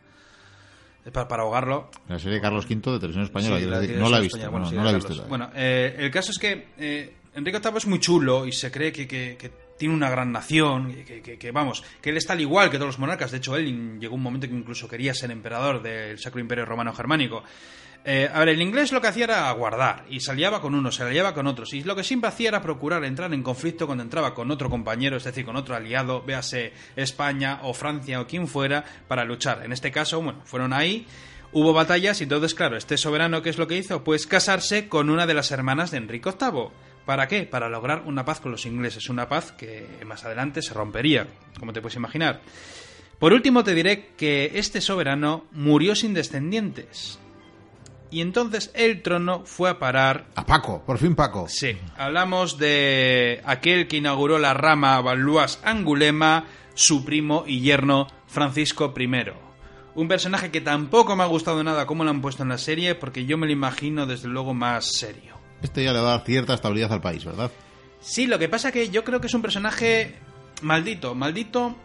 es 1.04 1.10
para, 1.10 1.26
para 1.26 1.42
ahogarlo. 1.42 1.90
La 2.08 2.18
serie 2.18 2.34
de 2.36 2.40
Carlos 2.42 2.66
V 2.66 2.74
de 2.92 2.98
Televisión 3.00 3.24
Española. 3.24 3.58
Sí, 3.58 3.64
la 3.66 3.80
no 4.00 4.10
la 4.10 4.18
he 4.20 4.26
España, 4.26 4.44
visto. 4.44 4.50
bueno, 4.50 4.64
no, 4.66 4.70
sí, 4.70 4.76
no 4.76 4.82
de 4.82 4.84
la 4.84 4.90
he 4.90 4.94
visto. 5.00 5.24
Bueno, 5.26 5.50
eh, 5.54 5.96
el 5.98 6.10
caso 6.10 6.30
es 6.30 6.38
que 6.38 6.68
eh, 6.78 7.14
Enrique 7.34 7.58
VIII 7.60 7.76
es 7.78 7.86
muy 7.86 8.00
chulo 8.00 8.46
y 8.46 8.52
se 8.52 8.70
cree 8.70 8.92
que, 8.92 9.06
que- 9.06 9.36
tiene 9.80 9.94
una 9.94 10.10
gran 10.10 10.30
nación, 10.30 10.94
que, 11.38 11.50
vamos, 11.52 11.82
que 12.02 12.10
él 12.10 12.18
está 12.18 12.34
al 12.34 12.40
igual 12.42 12.68
que 12.68 12.76
todos 12.76 12.88
los 12.88 12.98
monarcas. 12.98 13.30
De 13.30 13.38
hecho, 13.38 13.56
él 13.56 13.98
llegó 13.98 14.14
un 14.14 14.22
momento 14.22 14.46
que 14.46 14.52
incluso 14.52 14.86
quería 14.86 15.14
ser 15.14 15.30
emperador 15.30 15.80
del 15.80 16.18
Sacro 16.18 16.38
Imperio 16.38 16.66
Romano 16.66 16.92
Germánico. 16.92 17.42
Eh, 18.04 18.28
a 18.30 18.40
ver, 18.40 18.50
el 18.50 18.60
inglés 18.60 18.92
lo 18.92 19.00
que 19.00 19.06
hacía 19.06 19.24
era 19.24 19.48
aguardar 19.48 20.04
y 20.10 20.20
se 20.20 20.32
aliaba 20.32 20.60
con 20.60 20.74
unos, 20.74 20.96
se 20.96 21.02
aliaba 21.04 21.32
con 21.32 21.46
otros. 21.46 21.72
Y 21.72 21.82
lo 21.82 21.96
que 21.96 22.04
siempre 22.04 22.28
hacía 22.28 22.50
era 22.50 22.60
procurar 22.60 23.02
entrar 23.06 23.32
en 23.32 23.42
conflicto 23.42 23.86
cuando 23.86 24.04
entraba 24.04 24.34
con 24.34 24.50
otro 24.50 24.68
compañero, 24.68 25.16
es 25.16 25.24
decir, 25.24 25.46
con 25.46 25.56
otro 25.56 25.74
aliado, 25.74 26.22
véase 26.26 26.74
España 26.94 27.60
o 27.62 27.72
Francia 27.72 28.20
o 28.20 28.26
quien 28.26 28.48
fuera, 28.48 28.84
para 29.08 29.24
luchar. 29.24 29.62
En 29.64 29.72
este 29.72 29.90
caso, 29.90 30.20
bueno, 30.20 30.42
fueron 30.44 30.74
ahí. 30.74 31.06
Hubo 31.52 31.72
batallas 31.72 32.20
y 32.20 32.24
entonces, 32.24 32.54
claro, 32.54 32.76
este 32.76 32.98
soberano, 32.98 33.40
¿qué 33.40 33.48
es 33.48 33.56
lo 33.56 33.66
que 33.66 33.78
hizo? 33.78 34.04
Pues 34.04 34.26
casarse 34.26 34.90
con 34.90 35.08
una 35.08 35.26
de 35.26 35.32
las 35.34 35.50
hermanas 35.52 35.90
de 35.90 35.96
Enrique 35.96 36.28
VIII. 36.38 36.68
¿Para 37.10 37.26
qué? 37.26 37.42
Para 37.42 37.68
lograr 37.68 38.04
una 38.06 38.24
paz 38.24 38.38
con 38.38 38.52
los 38.52 38.66
ingleses. 38.66 39.08
Una 39.08 39.28
paz 39.28 39.50
que 39.50 39.84
más 40.06 40.24
adelante 40.24 40.62
se 40.62 40.74
rompería, 40.74 41.26
como 41.58 41.72
te 41.72 41.80
puedes 41.80 41.96
imaginar. 41.96 42.40
Por 43.18 43.32
último, 43.32 43.64
te 43.64 43.74
diré 43.74 44.10
que 44.16 44.52
este 44.54 44.80
soberano 44.80 45.44
murió 45.50 45.96
sin 45.96 46.14
descendientes. 46.14 47.18
Y 48.12 48.20
entonces 48.20 48.70
el 48.74 49.02
trono 49.02 49.42
fue 49.44 49.70
a 49.70 49.80
parar 49.80 50.26
A 50.36 50.46
Paco, 50.46 50.84
por 50.86 50.98
fin 50.98 51.16
Paco. 51.16 51.48
Sí, 51.48 51.76
hablamos 51.96 52.58
de 52.58 53.42
aquel 53.44 53.88
que 53.88 53.96
inauguró 53.96 54.38
la 54.38 54.54
rama 54.54 55.00
Valois 55.00 55.58
Angulema, 55.64 56.44
su 56.74 57.04
primo 57.04 57.42
y 57.44 57.58
yerno 57.58 58.06
Francisco 58.28 58.94
I. 58.96 59.10
Un 59.96 60.06
personaje 60.06 60.52
que 60.52 60.60
tampoco 60.60 61.16
me 61.16 61.24
ha 61.24 61.26
gustado 61.26 61.64
nada 61.64 61.86
como 61.86 62.04
lo 62.04 62.10
han 62.10 62.22
puesto 62.22 62.44
en 62.44 62.50
la 62.50 62.58
serie, 62.58 62.94
porque 62.94 63.26
yo 63.26 63.36
me 63.36 63.46
lo 63.46 63.52
imagino 63.52 64.06
desde 64.06 64.28
luego 64.28 64.54
más 64.54 64.92
serio. 64.92 65.39
Este 65.62 65.84
ya 65.84 65.92
le 65.92 66.00
va 66.00 66.08
a 66.08 66.16
dar 66.18 66.24
cierta 66.24 66.54
estabilidad 66.54 66.92
al 66.92 67.00
país, 67.00 67.24
¿verdad? 67.24 67.50
Sí, 68.00 68.26
lo 68.26 68.38
que 68.38 68.48
pasa 68.48 68.72
que 68.72 68.88
yo 68.88 69.04
creo 69.04 69.20
que 69.20 69.26
es 69.26 69.34
un 69.34 69.42
personaje 69.42 70.14
maldito, 70.62 71.14
maldito, 71.14 71.76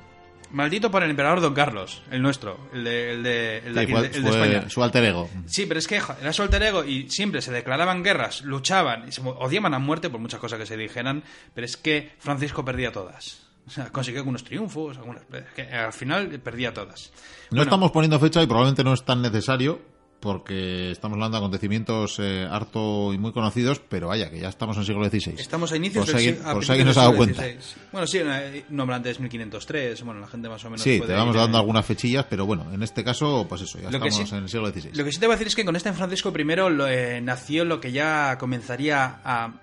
maldito 0.51 0.89
por 0.89 1.03
el 1.03 1.09
emperador 1.09 1.41
Don 1.41 1.53
Carlos, 1.53 2.01
el 2.11 2.21
nuestro, 2.21 2.57
el 2.73 2.83
de, 2.85 3.11
el 3.11 3.23
de, 3.23 3.57
el 3.57 3.73
de, 3.73 3.79
Sí, 3.79 3.79
aquí, 3.83 3.91
fue, 3.91 4.07
el 4.07 4.23
de 4.23 4.29
España. 4.29 4.69
su 4.69 4.83
alter 4.83 5.03
ego. 5.03 5.29
Sí, 5.45 5.65
pero 5.65 5.79
es 5.79 5.87
que 5.87 6.01
era 6.21 6.31
su 6.33 6.41
alter 6.41 6.63
ego 6.63 6.83
y 6.85 7.09
siempre 7.09 7.41
se 7.41 7.51
declaraban 7.51 8.03
guerras, 8.03 8.43
luchaban 8.43 9.07
y 9.07 9.11
se 9.11 9.21
odiaban 9.21 9.73
a 9.73 9.79
muerte 9.79 10.09
por 10.09 10.21
muchas 10.21 10.39
cosas 10.39 10.59
que 10.59 10.65
se 10.65 10.77
dijeran, 10.77 11.23
pero 11.53 11.65
es 11.65 11.75
que 11.75 12.13
Francisco 12.19 12.63
perdía 12.63 12.91
todas. 12.91 13.41
O 13.67 13.71
sea, 13.71 13.91
consiguió 13.91 14.21
algunos 14.21 14.43
triunfos, 14.43 14.97
algunas, 14.97 15.23
es 15.23 15.43
que 15.55 15.63
al 15.63 15.91
final 15.91 16.39
perdía 16.39 16.71
todas. 16.73 17.11
No 17.49 17.57
Bueno, 17.57 17.63
estamos 17.63 17.91
poniendo 17.91 18.19
fecha 18.19 18.41
y 18.41 18.45
probablemente 18.45 18.83
no 18.83 18.93
es 18.93 19.03
tan 19.03 19.21
necesario 19.23 19.81
porque 20.25 20.91
estamos 20.91 21.15
hablando 21.15 21.37
de 21.37 21.43
acontecimientos 21.45 22.17
eh, 22.19 22.47
harto 22.49 23.13
y 23.13 23.17
muy 23.17 23.31
conocidos, 23.31 23.79
pero 23.87 24.07
vaya, 24.09 24.29
que 24.29 24.39
ya 24.39 24.49
estamos 24.49 24.75
en 24.75 24.81
el 24.81 24.85
siglo 24.87 25.05
XVI. 25.09 25.35
Estamos 25.39 25.71
a 25.71 25.77
inicios 25.77 26.05
por 26.05 26.13
del 26.15 26.21
si 26.23 26.27
sig- 26.27 26.29
alguien- 26.33 26.47
a 26.49 26.53
por 26.53 26.63
si 26.65 26.67
principios 26.67 26.69
alguien 26.71 26.87
no 26.87 26.93
se 26.93 26.99
del 26.99 26.99
ha 26.99 27.11
dado 27.11 27.23
siglo 27.25 27.35
cuenta. 27.55 27.61
XVI. 27.63 27.81
Bueno, 27.91 28.07
sí, 28.07 28.65
nombre 28.69 28.95
antes 28.95 29.19
1503, 29.19 30.03
bueno, 30.03 30.19
la 30.19 30.27
gente 30.27 30.49
más 30.49 30.65
o 30.65 30.69
menos 30.69 30.81
Sí, 30.81 30.97
puede 30.97 31.13
te 31.13 31.17
vamos 31.17 31.35
ir, 31.35 31.41
dando 31.41 31.57
eh, 31.57 31.61
algunas 31.61 31.85
fechillas, 31.85 32.25
pero 32.29 32.45
bueno, 32.45 32.65
en 32.73 32.83
este 32.83 33.03
caso, 33.03 33.45
pues 33.47 33.61
eso, 33.61 33.77
ya 33.77 33.91
Lo 33.91 33.97
estamos 34.05 34.15
sí- 34.29 34.35
en 34.35 34.43
el 34.43 34.49
siglo 34.49 34.67
XVI. 34.71 34.91
Lo 34.93 35.03
que 35.05 35.11
sí 35.11 35.19
te 35.19 35.27
voy 35.27 35.33
a 35.33 35.37
decir 35.37 35.47
es 35.47 35.55
que 35.55 35.63
con 35.63 35.75
este 35.75 35.93
Francisco 35.93 36.33
I 36.35 36.43
lo, 36.43 36.87
eh, 36.87 37.21
nació 37.21 37.63
lo 37.63 37.79
que 37.79 37.91
ya 37.91 38.37
comenzaría 38.39 39.19
a 39.23 39.53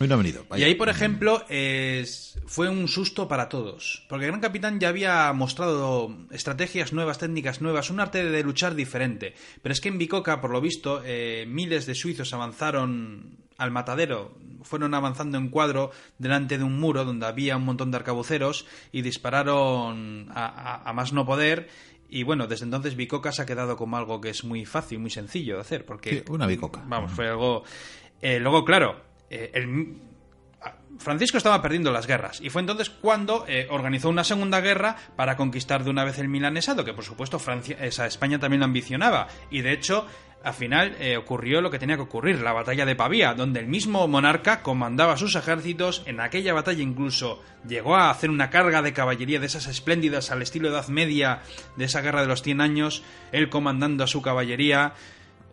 Hoy 0.00 0.06
no 0.06 0.14
ha 0.14 0.18
venido. 0.18 0.44
Y 0.56 0.62
ahí, 0.62 0.74
por 0.76 0.88
ejemplo, 0.90 1.44
es- 1.48 2.38
fue 2.46 2.68
un 2.68 2.86
susto 2.88 3.26
para 3.26 3.48
todos. 3.48 4.04
Porque 4.08 4.26
el 4.26 4.30
Gran 4.30 4.40
Capitán 4.42 4.78
ya 4.78 4.90
había 4.90 5.32
mostrado 5.32 6.14
estrategias 6.30 6.92
nuevas, 6.92 7.18
técnicas 7.18 7.60
nuevas, 7.62 7.90
un 7.90 7.98
arte 7.98 8.22
de 8.24 8.42
luchar 8.44 8.74
diferente. 8.76 9.34
Pero 9.62 9.72
es 9.72 9.80
que 9.80 9.88
en 9.88 9.98
Bicoca, 9.98 10.40
por 10.40 10.50
lo 10.50 10.60
visto, 10.60 11.02
eh, 11.04 11.46
miles 11.48 11.86
de 11.86 11.94
suizos 11.96 12.32
avanzaron 12.34 13.38
al 13.56 13.70
matadero. 13.72 14.36
Fueron 14.62 14.94
avanzando 14.94 15.36
en 15.38 15.48
cuadro 15.48 15.90
delante 16.18 16.58
de 16.58 16.64
un 16.64 16.78
muro 16.78 17.04
donde 17.04 17.26
había 17.26 17.56
un 17.56 17.64
montón 17.64 17.90
de 17.90 17.96
arcabuceros 17.96 18.66
y 18.92 19.02
dispararon 19.02 20.28
a, 20.32 20.46
a- 20.46 20.88
a 20.88 20.92
más 20.92 21.12
no 21.12 21.26
poder. 21.26 21.68
Y 22.08 22.22
bueno, 22.22 22.46
desde 22.46 22.64
entonces 22.64 22.96
Bicoca 22.96 23.32
se 23.32 23.42
ha 23.42 23.46
quedado 23.46 23.76
como 23.76 23.96
algo 23.96 24.20
que 24.20 24.30
es 24.30 24.42
muy 24.44 24.64
fácil, 24.64 24.98
muy 24.98 25.10
sencillo 25.10 25.56
de 25.56 25.60
hacer. 25.60 25.84
Porque, 25.84 26.10
Sí, 26.20 26.24
una 26.30 26.46
bicoca. 26.46 26.82
Vamos, 26.86 27.12
fue 27.12 27.28
algo. 27.28 27.64
eh, 28.22 28.40
luego, 28.40 28.64
claro, 28.64 29.00
eh, 29.30 29.50
el- 29.54 29.94
Francisco 30.98 31.38
estaba 31.38 31.62
perdiendo 31.62 31.92
las 31.92 32.06
guerras 32.06 32.40
y 32.40 32.50
fue 32.50 32.60
entonces 32.60 32.90
cuando 32.90 33.44
eh, 33.46 33.68
organizó 33.70 34.08
una 34.08 34.24
segunda 34.24 34.60
guerra 34.60 34.96
para 35.16 35.36
conquistar 35.36 35.84
de 35.84 35.90
una 35.90 36.04
vez 36.04 36.18
el 36.18 36.28
milanesado, 36.28 36.84
que 36.84 36.92
por 36.92 37.04
supuesto 37.04 37.38
Francia, 37.38 37.76
esa 37.80 38.06
España 38.06 38.38
también 38.38 38.60
lo 38.60 38.66
ambicionaba. 38.66 39.28
Y 39.50 39.60
de 39.60 39.72
hecho, 39.72 40.06
al 40.42 40.54
final 40.54 40.96
eh, 41.00 41.16
ocurrió 41.16 41.60
lo 41.60 41.70
que 41.70 41.78
tenía 41.78 41.96
que 41.96 42.02
ocurrir, 42.02 42.40
la 42.40 42.52
batalla 42.52 42.86
de 42.86 42.96
Pavía, 42.96 43.34
donde 43.34 43.60
el 43.60 43.66
mismo 43.66 44.06
monarca 44.06 44.62
comandaba 44.62 45.16
sus 45.16 45.34
ejércitos. 45.34 46.02
En 46.06 46.20
aquella 46.20 46.54
batalla 46.54 46.82
incluso 46.82 47.42
llegó 47.66 47.96
a 47.96 48.10
hacer 48.10 48.30
una 48.30 48.50
carga 48.50 48.82
de 48.82 48.92
caballería 48.92 49.40
de 49.40 49.46
esas 49.46 49.66
espléndidas 49.66 50.30
al 50.30 50.42
estilo 50.42 50.68
Edad 50.68 50.88
Media 50.88 51.42
de 51.76 51.84
esa 51.84 52.00
guerra 52.00 52.22
de 52.22 52.28
los 52.28 52.42
100 52.42 52.60
años, 52.60 53.02
él 53.32 53.50
comandando 53.50 54.04
a 54.04 54.08
su 54.08 54.22
caballería. 54.22 54.94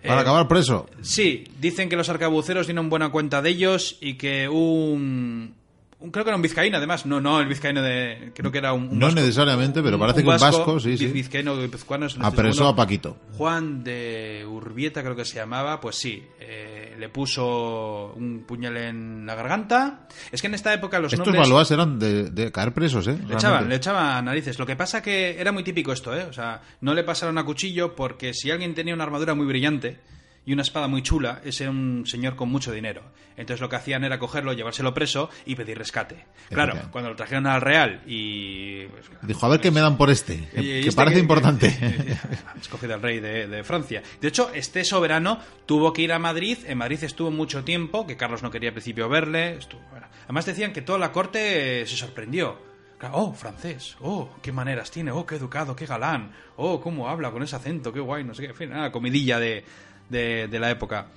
Para 0.05 0.19
Eh, 0.19 0.21
acabar 0.23 0.47
preso. 0.47 0.87
Sí, 1.01 1.43
dicen 1.59 1.89
que 1.89 1.95
los 1.95 2.09
arcabuceros 2.09 2.67
dieron 2.67 2.89
buena 2.89 3.09
cuenta 3.09 3.41
de 3.41 3.49
ellos 3.49 3.97
y 4.01 4.15
que 4.15 4.47
un, 4.49 5.53
un- 5.99 6.11
creo 6.11 6.23
que 6.23 6.29
era 6.29 6.35
un 6.35 6.41
vizcaíno 6.41 6.77
además, 6.77 7.05
no, 7.05 7.19
no, 7.21 7.39
el 7.41 7.47
vizcaíno 7.47 7.81
de 7.81 8.31
creo 8.35 8.51
que 8.51 8.57
era 8.59 8.73
un, 8.73 8.89
un 8.89 8.99
No 8.99 9.07
vasco. 9.07 9.21
necesariamente, 9.21 9.81
pero 9.81 9.97
parece 9.97 10.23
que 10.23 10.29
un 10.29 10.37
vasco, 10.37 10.79
sí, 10.79 10.97
sí. 10.97 11.07
Vizcaíno, 11.07 11.57
guipuzcoano, 11.59 12.07
no 12.17 12.25
Apresó 12.25 12.67
a 12.67 12.75
Paquito. 12.75 13.17
Juan 13.37 13.83
de 13.83 14.45
Urbieta 14.47 15.01
creo 15.01 15.15
que 15.15 15.25
se 15.25 15.35
llamaba, 15.35 15.79
pues 15.81 15.95
sí, 15.95 16.23
eh, 16.39 16.84
le 16.97 17.09
puso 17.09 18.13
un 18.15 18.43
puñal 18.45 18.77
en 18.77 19.25
la 19.25 19.35
garganta. 19.35 20.07
Es 20.31 20.41
que 20.41 20.47
en 20.47 20.53
esta 20.53 20.73
época 20.73 20.99
los 20.99 21.13
Estos 21.13 21.35
Valois 21.35 21.69
eran 21.71 21.99
de, 21.99 22.29
de 22.29 22.51
caer 22.51 22.73
presos, 22.73 23.07
¿eh? 23.07 23.17
le 23.27 23.33
echaban, 23.35 23.69
le 23.69 23.75
echaban 23.75 24.25
narices. 24.25 24.57
Lo 24.59 24.65
que 24.65 24.75
pasa 24.75 25.01
que 25.01 25.39
era 25.39 25.51
muy 25.51 25.63
típico 25.63 25.91
esto, 25.91 26.15
¿eh? 26.15 26.25
O 26.29 26.33
sea, 26.33 26.61
no 26.81 26.93
le 26.93 27.03
pasaron 27.03 27.37
a 27.37 27.43
cuchillo 27.43 27.95
porque 27.95 28.33
si 28.33 28.51
alguien 28.51 28.73
tenía 28.73 28.93
una 28.93 29.03
armadura 29.03 29.35
muy 29.35 29.45
brillante 29.45 29.99
y 30.45 30.53
una 30.53 30.61
espada 30.61 30.87
muy 30.87 31.01
chula, 31.01 31.41
ese 31.43 31.63
era 31.63 31.71
un 31.71 32.03
señor 32.05 32.35
con 32.35 32.49
mucho 32.49 32.71
dinero. 32.71 33.01
Entonces 33.37 33.59
lo 33.59 33.67
que 33.67 33.75
hacían 33.75 34.03
era 34.03 34.17
cogerlo, 34.19 34.53
llevárselo 34.53 34.93
preso 34.93 35.29
y 35.45 35.55
pedir 35.55 35.77
rescate. 35.77 36.25
Claro, 36.49 36.75
cuando 36.91 37.09
lo 37.09 37.15
trajeron 37.15 37.47
al 37.47 37.59
Real 37.61 38.01
y... 38.05 38.85
pues, 38.85 39.05
Dijo, 39.23 39.45
a 39.45 39.49
ver 39.49 39.59
qué 39.59 39.71
me 39.71 39.81
dan 39.81 39.97
por 39.97 40.09
este, 40.09 40.47
que, 40.53 40.61
y- 40.61 40.77
y 40.77 40.81
que 40.83 40.89
este 40.89 40.95
parece 40.95 41.15
que- 41.15 41.21
importante. 41.21 41.75
que- 41.77 42.17
escogido 42.61 42.93
al 42.93 43.01
rey 43.01 43.19
de, 43.19 43.47
de 43.47 43.63
Francia. 43.63 44.01
De 44.21 44.27
hecho, 44.27 44.51
este 44.53 44.83
soberano 44.85 45.39
tuvo 45.65 45.91
que 45.91 46.03
ir 46.03 46.13
a 46.13 46.19
Madrid. 46.19 46.59
En 46.65 46.77
Madrid 46.77 47.03
estuvo 47.03 47.29
mucho 47.31 47.63
tiempo, 47.63 48.07
que 48.07 48.15
Carlos 48.15 48.41
no 48.43 48.51
quería 48.51 48.69
al 48.69 48.73
principio 48.75 49.09
verle. 49.09 49.55
estuvo- 49.57 49.81
bueno. 49.91 50.07
Además 50.25 50.45
decían 50.45 50.71
que 50.71 50.81
toda 50.81 50.97
la 50.99 51.11
corte 51.11 51.81
eh, 51.81 51.85
se 51.87 51.97
sorprendió. 51.97 52.73
Oh, 53.11 53.33
francés. 53.33 53.97
Oh, 54.01 54.29
qué 54.41 54.51
maneras 54.51 54.89
tiene. 54.89 55.11
Oh, 55.11 55.25
qué 55.27 55.35
educado, 55.35 55.75
qué 55.75 55.85
galán. 55.85 56.31
Oh, 56.55 56.79
cómo 56.81 57.07
habla 57.09 57.29
con 57.29 57.43
ese 57.43 57.55
acento, 57.55 57.91
qué 57.93 57.99
guay, 57.99 58.23
no 58.23 58.33
sé 58.33 58.43
qué. 58.43 58.47
En 58.49 58.55
fin, 58.55 58.71
una 58.71 58.91
comidilla 58.91 59.37
de, 59.37 59.63
de, 60.09 60.47
la 60.59 60.69
época. 60.69 61.07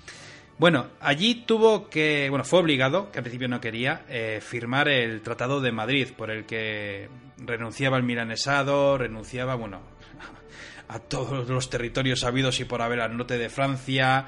Bueno, 0.59 0.88
allí 1.01 1.44
tuvo 1.46 1.88
que, 1.88 2.29
bueno, 2.31 2.44
fue 2.44 2.61
obligado, 2.61 3.12
que 3.12 3.18
al 3.18 3.22
principio 3.22 3.48
no 3.48 3.61
quería, 3.61 4.05
eh, 4.09 4.40
firmar 4.42 4.88
el 4.88 5.22
Tratado 5.22 5.61
de 5.61 5.70
Madrid, 5.72 6.09
por 6.16 6.31
el 6.31 6.46
que 6.46 7.09
renunciaba 7.37 7.96
al 7.96 8.03
milanesado, 8.03 8.98
renunciaba, 8.98 9.55
bueno, 9.55 9.81
a 10.88 10.98
todos 10.98 11.48
los 11.48 11.70
territorios 11.70 12.24
habidos 12.24 12.59
y 12.61 12.64
por 12.64 12.83
haber 12.83 13.01
al 13.01 13.16
norte 13.16 13.38
de 13.38 13.48
Francia, 13.48 14.27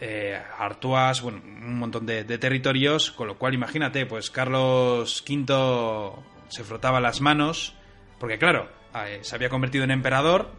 eh, 0.00 0.40
Artois, 0.58 1.20
bueno, 1.20 1.40
un 1.44 1.78
montón 1.78 2.06
de, 2.06 2.24
de 2.24 2.38
territorios, 2.38 3.12
con 3.12 3.28
lo 3.28 3.38
cual 3.38 3.54
imagínate, 3.54 4.06
pues 4.06 4.30
Carlos 4.30 5.22
V 5.28 6.24
se 6.48 6.64
frotaba 6.64 7.00
las 7.00 7.20
manos, 7.20 7.74
porque 8.18 8.38
claro, 8.38 8.68
eh, 8.94 9.20
se 9.22 9.34
había 9.34 9.48
convertido 9.48 9.84
en 9.84 9.92
emperador, 9.92 10.50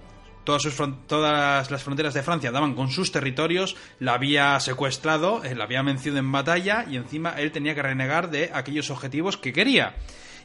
todas, 0.43 0.61
sus 0.61 0.77
fron- 0.79 0.97
todas 1.07 1.69
las 1.71 1.83
fronteras 1.83 2.13
de 2.13 2.23
Francia 2.23 2.51
daban 2.51 2.73
con 2.75 2.89
sus 2.89 3.11
territorios, 3.11 3.75
la 3.99 4.13
había 4.13 4.59
secuestrado, 4.59 5.43
eh, 5.43 5.55
la 5.55 5.63
había 5.65 5.81
vencido 5.81 6.17
en 6.17 6.31
batalla 6.31 6.85
y 6.89 6.95
encima 6.97 7.31
él 7.37 7.51
tenía 7.51 7.75
que 7.75 7.81
renegar 7.81 8.29
de 8.29 8.51
aquellos 8.53 8.89
objetivos 8.89 9.37
que 9.37 9.53
quería. 9.53 9.95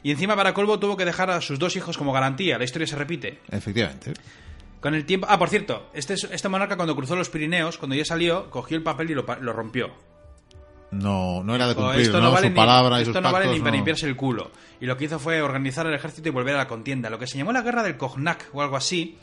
Y 0.03 0.11
encima 0.11 0.35
para 0.35 0.53
colmo 0.53 0.79
tuvo 0.79 0.95
que 0.95 1.05
dejar 1.05 1.31
a 1.31 1.41
sus 1.41 1.57
dos 1.59 1.75
hijos 1.75 1.97
como 1.97 2.13
garantía, 2.13 2.57
la 2.57 2.63
historia 2.63 2.87
se 2.87 2.95
repite. 2.95 3.39
Efectivamente. 3.51 4.13
Con 4.79 4.93
el 4.93 5.05
tiempo. 5.05 5.25
Ah, 5.29 5.39
por 5.39 5.49
cierto, 5.49 5.89
este, 5.93 6.13
este 6.13 6.49
monarca 6.49 6.75
cuando 6.75 6.95
cruzó 6.95 7.15
los 7.15 7.29
Pirineos, 7.29 7.79
cuando 7.79 7.95
ya 7.95 8.05
salió, 8.05 8.49
cogió 8.51 8.77
el 8.77 8.83
papel 8.83 9.09
y 9.09 9.15
lo, 9.15 9.25
lo 9.41 9.51
rompió. 9.53 9.91
No, 10.91 11.43
no 11.43 11.53
era 11.55 11.67
de 11.67 11.75
cumplir, 11.75 12.01
esto 12.03 12.19
¿no? 12.19 12.25
no 12.25 12.31
vale 12.31 12.47
Su 12.47 12.51
ni, 12.51 12.55
palabra 12.55 12.97
y 12.99 13.01
esto 13.01 13.13
sus 13.13 13.21
no 13.21 13.31
vale 13.31 13.45
pactos, 13.45 13.53
ni 13.55 13.59
para 13.59 13.71
no. 13.71 13.75
limpiarse 13.77 14.07
el 14.07 14.15
culo. 14.15 14.51
Y 14.79 14.85
lo 14.85 14.95
que 14.95 15.05
hizo 15.05 15.19
fue 15.19 15.41
organizar 15.41 15.85
el 15.87 15.93
ejército 15.93 16.29
y 16.29 16.31
volver 16.31 16.55
a 16.55 16.59
la 16.59 16.67
contienda. 16.67 17.09
Lo 17.09 17.19
que 17.19 17.27
se 17.27 17.37
llamó 17.37 17.51
la 17.51 17.61
guerra 17.61 17.83
del 17.83 17.97
Cognac 17.97 18.47
o 18.53 18.61
algo 18.61 18.77
así. 18.77 19.17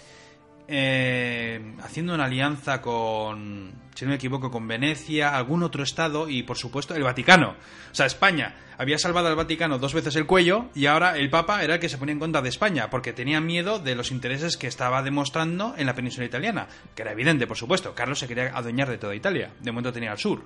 Eh, 0.68 1.74
haciendo 1.82 2.14
una 2.14 2.24
alianza 2.24 2.80
con, 2.80 3.72
si 3.94 4.04
no 4.04 4.10
me 4.10 4.16
equivoco, 4.16 4.50
con 4.50 4.66
Venecia, 4.66 5.36
algún 5.36 5.62
otro 5.62 5.82
estado 5.82 6.28
y, 6.28 6.42
por 6.42 6.56
supuesto, 6.56 6.94
el 6.94 7.02
Vaticano. 7.02 7.50
O 7.50 7.94
sea, 7.94 8.06
España 8.06 8.56
había 8.78 8.98
salvado 8.98 9.28
al 9.28 9.36
Vaticano 9.36 9.78
dos 9.78 9.94
veces 9.94 10.16
el 10.16 10.26
cuello 10.26 10.66
y 10.74 10.86
ahora 10.86 11.16
el 11.16 11.30
Papa 11.30 11.62
era 11.62 11.74
el 11.74 11.80
que 11.80 11.88
se 11.88 11.98
ponía 11.98 12.12
en 12.12 12.18
contra 12.18 12.42
de 12.42 12.48
España 12.48 12.90
porque 12.90 13.12
tenía 13.12 13.40
miedo 13.40 13.78
de 13.78 13.94
los 13.94 14.10
intereses 14.10 14.56
que 14.56 14.66
estaba 14.66 15.02
demostrando 15.02 15.74
en 15.76 15.86
la 15.86 15.94
península 15.94 16.26
italiana. 16.26 16.66
Que 16.94 17.02
era 17.02 17.12
evidente, 17.12 17.46
por 17.46 17.56
supuesto. 17.56 17.94
Carlos 17.94 18.18
se 18.18 18.28
quería 18.28 18.56
adueñar 18.56 18.88
de 18.88 18.98
toda 18.98 19.14
Italia. 19.14 19.52
De 19.60 19.70
momento 19.70 19.92
tenía 19.92 20.12
al 20.12 20.18
sur. 20.18 20.44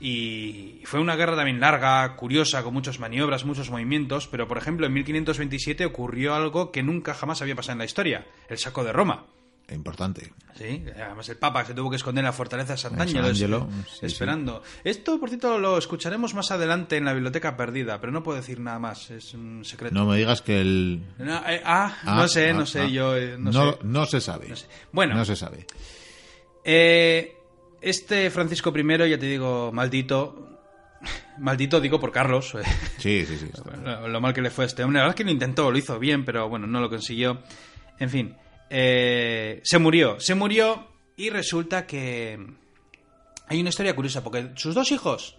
Y 0.00 0.80
fue 0.84 0.98
una 0.98 1.14
guerra 1.14 1.36
también 1.36 1.60
larga, 1.60 2.16
curiosa, 2.16 2.62
con 2.62 2.72
muchas 2.72 2.98
maniobras, 2.98 3.44
muchos 3.44 3.70
movimientos, 3.70 4.26
pero 4.28 4.48
por 4.48 4.56
ejemplo 4.56 4.86
en 4.86 4.94
1527 4.94 5.84
ocurrió 5.84 6.34
algo 6.34 6.72
que 6.72 6.82
nunca 6.82 7.12
jamás 7.12 7.42
había 7.42 7.54
pasado 7.54 7.72
en 7.74 7.78
la 7.80 7.84
historia, 7.84 8.26
el 8.48 8.58
saco 8.58 8.82
de 8.82 8.92
Roma. 8.92 9.26
Importante. 9.72 10.32
Sí, 10.56 10.84
además 10.96 11.28
el 11.28 11.36
Papa 11.36 11.64
se 11.64 11.74
tuvo 11.74 11.90
que 11.90 11.96
esconder 11.96 12.22
en 12.22 12.26
la 12.26 12.32
fortaleza 12.32 12.72
de 12.72 12.78
Sant'Angelo, 12.78 13.28
Angelo, 13.28 13.68
sí, 13.86 13.98
sí. 14.00 14.06
esperando. 14.06 14.62
Esto, 14.82 15.20
por 15.20 15.28
cierto, 15.28 15.58
lo 15.58 15.78
escucharemos 15.78 16.34
más 16.34 16.50
adelante 16.50 16.96
en 16.96 17.04
la 17.04 17.12
biblioteca 17.12 17.56
perdida, 17.56 18.00
pero 18.00 18.12
no 18.12 18.22
puedo 18.24 18.36
decir 18.36 18.58
nada 18.58 18.78
más, 18.80 19.10
es 19.10 19.32
un 19.34 19.64
secreto. 19.64 19.94
No 19.94 20.06
me 20.06 20.16
digas 20.16 20.42
que 20.42 20.60
el... 20.60 21.02
No, 21.18 21.36
eh, 21.48 21.62
ah, 21.64 21.96
Ah, 22.04 22.16
no 22.16 22.26
sé, 22.26 22.50
ah, 22.50 22.54
no 22.54 22.66
sé, 22.66 22.80
ah. 22.80 22.88
yo 22.88 23.16
eh, 23.16 23.36
no, 23.38 23.52
no, 23.52 23.72
sé. 23.72 23.78
no 23.84 24.06
se 24.06 24.20
sabe. 24.20 24.56
Sé. 24.56 24.66
Bueno. 24.90 25.14
No 25.14 25.24
se 25.24 25.36
sabe. 25.36 25.66
Eh, 26.64 27.36
este 27.80 28.30
Francisco 28.30 28.72
I, 28.76 29.08
ya 29.10 29.18
te 29.18 29.26
digo, 29.26 29.70
maldito. 29.72 30.46
Maldito 31.38 31.80
digo 31.80 31.98
por 31.98 32.12
Carlos. 32.12 32.54
eh, 32.54 32.62
Sí, 32.98 33.24
sí, 33.24 33.38
sí. 33.38 33.46
lo, 33.82 34.08
lo 34.08 34.20
mal 34.20 34.34
que 34.34 34.42
le 34.42 34.50
fue 34.50 34.64
a 34.64 34.66
este 34.66 34.84
hombre. 34.84 34.98
La 34.98 35.04
verdad 35.04 35.14
es 35.14 35.16
que 35.16 35.24
lo 35.24 35.30
intentó, 35.30 35.70
lo 35.70 35.78
hizo 35.78 35.98
bien, 35.98 36.24
pero 36.26 36.48
bueno, 36.50 36.66
no 36.66 36.80
lo 36.80 36.90
consiguió. 36.90 37.40
En 37.98 38.10
fin, 38.10 38.36
eh, 38.68 39.60
se 39.64 39.78
murió. 39.78 40.20
Se 40.20 40.34
murió 40.34 40.86
y 41.16 41.30
resulta 41.30 41.86
que 41.86 42.38
hay 43.48 43.60
una 43.60 43.70
historia 43.70 43.94
curiosa, 43.96 44.22
porque 44.22 44.50
sus 44.56 44.74
dos 44.74 44.92
hijos, 44.92 45.36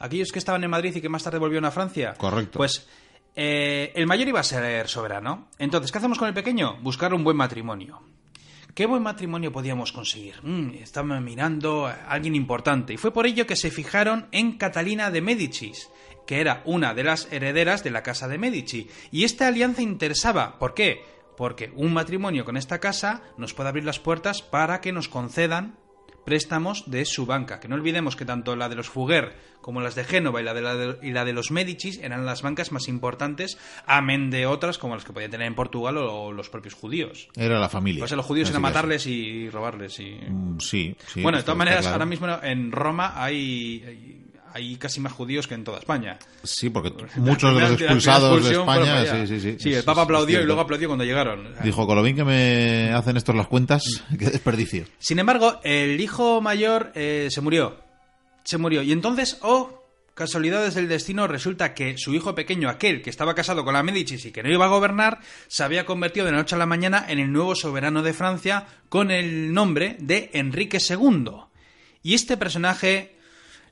aquellos 0.00 0.32
que 0.32 0.38
estaban 0.40 0.64
en 0.64 0.70
Madrid 0.70 0.94
y 0.96 1.00
que 1.00 1.08
más 1.08 1.22
tarde 1.22 1.38
volvieron 1.38 1.64
a 1.64 1.70
Francia, 1.70 2.14
Correcto. 2.18 2.58
pues 2.58 2.88
eh, 3.36 3.92
el 3.94 4.06
mayor 4.08 4.26
iba 4.28 4.40
a 4.40 4.44
ser 4.44 4.88
soberano. 4.88 5.48
Entonces, 5.58 5.92
¿qué 5.92 5.98
hacemos 5.98 6.18
con 6.18 6.26
el 6.28 6.34
pequeño? 6.34 6.76
Buscar 6.82 7.14
un 7.14 7.22
buen 7.24 7.36
matrimonio. 7.36 8.02
¿Qué 8.74 8.86
buen 8.86 9.04
matrimonio 9.04 9.52
podíamos 9.52 9.92
conseguir? 9.92 10.34
Mm, 10.42 10.72
mirando 11.22 11.86
a 11.86 11.92
alguien 12.08 12.34
importante. 12.34 12.92
Y 12.92 12.96
fue 12.96 13.12
por 13.12 13.24
ello 13.24 13.46
que 13.46 13.54
se 13.54 13.70
fijaron 13.70 14.26
en 14.32 14.58
Catalina 14.58 15.12
de 15.12 15.20
Médicis, 15.20 15.90
que 16.26 16.40
era 16.40 16.60
una 16.64 16.92
de 16.92 17.04
las 17.04 17.32
herederas 17.32 17.84
de 17.84 17.92
la 17.92 18.02
casa 18.02 18.26
de 18.26 18.36
Medici. 18.36 18.88
Y 19.12 19.22
esta 19.22 19.46
alianza 19.46 19.80
interesaba. 19.80 20.58
¿Por 20.58 20.74
qué? 20.74 21.04
Porque 21.36 21.72
un 21.76 21.92
matrimonio 21.92 22.44
con 22.44 22.56
esta 22.56 22.80
casa 22.80 23.22
nos 23.38 23.54
puede 23.54 23.68
abrir 23.68 23.84
las 23.84 24.00
puertas 24.00 24.42
para 24.42 24.80
que 24.80 24.90
nos 24.90 25.08
concedan 25.08 25.78
préstamos 26.24 26.84
de 26.90 27.04
su 27.04 27.26
banca. 27.26 27.60
Que 27.60 27.68
no 27.68 27.74
olvidemos 27.74 28.16
que 28.16 28.24
tanto 28.24 28.56
la 28.56 28.68
de 28.68 28.76
los 28.76 28.88
Fugger 28.88 29.34
como 29.60 29.80
las 29.80 29.94
de 29.94 30.04
Génova 30.04 30.40
y 30.40 30.44
la 30.44 30.52
de, 30.54 30.60
la 30.62 30.74
de- 30.74 30.98
y 31.06 31.12
la 31.12 31.24
de 31.24 31.32
los 31.32 31.50
Medicis 31.50 31.98
eran 32.02 32.26
las 32.26 32.42
bancas 32.42 32.70
más 32.72 32.86
importantes, 32.88 33.56
amén 33.86 34.30
de 34.30 34.44
otras 34.46 34.76
como 34.78 34.94
las 34.94 35.04
que 35.04 35.12
podía 35.14 35.30
tener 35.30 35.46
en 35.46 35.54
Portugal 35.54 35.96
o 35.98 36.32
los 36.32 36.50
propios 36.50 36.74
judíos. 36.74 37.28
Era 37.36 37.58
la 37.58 37.68
familia. 37.70 38.00
Pues 38.00 38.12
a 38.12 38.16
los 38.16 38.26
judíos 38.26 38.50
era 38.50 38.58
matarles 38.60 39.06
y 39.06 39.48
robarles. 39.50 39.98
Y... 40.00 40.18
Mm, 40.28 40.58
Sí, 40.60 40.94
sí. 41.06 41.22
bueno, 41.22 41.38
de 41.38 41.44
todas 41.44 41.58
maneras, 41.58 41.80
claro. 41.80 41.94
ahora 41.94 42.06
mismo 42.06 42.26
en 42.42 42.72
Roma 42.72 43.12
hay, 43.22 43.82
hay, 43.86 44.23
hay 44.54 44.76
casi 44.76 45.00
más 45.00 45.12
judíos 45.12 45.48
que 45.48 45.54
en 45.54 45.64
toda 45.64 45.80
España. 45.80 46.16
Sí, 46.44 46.70
porque 46.70 46.92
muchos 47.16 47.54
de 47.56 47.60
los 47.60 47.72
expulsados 47.72 48.44
de 48.44 48.52
España, 48.52 49.04
sí, 49.04 49.26
sí, 49.26 49.40
sí. 49.40 49.56
Sí, 49.58 49.74
el 49.74 49.82
Papa 49.82 50.02
aplaudió 50.02 50.40
y 50.40 50.44
luego 50.44 50.60
aplaudió 50.60 50.88
cuando 50.88 51.04
llegaron. 51.04 51.52
Dijo, 51.64 51.84
con 51.88 51.96
lo 51.96 52.04
bien 52.04 52.14
que 52.14 52.22
me 52.22 52.92
hacen 52.92 53.16
estos 53.16 53.34
las 53.34 53.48
cuentas, 53.48 53.82
qué 54.18 54.26
desperdicio. 54.26 54.84
Sin 55.00 55.18
embargo, 55.18 55.60
el 55.64 56.00
hijo 56.00 56.40
mayor 56.40 56.92
eh, 56.94 57.26
se 57.30 57.40
murió. 57.40 57.80
Se 58.44 58.56
murió. 58.56 58.82
Y 58.82 58.92
entonces, 58.92 59.38
oh, 59.42 59.88
casualidades 60.14 60.74
del 60.74 60.88
destino, 60.88 61.26
resulta 61.26 61.74
que 61.74 61.98
su 61.98 62.14
hijo 62.14 62.36
pequeño, 62.36 62.68
aquel 62.68 63.02
que 63.02 63.10
estaba 63.10 63.34
casado 63.34 63.64
con 63.64 63.74
la 63.74 63.82
Medicis 63.82 64.24
y 64.24 64.30
que 64.30 64.44
no 64.44 64.52
iba 64.52 64.66
a 64.66 64.68
gobernar, 64.68 65.18
se 65.48 65.64
había 65.64 65.84
convertido 65.84 66.26
de 66.26 66.32
la 66.32 66.38
noche 66.38 66.54
a 66.54 66.58
la 66.58 66.66
mañana 66.66 67.04
en 67.08 67.18
el 67.18 67.32
nuevo 67.32 67.56
soberano 67.56 68.04
de 68.04 68.12
Francia 68.12 68.68
con 68.88 69.10
el 69.10 69.52
nombre 69.52 69.96
de 69.98 70.30
Enrique 70.32 70.78
II. 70.78 71.24
Y 72.04 72.14
este 72.14 72.36
personaje 72.36 73.13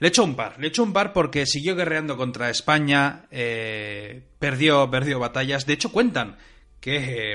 le 0.02 0.08
echó 0.08 0.24
un 0.24 0.34
par, 0.34 0.58
le 0.58 0.66
echó 0.66 0.82
un 0.82 0.92
par 0.92 1.12
porque 1.12 1.46
siguió 1.46 1.76
guerreando 1.76 2.16
contra 2.16 2.50
España, 2.50 3.26
eh, 3.30 4.20
perdió, 4.40 4.90
perdió 4.90 5.20
batallas. 5.20 5.64
De 5.64 5.74
hecho, 5.74 5.92
cuentan 5.92 6.38
que 6.80 7.34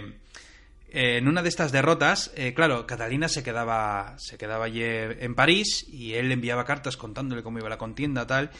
eh, 0.89 1.17
en 1.17 1.29
una 1.29 1.41
de 1.41 1.47
estas 1.47 1.71
derrotas, 1.71 2.33
eh, 2.35 2.53
claro, 2.53 2.85
Catalina 2.85 3.29
se 3.29 3.41
quedaba, 3.41 4.15
se 4.17 4.37
quedaba 4.37 4.65
allí 4.65 4.81
en 4.83 5.33
París 5.33 5.87
y 5.89 6.15
él 6.15 6.27
le 6.27 6.33
enviaba 6.33 6.65
cartas 6.65 6.97
contándole 6.97 7.41
cómo 7.41 7.57
iba 7.57 7.69
la 7.69 7.77
contienda, 7.77 8.27
tal. 8.27 8.51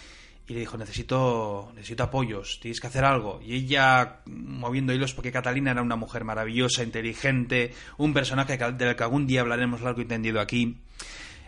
Y 0.47 0.53
le 0.53 0.61
dijo, 0.61 0.77
necesito, 0.77 1.73
necesito 1.75 2.03
apoyos, 2.03 2.59
tienes 2.61 2.79
que 2.79 2.87
hacer 2.87 3.03
algo. 3.03 3.41
Y 3.43 3.55
ella, 3.55 4.21
moviendo 4.25 4.93
hilos, 4.93 5.15
porque 5.15 5.33
Catalina 5.33 5.71
era 5.71 5.81
una 5.81 5.97
mujer 5.97 6.23
maravillosa, 6.23 6.81
inteligente, 6.81 7.73
un 7.97 8.13
personaje 8.13 8.57
del 8.57 8.95
que 8.95 9.03
algún 9.03 9.27
día 9.27 9.41
hablaremos 9.41 9.81
largo 9.81 9.99
y 9.99 10.05
tendido 10.05 10.39
aquí. 10.39 10.77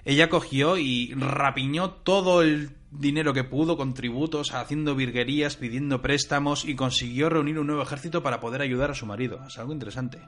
Ella 0.10 0.28
cogió 0.28 0.80
y 0.80 1.14
rapiñó 1.14 1.92
todo 1.92 2.42
el 2.42 2.72
dinero 2.90 3.32
que 3.32 3.44
pudo 3.44 3.78
con 3.78 3.94
tributos, 3.94 4.56
haciendo 4.56 4.96
virguerías, 4.96 5.56
pidiendo 5.56 6.02
préstamos 6.02 6.66
y 6.66 6.74
consiguió 6.76 7.30
reunir 7.30 7.60
un 7.60 7.68
nuevo 7.68 7.84
ejército 7.84 8.24
para 8.24 8.40
poder 8.40 8.64
ayudar 8.64 8.90
a 8.90 8.96
su 8.96 9.06
marido. 9.06 9.40
Es 9.48 9.60
algo 9.60 9.72
interesante. 9.72 10.20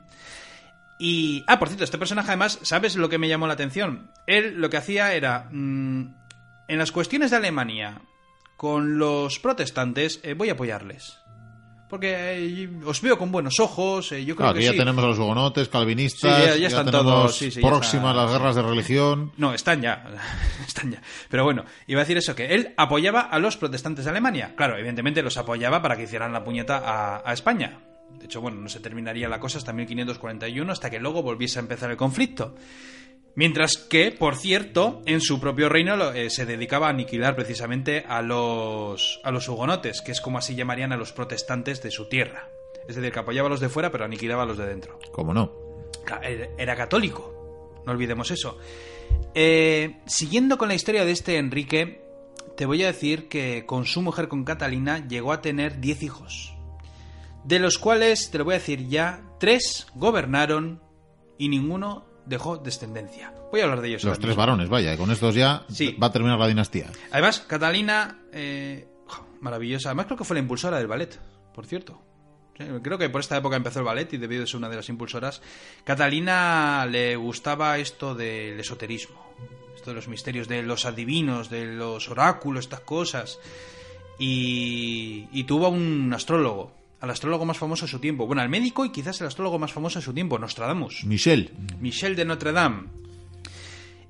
Y... 0.99 1.43
Ah, 1.47 1.57
por 1.57 1.69
cierto, 1.69 1.83
este 1.83 1.97
personaje 1.97 2.27
además, 2.27 2.59
¿sabes 2.61 2.95
lo 2.95 3.09
que 3.09 3.17
me 3.17 3.27
llamó 3.27 3.47
la 3.47 3.53
atención? 3.53 4.11
Él 4.27 4.53
lo 4.61 4.69
que 4.69 4.77
hacía 4.77 5.15
era... 5.15 5.49
mm, 5.51 6.13
en 6.67 6.77
las 6.77 6.91
cuestiones 6.91 7.31
de 7.31 7.37
Alemania, 7.37 8.03
con 8.57 8.99
los 8.99 9.39
protestantes, 9.39 10.19
eh, 10.21 10.35
voy 10.35 10.49
a 10.49 10.53
apoyarles. 10.53 11.20
Porque 11.91 12.15
eh, 12.63 12.69
os 12.85 13.01
veo 13.01 13.17
con 13.19 13.31
buenos 13.31 13.59
ojos, 13.59 14.11
eh, 14.13 14.23
yo 14.25 14.33
creo 14.35 14.47
Claro, 14.47 14.57
que 14.59 14.63
ya 14.65 14.71
sí. 14.71 14.77
tenemos 14.77 15.03
a 15.03 15.07
los 15.07 15.19
hugonotes, 15.19 15.67
calvinistas, 15.69 16.35
Sí, 16.37 16.41
ya- 16.47 16.55
ya 16.55 16.67
están 16.67 16.89
todos, 16.89 17.35
sí, 17.37 17.49
próximas 17.61 18.11
está. 18.11 18.23
las 18.23 18.31
guerras 18.31 18.55
de 18.55 18.61
religión. 18.63 19.33
No, 19.37 19.53
están 19.53 19.81
ya. 19.81 20.05
están 20.65 20.91
ya. 20.93 21.01
Pero 21.29 21.43
bueno, 21.43 21.65
iba 21.87 21.99
a 21.99 22.03
decir 22.03 22.17
eso, 22.17 22.33
que 22.33 22.55
él 22.55 22.73
apoyaba 22.77 23.19
a 23.19 23.37
los 23.39 23.57
protestantes 23.57 24.05
de 24.05 24.11
Alemania. 24.11 24.53
Claro, 24.55 24.77
evidentemente 24.77 25.21
los 25.21 25.35
apoyaba 25.35 25.81
para 25.81 25.97
que 25.97 26.03
hicieran 26.03 26.31
la 26.33 26.43
puñeta 26.45 26.77
a, 26.77 27.29
a 27.29 27.33
España. 27.33 27.79
De 28.17 28.25
hecho, 28.25 28.39
bueno, 28.39 28.57
no 28.61 28.69
se 28.69 28.79
terminaría 28.79 29.27
la 29.27 29.39
cosa 29.41 29.57
hasta 29.57 29.73
1541, 29.73 30.71
hasta 30.71 30.89
que 30.89 30.99
luego 30.99 31.21
volviese 31.21 31.59
a 31.59 31.61
empezar 31.63 31.91
el 31.91 31.97
conflicto. 31.97 32.55
Mientras 33.33 33.77
que, 33.77 34.11
por 34.11 34.35
cierto, 34.35 35.01
en 35.05 35.21
su 35.21 35.39
propio 35.39 35.69
reino 35.69 36.11
eh, 36.11 36.29
se 36.29 36.45
dedicaba 36.45 36.87
a 36.87 36.89
aniquilar 36.89 37.35
precisamente 37.35 38.03
a 38.07 38.21
los, 38.21 39.21
a 39.23 39.31
los 39.31 39.47
hugonotes, 39.47 40.01
que 40.01 40.11
es 40.11 40.19
como 40.19 40.37
así 40.37 40.55
llamarían 40.55 40.91
a 40.91 40.97
los 40.97 41.13
protestantes 41.13 41.81
de 41.81 41.91
su 41.91 42.09
tierra. 42.09 42.49
Es 42.87 42.95
decir, 42.95 43.11
que 43.11 43.19
apoyaba 43.19 43.47
a 43.47 43.49
los 43.49 43.61
de 43.61 43.69
fuera, 43.69 43.91
pero 43.91 44.03
aniquilaba 44.03 44.43
a 44.43 44.45
los 44.45 44.57
de 44.57 44.67
dentro. 44.67 44.99
¿Cómo 45.11 45.33
no? 45.33 45.51
Era 46.57 46.75
católico, 46.75 47.81
no 47.85 47.91
olvidemos 47.93 48.31
eso. 48.31 48.57
Eh, 49.33 50.01
siguiendo 50.07 50.57
con 50.57 50.67
la 50.67 50.75
historia 50.75 51.05
de 51.05 51.11
este 51.11 51.37
Enrique, 51.37 52.01
te 52.57 52.65
voy 52.65 52.83
a 52.83 52.87
decir 52.87 53.29
que 53.29 53.65
con 53.65 53.85
su 53.85 54.01
mujer, 54.01 54.27
con 54.27 54.43
Catalina, 54.43 55.07
llegó 55.07 55.31
a 55.31 55.41
tener 55.41 55.79
10 55.79 56.03
hijos. 56.03 56.53
De 57.45 57.59
los 57.59 57.77
cuales, 57.77 58.29
te 58.29 58.37
lo 58.37 58.45
voy 58.45 58.55
a 58.55 58.59
decir 58.59 58.87
ya, 58.87 59.23
tres 59.39 59.87
gobernaron 59.95 60.81
y 61.37 61.49
ninguno 61.49 62.05
dejó 62.25 62.57
descendencia. 62.57 63.33
Voy 63.51 63.61
a 63.61 63.63
hablar 63.65 63.81
de 63.81 63.89
ellos. 63.89 64.03
Los 64.03 64.17
tres 64.19 64.29
mismo. 64.29 64.39
varones, 64.41 64.69
vaya, 64.69 64.93
y 64.93 64.97
con 64.97 65.11
estos 65.11 65.35
ya 65.35 65.63
Sí. 65.69 65.95
va 66.01 66.07
a 66.07 66.11
terminar 66.11 66.37
la 66.39 66.47
dinastía. 66.47 66.87
Además, 67.11 67.39
Catalina, 67.41 68.19
eh, 68.31 68.87
maravillosa. 69.41 69.89
Además, 69.89 70.05
creo 70.05 70.17
que 70.17 70.23
fue 70.23 70.35
la 70.35 70.41
impulsora 70.41 70.77
del 70.77 70.87
ballet, 70.87 71.19
por 71.53 71.65
cierto. 71.65 72.01
Creo 72.83 72.97
que 72.99 73.09
por 73.09 73.21
esta 73.21 73.37
época 73.37 73.55
empezó 73.55 73.79
el 73.79 73.85
ballet 73.85 74.13
y 74.13 74.17
debió 74.17 74.39
de 74.39 74.45
ser 74.45 74.57
una 74.57 74.69
de 74.69 74.75
las 74.75 74.87
impulsoras. 74.89 75.41
Catalina 75.83 76.85
le 76.85 77.15
gustaba 77.15 77.79
esto 77.79 78.13
del 78.13 78.59
esoterismo, 78.59 79.33
esto 79.75 79.89
de 79.89 79.95
los 79.95 80.07
misterios 80.07 80.47
de 80.47 80.61
los 80.61 80.85
adivinos, 80.85 81.49
de 81.49 81.65
los 81.65 82.07
oráculos, 82.09 82.65
estas 82.65 82.81
cosas. 82.81 83.39
Y, 84.19 85.27
y 85.31 85.43
tuvo 85.45 85.65
a 85.65 85.69
un 85.69 86.13
astrólogo, 86.13 86.71
al 87.01 87.09
astrólogo 87.09 87.45
más 87.45 87.57
famoso 87.57 87.85
de 87.85 87.91
su 87.91 87.99
tiempo. 87.99 88.25
Bueno, 88.27 88.41
al 88.41 88.49
médico 88.49 88.85
y 88.85 88.91
quizás 88.91 89.19
el 89.21 89.27
astrólogo 89.27 89.59
más 89.59 89.73
famoso 89.73 89.99
de 89.99 90.05
su 90.05 90.13
tiempo, 90.13 90.39
Nostradamus. 90.39 91.03
Michel, 91.03 91.51
Michel 91.79 92.15
de 92.15 92.25
Notre 92.25 92.51
Dame. 92.51 92.83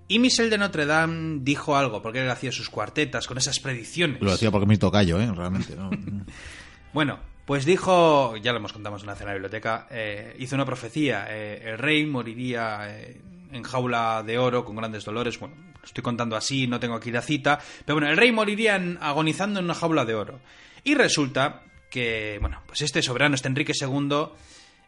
Y 0.07 0.19
Michel 0.19 0.49
de 0.49 0.57
Notre 0.57 0.85
Dame 0.85 1.39
dijo 1.41 1.77
algo, 1.77 2.01
porque 2.01 2.21
él 2.21 2.29
hacía 2.29 2.51
sus 2.51 2.69
cuartetas 2.69 3.27
con 3.27 3.37
esas 3.37 3.59
predicciones. 3.61 4.21
lo 4.21 4.31
hacía 4.33 4.51
porque 4.51 4.67
me 4.67 4.77
tocayo, 4.77 5.19
¿eh? 5.21 5.31
Realmente, 5.33 5.75
¿no? 5.75 5.89
Bueno, 6.93 7.19
pues 7.45 7.63
dijo, 7.63 8.35
ya 8.35 8.51
lo 8.51 8.57
hemos 8.57 8.73
contado 8.73 8.97
en 8.97 9.03
una 9.03 9.15
cena 9.15 9.29
de 9.29 9.35
la 9.35 9.39
biblioteca, 9.39 9.87
eh, 9.89 10.35
hizo 10.39 10.55
una 10.55 10.65
profecía, 10.65 11.25
eh, 11.29 11.61
el 11.71 11.77
rey 11.77 12.05
moriría 12.05 12.79
eh, 12.99 13.21
en 13.53 13.63
jaula 13.63 14.21
de 14.27 14.37
oro 14.37 14.65
con 14.65 14.75
grandes 14.75 15.05
dolores, 15.05 15.39
bueno, 15.39 15.55
lo 15.79 15.85
estoy 15.85 16.03
contando 16.03 16.35
así, 16.35 16.67
no 16.67 16.81
tengo 16.81 16.95
aquí 16.95 17.09
la 17.09 17.21
cita, 17.21 17.59
pero 17.85 17.95
bueno, 17.95 18.09
el 18.11 18.17
rey 18.17 18.33
moriría 18.33 18.75
en- 18.75 18.97
agonizando 18.99 19.59
en 19.59 19.65
una 19.65 19.73
jaula 19.73 20.03
de 20.03 20.15
oro. 20.15 20.39
Y 20.83 20.95
resulta 20.95 21.61
que, 21.91 22.39
bueno, 22.41 22.63
pues 22.65 22.81
este 22.81 23.03
soberano, 23.03 23.35
este 23.35 23.49
Enrique 23.49 23.73
II, 23.79 24.29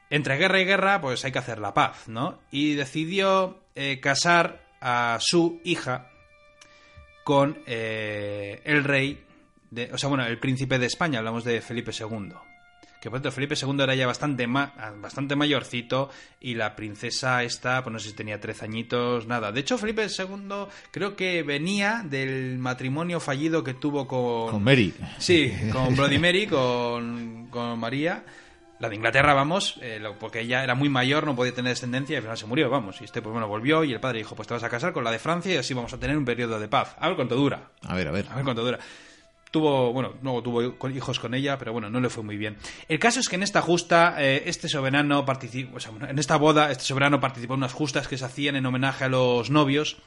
entre 0.09 0.37
guerra 0.37 0.59
y 0.59 0.65
guerra, 0.65 0.99
pues 0.99 1.23
hay 1.23 1.31
que 1.31 1.39
hacer 1.39 1.59
la 1.59 1.75
paz, 1.75 2.07
¿no? 2.07 2.39
Y 2.49 2.73
decidió 2.73 3.61
eh, 3.75 3.99
casar 3.99 4.63
a 4.81 5.19
su 5.21 5.61
hija 5.63 6.09
con 7.23 7.59
eh, 7.67 8.61
el 8.63 8.83
rey, 8.83 9.23
de, 9.69 9.91
o 9.93 9.97
sea, 9.97 10.09
bueno, 10.09 10.25
el 10.25 10.39
príncipe 10.39 10.79
de 10.79 10.87
España, 10.87 11.19
hablamos 11.19 11.43
de 11.43 11.61
Felipe 11.61 11.91
II. 11.97 12.33
Que 13.03 13.09
por 13.09 13.19
cierto, 13.19 13.33
Felipe 13.35 13.55
II 13.61 13.81
era 13.83 13.95
ya 13.95 14.07
bastante, 14.07 14.47
ma- 14.47 14.73
bastante 15.01 15.35
mayorcito 15.35 16.09
y 16.39 16.53
la 16.55 16.73
princesa 16.73 17.43
esta, 17.43 17.83
pues 17.83 17.91
no 17.91 17.99
sé 17.99 18.11
si 18.11 18.15
tenía 18.15 18.39
13 18.39 18.63
añitos, 18.63 19.27
nada. 19.27 19.51
De 19.51 19.59
hecho, 19.59 19.77
Felipe 19.77 20.07
II 20.07 20.67
creo 20.89 21.13
que 21.17 21.43
venía 21.43 22.01
del 22.05 22.57
matrimonio 22.59 23.19
fallido 23.19 23.61
que 23.61 23.73
tuvo 23.73 24.07
con... 24.07 24.51
Con 24.51 24.63
Mary. 24.63 24.93
Sí, 25.19 25.53
con 25.73 25.93
Bloody 25.97 26.17
Mary, 26.17 26.47
con, 26.47 27.47
con 27.49 27.77
María. 27.77 28.23
La 28.79 28.87
de 28.89 28.95
Inglaterra, 28.95 29.33
vamos, 29.33 29.77
eh, 29.81 30.01
porque 30.19 30.39
ella 30.39 30.63
era 30.63 30.73
muy 30.73 30.87
mayor, 30.87 31.25
no 31.25 31.35
podía 31.35 31.53
tener 31.53 31.71
descendencia 31.73 32.13
y 32.13 32.17
al 32.17 32.21
final 32.23 32.37
se 32.37 32.45
murió, 32.45 32.69
vamos. 32.69 33.01
Y 33.01 33.03
este, 33.03 33.21
pues 33.21 33.31
bueno, 33.33 33.49
volvió 33.49 33.83
y 33.83 33.91
el 33.93 33.99
padre 33.99 34.19
dijo, 34.19 34.33
pues 34.35 34.47
te 34.47 34.53
vas 34.53 34.63
a 34.63 34.69
casar 34.69 34.93
con 34.93 35.03
la 35.03 35.11
de 35.11 35.19
Francia 35.19 35.53
y 35.53 35.57
así 35.57 35.73
vamos 35.73 35.93
a 35.93 35.97
tener 35.99 36.17
un 36.17 36.23
periodo 36.25 36.57
de 36.59 36.69
paz. 36.69 36.95
A 36.99 37.07
ver 37.07 37.15
cuánto 37.17 37.35
dura. 37.35 37.69
A 37.81 37.95
ver, 37.95 38.07
a 38.07 38.11
ver. 38.11 38.27
A 38.29 38.35
ver 38.35 38.43
cuánto 38.45 38.63
dura. 38.63 38.79
Tuvo, 39.53 39.93
bueno, 39.93 40.15
luego 40.23 40.41
tuvo 40.41 40.89
hijos 40.89 41.19
con 41.19 41.35
ella, 41.35 41.59
pero 41.59 41.73
bueno, 41.73 41.87
no 41.87 41.99
le 41.99 42.09
fue 42.09 42.23
muy 42.23 42.37
bien. 42.37 42.57
El 42.87 42.97
caso 42.97 43.19
es 43.19 43.29
que 43.29 43.35
en 43.35 43.43
esta 43.43 43.61
justa, 43.61 44.15
eh, 44.17 44.41
este 44.47 44.67
soberano 44.67 45.25
participó, 45.25 45.77
o 45.77 46.05
en 46.07 46.17
esta 46.17 46.37
boda, 46.37 46.71
este 46.71 46.85
soberano 46.85 47.19
participó 47.19 47.53
en 47.53 47.59
unas 47.59 47.71
justas 47.71 48.07
que 48.07 48.17
se 48.17 48.25
hacían 48.25 48.55
en 48.55 48.65
homenaje 48.65 49.03
a 49.03 49.09
los 49.09 49.51
novios. 49.51 49.97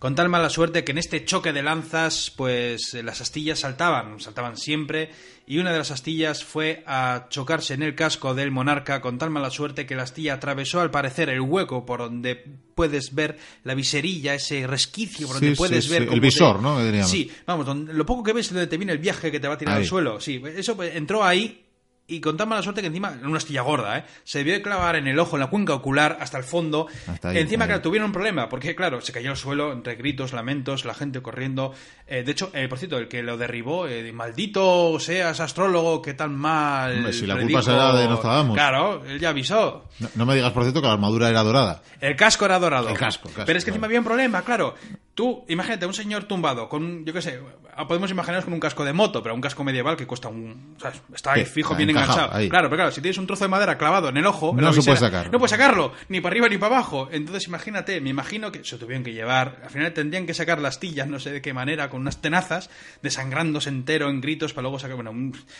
Con 0.00 0.14
tal 0.14 0.30
mala 0.30 0.48
suerte 0.48 0.82
que 0.82 0.92
en 0.92 0.98
este 0.98 1.24
choque 1.26 1.52
de 1.52 1.62
lanzas, 1.62 2.32
pues 2.34 2.94
eh, 2.94 3.02
las 3.02 3.20
astillas 3.20 3.58
saltaban, 3.60 4.18
saltaban 4.18 4.56
siempre, 4.56 5.10
y 5.46 5.58
una 5.58 5.72
de 5.72 5.78
las 5.78 5.90
astillas 5.90 6.42
fue 6.42 6.82
a 6.86 7.26
chocarse 7.28 7.74
en 7.74 7.82
el 7.82 7.94
casco 7.94 8.34
del 8.34 8.50
monarca 8.50 9.02
con 9.02 9.18
tal 9.18 9.28
mala 9.28 9.50
suerte 9.50 9.84
que 9.84 9.94
la 9.94 10.04
astilla 10.04 10.32
atravesó 10.34 10.80
al 10.80 10.90
parecer 10.90 11.28
el 11.28 11.42
hueco 11.42 11.84
por 11.84 12.00
donde 12.00 12.34
puedes 12.74 13.14
ver 13.14 13.36
la 13.62 13.74
viserilla, 13.74 14.32
ese 14.34 14.66
resquicio 14.66 15.26
por 15.26 15.36
Sí, 15.36 15.40
donde 15.44 15.54
sí, 15.54 15.58
puedes 15.58 15.84
sí, 15.84 15.90
ver 15.90 16.02
el 16.02 16.08
cómo 16.08 16.20
visor, 16.22 16.56
te- 16.56 16.62
¿no? 16.62 17.06
Sí, 17.06 17.30
vamos, 17.46 17.66
lo 17.92 18.06
poco 18.06 18.22
que 18.22 18.32
ves 18.32 18.46
es 18.46 18.52
donde 18.54 18.68
te 18.68 18.78
viene 18.78 18.92
el 18.92 18.98
viaje 18.98 19.30
que 19.30 19.38
te 19.38 19.48
va 19.48 19.54
a 19.54 19.58
tirar 19.58 19.76
Ahí. 19.76 19.82
al 19.82 19.86
suelo. 19.88 20.18
Sí, 20.18 20.42
eso 20.56 20.76
pues, 20.76 20.96
entró 20.96 21.22
ahí 21.22 21.66
y 22.10 22.20
con 22.20 22.36
tan 22.36 22.48
mala 22.48 22.62
suerte 22.62 22.80
que 22.80 22.88
encima, 22.88 23.12
en 23.12 23.26
una 23.26 23.38
astilla 23.38 23.62
gorda, 23.62 23.98
¿eh? 23.98 24.04
Se 24.24 24.38
debió 24.38 24.54
de 24.54 24.62
clavar 24.62 24.96
en 24.96 25.06
el 25.06 25.18
ojo, 25.18 25.36
en 25.36 25.40
la 25.40 25.46
cuenca 25.48 25.74
ocular, 25.74 26.18
hasta 26.20 26.38
el 26.38 26.44
fondo. 26.44 26.86
Hasta 27.06 27.30
ahí, 27.30 27.38
encima, 27.38 27.64
ahí. 27.64 27.68
claro, 27.68 27.82
tuvieron 27.82 28.06
un 28.06 28.12
problema, 28.12 28.48
porque 28.48 28.74
claro, 28.74 29.00
se 29.00 29.12
cayó 29.12 29.30
al 29.30 29.36
suelo 29.36 29.72
entre 29.72 29.94
gritos, 29.94 30.32
lamentos, 30.32 30.84
la 30.84 30.94
gente 30.94 31.22
corriendo. 31.22 31.72
Eh, 32.06 32.22
de 32.22 32.32
hecho, 32.32 32.50
eh, 32.54 32.66
por 32.68 32.78
cierto, 32.78 32.98
el 32.98 33.08
que 33.08 33.22
lo 33.22 33.36
derribó, 33.36 33.86
eh, 33.86 34.12
maldito 34.12 34.98
seas 35.00 35.40
astrólogo, 35.40 36.02
qué 36.02 36.14
tan 36.14 36.34
mal. 36.34 36.96
Hombre, 36.96 37.12
si 37.12 37.26
la 37.26 37.34
predijo". 37.34 37.58
culpa 37.60 37.70
será 37.70 37.94
de 37.94 38.08
Nostradamus. 38.08 38.54
Claro, 38.56 39.04
él 39.06 39.20
ya 39.20 39.30
avisó. 39.30 39.84
No, 40.00 40.08
no 40.14 40.26
me 40.26 40.34
digas, 40.34 40.52
por 40.52 40.62
cierto, 40.64 40.80
que 40.80 40.86
la 40.86 40.94
armadura 40.94 41.28
era 41.28 41.42
dorada. 41.42 41.82
El 42.00 42.16
casco 42.16 42.44
era 42.44 42.58
dorado. 42.58 42.88
El 42.88 42.96
casco, 42.98 43.28
el 43.28 43.34
casco, 43.34 43.46
Pero 43.46 43.58
es 43.58 43.64
que 43.64 43.70
claro. 43.70 43.76
encima 43.76 43.86
había 43.86 43.98
un 44.00 44.04
problema, 44.06 44.42
claro. 44.42 44.74
Tú, 45.20 45.44
imagínate, 45.48 45.84
un 45.84 45.92
señor 45.92 46.24
tumbado 46.24 46.66
con, 46.66 47.04
yo 47.04 47.12
qué 47.12 47.20
sé, 47.20 47.38
podemos 47.86 48.10
imaginarnos 48.10 48.46
con 48.46 48.54
un 48.54 48.58
casco 48.60 48.86
de 48.86 48.94
moto, 48.94 49.22
pero 49.22 49.34
un 49.34 49.42
casco 49.42 49.62
medieval 49.62 49.94
que 49.94 50.06
cuesta 50.06 50.28
un... 50.28 50.74
o 50.78 50.80
sea, 50.80 50.94
está 51.14 51.34
ahí 51.34 51.44
fijo, 51.44 51.74
bien 51.74 51.90
enganchado. 51.90 52.32
ahí. 52.32 52.48
Claro, 52.48 52.70
pero 52.70 52.78
claro, 52.78 52.90
si 52.90 53.02
tienes 53.02 53.18
un 53.18 53.26
trozo 53.26 53.44
de 53.44 53.48
madera 53.48 53.76
clavado 53.76 54.08
en 54.08 54.16
el 54.16 54.24
ojo... 54.24 54.52
en 54.52 54.64
No 54.64 54.72
se 54.72 54.80
puede 54.82 54.96
sacar. 54.96 55.30
No 55.30 55.38
puedes 55.38 55.50
sacarlo, 55.50 55.92
ni 56.08 56.22
para 56.22 56.32
arriba 56.32 56.48
ni 56.48 56.56
para 56.56 56.76
abajo. 56.76 57.10
Entonces 57.12 57.46
imagínate, 57.48 58.00
me 58.00 58.08
imagino 58.08 58.50
que 58.50 58.64
se 58.64 58.78
tuvieron 58.78 59.04
que 59.04 59.12
llevar... 59.12 59.60
Al 59.62 59.68
final 59.68 59.92
tendrían 59.92 60.24
que 60.24 60.32
sacar 60.32 60.58
las 60.58 60.80
tillas, 60.80 61.06
no 61.06 61.20
sé 61.20 61.32
de 61.32 61.42
qué 61.42 61.52
manera, 61.52 61.90
con 61.90 62.00
unas 62.00 62.22
tenazas, 62.22 62.70
desangrándose 63.02 63.68
entero 63.68 64.08
en 64.08 64.22
gritos 64.22 64.54
para 64.54 64.62
luego 64.62 64.78
sacar... 64.78 64.96
Bueno, 64.96 65.12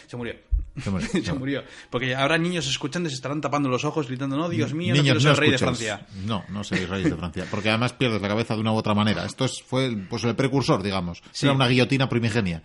se 0.06 0.16
murió. 0.16 0.36
Se 0.82 0.88
murió. 0.88 1.08
se 1.22 1.32
murió. 1.34 1.64
Porque 1.90 2.14
ahora 2.14 2.38
niños 2.38 2.66
escuchando 2.66 3.08
y 3.08 3.10
se 3.10 3.16
estarán 3.16 3.42
tapando 3.42 3.68
los 3.68 3.84
ojos 3.84 4.06
gritando, 4.08 4.38
no, 4.38 4.48
Dios 4.48 4.72
mío, 4.72 4.94
no 4.94 5.02
Niños, 5.02 5.18
quiero 5.18 5.34
ser 5.34 5.38
rey 5.38 5.50
de. 5.50 5.58
Francia. 5.58 6.06
No, 6.24 6.44
no 6.48 6.64
seréis 6.64 6.88
reyes 6.88 7.10
de 7.10 7.16
Francia. 7.16 7.44
Porque 7.50 7.68
además 7.68 7.92
pierdes 7.92 8.22
la 8.22 8.28
cabeza 8.28 8.54
de 8.54 8.60
una 8.60 8.72
u 8.72 8.76
otra 8.76 8.94
manera. 8.94 9.26
Esto 9.26 9.44
es- 9.44 9.49
fue 9.66 9.86
el- 9.86 10.06
pues 10.08 10.24
el 10.24 10.36
precursor, 10.36 10.82
digamos. 10.82 11.22
Sí. 11.32 11.46
Era 11.46 11.54
una 11.54 11.66
guillotina 11.68 12.08
primigenia. 12.08 12.62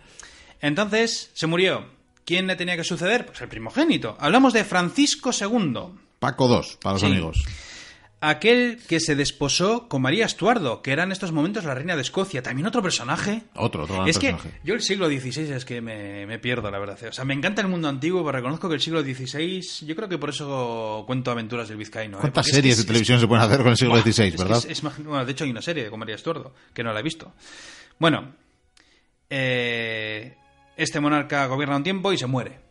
Entonces, 0.60 1.30
se 1.34 1.46
murió. 1.46 1.86
¿Quién 2.24 2.46
le 2.46 2.56
tenía 2.56 2.76
que 2.76 2.84
suceder? 2.84 3.26
Pues 3.26 3.40
el 3.40 3.48
primogénito. 3.48 4.16
Hablamos 4.18 4.52
de 4.52 4.64
Francisco 4.64 5.30
II, 5.38 5.74
Paco 6.18 6.48
II, 6.48 6.68
para 6.82 6.94
los 6.94 7.00
Sí. 7.00 7.06
amigos. 7.06 7.44
Aquel 8.20 8.78
que 8.88 8.98
se 8.98 9.14
desposó 9.14 9.88
con 9.88 10.02
María 10.02 10.24
Estuardo, 10.26 10.80
que 10.82 10.90
era 10.92 11.02
en 11.04 11.12
estos 11.12 11.32
momentos 11.32 11.64
la 11.64 11.74
reina 11.74 11.94
de 11.96 12.02
Escocia. 12.02 12.42
También 12.42 12.66
otro 12.66 12.82
personaje. 12.82 13.42
Otro, 13.54 13.84
otro 13.84 13.96
gran 13.96 14.08
es 14.08 14.18
que 14.18 14.30
personaje. 14.32 14.58
yo 14.64 14.74
el 14.74 14.80
siglo 14.82 15.06
XVI 15.08 15.52
es 15.52 15.64
que 15.64 15.80
me, 15.80 16.26
me 16.26 16.38
pierdo, 16.38 16.70
la 16.70 16.78
verdad. 16.78 16.98
O 17.08 17.12
sea, 17.12 17.24
me 17.24 17.34
encanta 17.34 17.60
el 17.62 17.68
mundo 17.68 17.88
antiguo, 17.88 18.24
pero 18.24 18.38
reconozco 18.38 18.68
que 18.68 18.74
el 18.76 18.80
siglo 18.80 19.02
XVI, 19.02 19.60
yo 19.86 19.94
creo 19.96 20.08
que 20.08 20.18
por 20.18 20.30
eso 20.30 21.04
cuento 21.06 21.30
aventuras 21.30 21.68
del 21.68 21.76
Vizcaíno. 21.76 22.16
¿eh? 22.18 22.20
¿Cuántas 22.22 22.46
Porque 22.46 22.50
es 22.50 22.56
que 22.56 22.56
series 22.62 22.78
es- 22.78 22.84
de 22.84 22.86
televisión 22.88 23.20
se 23.20 23.26
pueden 23.28 23.44
hacer 23.44 23.58
con 23.58 23.68
el 23.68 23.76
siglo 23.76 23.96
XVI, 24.00 24.30
que 24.32 24.36
verdad? 24.38 24.64
es- 24.68 24.82
bueno, 24.82 25.24
de 25.24 25.32
hecho 25.32 25.44
hay 25.44 25.50
una 25.50 25.62
serie 25.62 25.88
con 25.90 25.98
María 25.98 26.14
Estuardo, 26.14 26.54
que 26.72 26.82
no 26.82 26.92
la 26.92 27.00
he 27.00 27.02
visto. 27.02 27.32
Bueno, 27.98 28.34
eh, 29.30 30.36
este 30.76 31.00
monarca 31.00 31.46
gobierna 31.46 31.76
un 31.76 31.82
tiempo 31.82 32.12
y 32.12 32.18
se 32.18 32.26
muere. 32.26 32.65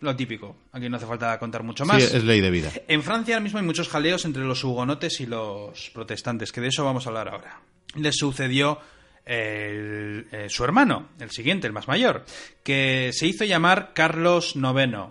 Lo 0.00 0.14
típico. 0.14 0.56
Aquí 0.72 0.88
no 0.88 0.96
hace 0.98 1.06
falta 1.06 1.38
contar 1.38 1.62
mucho 1.62 1.84
más. 1.86 2.02
Sí, 2.02 2.16
es 2.16 2.24
ley 2.24 2.40
de 2.40 2.50
vida. 2.50 2.70
En 2.86 3.02
Francia 3.02 3.34
ahora 3.34 3.42
mismo 3.44 3.58
hay 3.58 3.64
muchos 3.64 3.88
jaleos 3.88 4.24
entre 4.26 4.44
los 4.44 4.62
hugonotes 4.62 5.20
y 5.20 5.26
los 5.26 5.90
protestantes, 5.90 6.52
que 6.52 6.60
de 6.60 6.68
eso 6.68 6.84
vamos 6.84 7.06
a 7.06 7.08
hablar 7.10 7.28
ahora. 7.28 7.60
Le 7.94 8.12
sucedió 8.12 8.78
el- 9.24 10.26
eh, 10.32 10.46
su 10.48 10.64
hermano, 10.64 11.08
el 11.18 11.30
siguiente, 11.30 11.66
el 11.66 11.72
más 11.72 11.88
mayor, 11.88 12.24
que 12.62 13.10
se 13.12 13.26
hizo 13.26 13.44
llamar 13.44 13.92
Carlos 13.94 14.54
IX. 14.54 15.08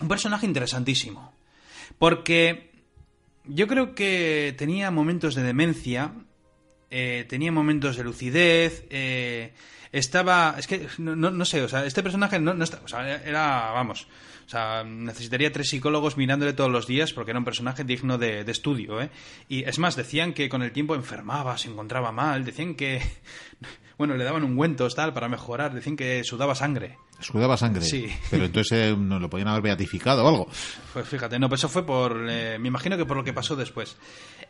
Un 0.00 0.08
personaje 0.08 0.46
interesantísimo. 0.46 1.32
Porque 1.98 2.70
yo 3.44 3.66
creo 3.68 3.94
que 3.94 4.54
tenía 4.58 4.90
momentos 4.90 5.34
de 5.34 5.42
demencia, 5.44 6.12
eh, 6.90 7.24
tenía 7.28 7.52
momentos 7.52 7.96
de 7.96 8.04
lucidez, 8.04 8.84
eh, 8.90 9.52
estaba... 9.92 10.56
Es 10.58 10.66
que 10.66 10.88
no, 10.98 11.14
no- 11.14 11.30
no 11.30 11.44
sé, 11.44 11.62
o 11.62 11.68
sea, 11.68 11.84
este 11.86 12.02
personaje 12.02 12.38
no, 12.40 12.54
no 12.54 12.64
está... 12.64 12.80
O 12.84 12.88
sea, 12.88 13.16
era, 13.22 13.70
vamos... 13.72 14.06
O 14.44 14.50
sea, 14.52 14.82
necesitaría 14.84 15.52
tres 15.52 15.68
psicólogos 15.70 16.16
mirándole 16.16 16.52
todos 16.52 16.70
los 16.70 16.86
días 16.86 17.12
porque 17.12 17.30
era 17.30 17.38
un 17.38 17.44
personaje 17.44 17.84
digno 17.84 18.18
de, 18.18 18.42
de 18.44 18.52
estudio, 18.52 19.00
¿eh? 19.00 19.08
Y 19.48 19.62
es 19.64 19.78
más, 19.78 19.94
decían 19.96 20.34
que 20.34 20.48
con 20.48 20.62
el 20.62 20.72
tiempo 20.72 20.94
enfermaba, 20.96 21.56
se 21.56 21.68
encontraba 21.70 22.10
mal, 22.12 22.44
decían 22.44 22.74
que... 22.74 23.00
Bueno, 23.98 24.16
le 24.16 24.24
daban 24.24 24.42
ungüentos, 24.42 24.96
tal, 24.96 25.12
para 25.12 25.28
mejorar, 25.28 25.72
decían 25.74 25.94
que 25.96 26.24
sudaba 26.24 26.56
sangre. 26.56 26.98
Sudaba 27.20 27.56
sangre. 27.56 27.82
Sí. 27.84 28.08
Pero 28.30 28.46
entonces 28.46 28.72
eh, 28.72 28.96
no 28.98 29.20
lo 29.20 29.30
podían 29.30 29.46
haber 29.48 29.62
beatificado 29.62 30.24
o 30.24 30.28
algo. 30.28 30.48
Pues 30.92 31.06
fíjate, 31.06 31.38
no, 31.38 31.48
pues 31.48 31.60
eso 31.60 31.68
fue 31.68 31.86
por. 31.86 32.26
eh, 32.28 32.58
me 32.58 32.66
imagino 32.68 32.96
que 32.96 33.04
por 33.04 33.16
lo 33.16 33.22
que 33.22 33.32
pasó 33.32 33.54
después. 33.54 33.96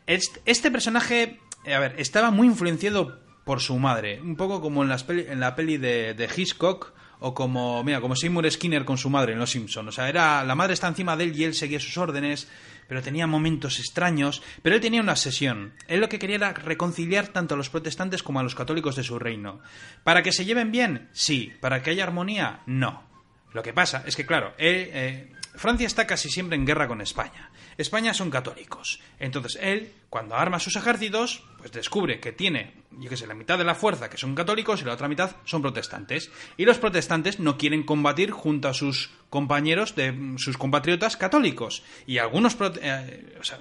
Este, 0.07 0.41
este 0.47 0.71
personaje, 0.71 1.39
eh, 1.67 1.75
a 1.75 1.81
ver, 1.81 1.97
estaba 1.99 2.31
muy 2.31 2.47
influenciado 2.47 3.21
por 3.45 3.61
su 3.61 3.79
madre. 3.79 4.21
Un 4.21 4.37
poco 4.37 4.61
como 4.61 4.83
en, 4.83 4.89
las 4.89 5.05
peli- 5.05 5.27
en 5.29 5.41
la 5.41 5.55
peli 5.55 5.77
de, 5.79 6.29
Hitchcock. 6.37 6.93
O 7.25 7.35
como, 7.35 7.85
mira, 7.85 8.01
como 8.01 8.17
Seymour 8.17 8.51
Skinner 8.51 8.85
con 8.85 8.99
su 8.99 9.09
madre 9.09 9.33
en 9.33 9.39
Los 9.39 9.51
Simpson. 9.51 9.87
O 9.87 9.93
sea, 9.93 10.09
era. 10.09 10.43
La 10.43 10.57
madre 10.57 10.75
está 10.75 10.89
encima 10.89 11.17
de 11.17 11.23
él 11.25 11.37
y 11.39 11.45
él 11.45 11.55
seguía 11.55 11.79
sus 11.79 11.97
órdenes. 11.97 12.49
Pero 12.89 13.01
tenía 13.01 13.29
momentos 13.29 13.79
extraños. 13.79 14.43
Pero 14.63 14.75
él 14.75 14.83
tenía 14.83 15.01
una 15.01 15.13
obsesión. 15.13 15.73
Él 15.87 16.01
lo 16.01 16.09
que 16.09 16.19
quería 16.19 16.35
era 16.35 16.53
reconciliar 16.53 17.29
tanto 17.29 17.55
a 17.55 17.57
los 17.59 17.71
protestantes 17.71 18.25
como 18.25 18.41
a 18.41 18.43
los 18.43 18.57
católicos 18.57 18.97
de 18.97 19.05
su 19.05 19.21
reino. 19.21 19.61
¿Para 20.03 20.25
que 20.25 20.33
se 20.33 20.45
lleven 20.45 20.73
bien? 20.73 21.11
Sí. 21.13 21.53
¿Para 21.61 21.81
que 21.83 21.91
haya 21.91 22.03
armonía? 22.03 22.63
No. 22.67 23.05
Lo 23.53 23.63
que 23.63 23.73
pasa 23.73 24.03
es 24.05 24.17
que, 24.17 24.27
claro, 24.27 24.55
él, 24.59 24.89
eh, 24.93 25.32
Francia 25.55 25.87
está 25.87 26.07
casi 26.07 26.31
siempre 26.31 26.57
en 26.57 26.65
guerra 26.65 26.89
con 26.89 27.01
España. 27.01 27.51
España 27.77 28.15
son 28.15 28.31
católicos. 28.31 29.01
Entonces 29.19 29.59
él, 29.61 29.93
cuando 30.09 30.37
arma 30.37 30.59
sus 30.59 30.77
ejércitos, 30.77 31.43
pues 31.59 31.73
descubre 31.73 32.21
que 32.21 32.33
tiene, 32.33 32.75
yo 32.91 33.11
qué 33.11 33.17
sé, 33.17 33.27
la 33.27 33.35
mitad 33.35 33.59
de 33.59 33.65
la 33.65 33.75
fuerza 33.75 34.09
que 34.09 34.17
son 34.17 34.35
católicos 34.35 34.81
y 34.81 34.85
la 34.85 34.95
otra 34.95 35.09
mitad 35.09 35.37
son 35.45 35.63
protestantes. 35.63 36.31
Y 36.57 36.65
los 36.65 36.79
protestantes 36.79 37.39
no 37.39 37.59
quieren 37.59 37.83
combatir 37.83 38.31
junto 38.31 38.69
a 38.69 38.75
sus 38.75 39.11
compañeros 39.31 39.95
de 39.95 40.35
sus 40.39 40.57
compatriotas 40.57 41.17
católicos. 41.17 41.83
Y 42.07 42.19
algunos... 42.19 42.57
eh, 42.81 43.37
o 43.41 43.45
sea, 43.45 43.59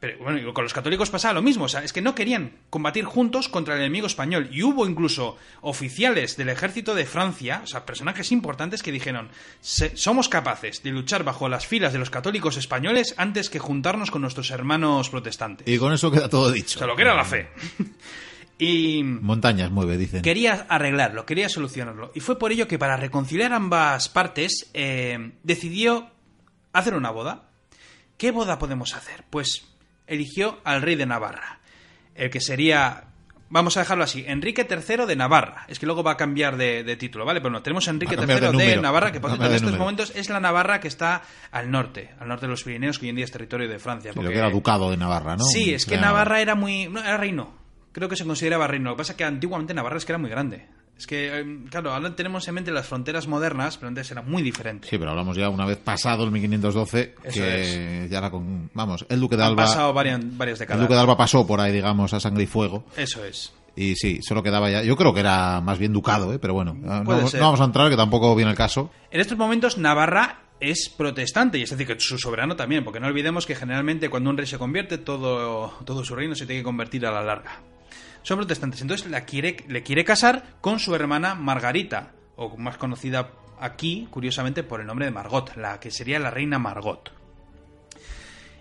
pero 0.00 0.18
bueno, 0.18 0.54
con 0.54 0.62
los 0.64 0.72
católicos 0.72 1.10
pasaba 1.10 1.34
lo 1.34 1.42
mismo, 1.42 1.64
o 1.64 1.68
sea, 1.68 1.82
es 1.82 1.92
que 1.92 2.00
no 2.00 2.14
querían 2.14 2.52
combatir 2.70 3.04
juntos 3.04 3.48
contra 3.48 3.74
el 3.74 3.80
enemigo 3.80 4.06
español. 4.06 4.48
Y 4.52 4.62
hubo 4.62 4.86
incluso 4.88 5.36
oficiales 5.60 6.36
del 6.36 6.50
ejército 6.50 6.94
de 6.94 7.04
Francia, 7.04 7.62
o 7.64 7.66
sea, 7.66 7.84
personajes 7.84 8.30
importantes 8.30 8.82
que 8.82 8.92
dijeron, 8.92 9.28
"Se- 9.60 9.96
somos 9.96 10.28
capaces 10.28 10.82
de 10.84 10.90
luchar 10.90 11.24
bajo 11.24 11.48
las 11.48 11.66
filas 11.66 11.92
de 11.92 11.98
los 11.98 12.10
católicos 12.10 12.56
españoles 12.56 13.14
antes 13.16 13.50
que 13.50 13.58
juntarnos 13.58 14.10
con 14.12 14.22
nuestros 14.22 14.50
hermanos 14.50 15.10
protestantes. 15.10 15.66
Y 15.66 15.78
con 15.78 15.92
eso 15.92 16.10
queda 16.12 16.28
todo 16.28 16.42
O 16.48 16.52
dicho. 16.52 16.78
sea, 16.78 16.86
lo 16.86 16.94
que 16.94 17.02
era 17.02 17.14
la 17.14 17.24
fe. 17.24 17.48
y 18.58 19.02
Montañas 19.04 19.70
mueve, 19.70 19.96
dicen. 19.96 20.22
quería 20.22 20.66
arreglarlo, 20.68 21.24
quería 21.26 21.48
solucionarlo. 21.48 22.10
Y 22.14 22.20
fue 22.20 22.38
por 22.38 22.52
ello 22.52 22.66
que 22.68 22.78
para 22.78 22.96
reconciliar 22.96 23.52
ambas 23.52 24.08
partes 24.08 24.70
eh, 24.74 25.32
decidió 25.42 26.10
hacer 26.72 26.94
una 26.94 27.10
boda. 27.10 27.50
¿Qué 28.16 28.30
boda 28.32 28.58
podemos 28.58 28.94
hacer? 28.94 29.24
Pues 29.30 29.64
eligió 30.08 30.60
al 30.64 30.82
rey 30.82 30.96
de 30.96 31.06
Navarra, 31.06 31.60
el 32.14 32.30
que 32.30 32.40
sería, 32.40 33.04
vamos 33.50 33.76
a 33.76 33.80
dejarlo 33.80 34.04
así, 34.04 34.24
Enrique 34.26 34.66
III 34.68 35.06
de 35.06 35.14
Navarra. 35.16 35.64
Es 35.68 35.78
que 35.78 35.86
luego 35.86 36.02
va 36.02 36.12
a 36.12 36.16
cambiar 36.16 36.56
de, 36.56 36.82
de 36.84 36.96
título, 36.96 37.24
¿vale? 37.24 37.40
Pero 37.40 37.50
no, 37.50 37.62
tenemos 37.62 37.86
a 37.88 37.90
Enrique 37.92 38.14
a 38.16 38.18
III 38.24 38.58
de. 38.58 38.76
Navarra, 38.78 39.12
que 39.12 39.20
por 39.20 39.30
cierto 39.30 39.46
en 39.46 39.52
estos 39.52 39.62
número. 39.70 39.84
momentos 39.84 40.12
es 40.16 40.28
la 40.30 40.40
Navarra 40.40 40.80
que 40.80 40.88
está 40.88 41.22
al 41.52 41.70
norte, 41.70 42.10
al 42.18 42.28
norte 42.28 42.46
de 42.46 42.50
los 42.50 42.62
Pirineos, 42.64 42.98
que 42.98 43.06
hoy 43.06 43.10
en 43.10 43.16
día 43.16 43.24
es 43.24 43.30
territorio 43.30 43.68
de 43.68 43.78
Francia. 43.78 44.12
Porque- 44.14 44.32
que 44.32 44.38
era 44.38 44.50
ducado 44.50 44.90
de 44.90 44.96
Navarra, 44.96 45.36
¿no? 45.36 45.44
Sí, 45.44 45.72
es 45.74 45.86
que 45.86 45.94
Era- 45.94 46.06
Navarra 46.06 46.40
era 46.40 46.54
muy. 46.54 46.88
No, 46.88 47.00
era 47.00 47.16
reino. 47.16 47.56
Creo 47.92 48.08
que 48.08 48.16
se 48.16 48.24
consideraba 48.24 48.66
reino. 48.66 48.90
Lo 48.90 48.96
que 48.96 49.00
pasa 49.00 49.12
es 49.12 49.16
que 49.18 49.24
antiguamente 49.24 49.74
Navarra 49.74 49.96
es 49.98 50.04
que 50.04 50.12
era 50.12 50.18
muy 50.18 50.30
grande. 50.30 50.66
Es 50.98 51.06
que, 51.06 51.38
eh, 51.40 51.58
claro, 51.70 51.92
ahora 51.92 52.16
tenemos 52.16 52.46
en 52.48 52.54
mente 52.54 52.72
las 52.72 52.86
fronteras 52.86 53.28
modernas, 53.28 53.76
pero 53.78 53.86
antes 53.88 54.10
era 54.10 54.20
muy 54.22 54.42
diferente. 54.42 54.88
Sí, 54.88 54.98
pero 54.98 55.10
hablamos 55.12 55.36
ya 55.36 55.48
una 55.48 55.64
vez 55.64 55.76
pasado 55.78 56.24
el 56.24 56.32
1512, 56.32 57.14
Eso 57.22 57.34
que 57.40 58.08
ya 58.10 58.18
era 58.18 58.30
con... 58.30 58.68
Vamos, 58.74 59.06
el 59.08 59.20
duque 59.20 59.36
de 59.36 59.42
Han 59.44 59.50
Alba... 59.50 59.62
pasado 59.64 59.92
varias, 59.92 60.18
varias 60.36 60.58
El 60.60 60.66
décadas. 60.66 60.82
duque 60.82 60.94
de 60.94 61.00
Alba 61.00 61.16
pasó 61.16 61.46
por 61.46 61.60
ahí, 61.60 61.72
digamos, 61.72 62.12
a 62.14 62.18
sangre 62.20 62.42
y 62.42 62.46
fuego. 62.46 62.84
Eso 62.96 63.24
es. 63.24 63.52
Y 63.76 63.94
sí, 63.94 64.20
solo 64.22 64.42
quedaba 64.42 64.68
ya... 64.70 64.82
Yo 64.82 64.96
creo 64.96 65.14
que 65.14 65.20
era 65.20 65.60
más 65.60 65.78
bien 65.78 65.92
ducado, 65.92 66.32
¿eh? 66.34 66.40
Pero 66.40 66.52
bueno, 66.54 66.74
no, 66.74 67.04
no 67.04 67.28
vamos 67.40 67.60
a 67.60 67.64
entrar, 67.64 67.88
que 67.90 67.96
tampoco 67.96 68.34
viene 68.34 68.50
el 68.50 68.56
caso. 68.56 68.90
En 69.12 69.20
estos 69.20 69.38
momentos 69.38 69.78
Navarra 69.78 70.40
es 70.58 70.88
protestante, 70.96 71.58
y 71.58 71.62
es 71.62 71.70
decir, 71.70 71.86
que 71.86 72.00
su 72.00 72.18
soberano 72.18 72.56
también, 72.56 72.82
porque 72.82 72.98
no 72.98 73.06
olvidemos 73.06 73.46
que 73.46 73.54
generalmente 73.54 74.08
cuando 74.10 74.30
un 74.30 74.36
rey 74.36 74.48
se 74.48 74.58
convierte, 74.58 74.98
todo, 74.98 75.72
todo 75.84 76.04
su 76.04 76.16
reino 76.16 76.34
se 76.34 76.44
tiene 76.46 76.62
que 76.62 76.64
convertir 76.64 77.06
a 77.06 77.12
la 77.12 77.22
larga. 77.22 77.60
Son 78.22 78.36
protestantes, 78.38 78.80
entonces 78.82 79.10
la 79.10 79.24
quiere, 79.24 79.64
le 79.68 79.82
quiere 79.82 80.04
casar 80.04 80.56
con 80.60 80.78
su 80.78 80.94
hermana 80.94 81.34
Margarita, 81.34 82.12
o 82.36 82.56
más 82.56 82.76
conocida 82.76 83.30
aquí, 83.60 84.06
curiosamente, 84.10 84.62
por 84.62 84.80
el 84.80 84.86
nombre 84.86 85.06
de 85.06 85.12
Margot, 85.12 85.56
la 85.56 85.80
que 85.80 85.90
sería 85.90 86.18
la 86.18 86.30
reina 86.30 86.58
Margot. 86.58 87.12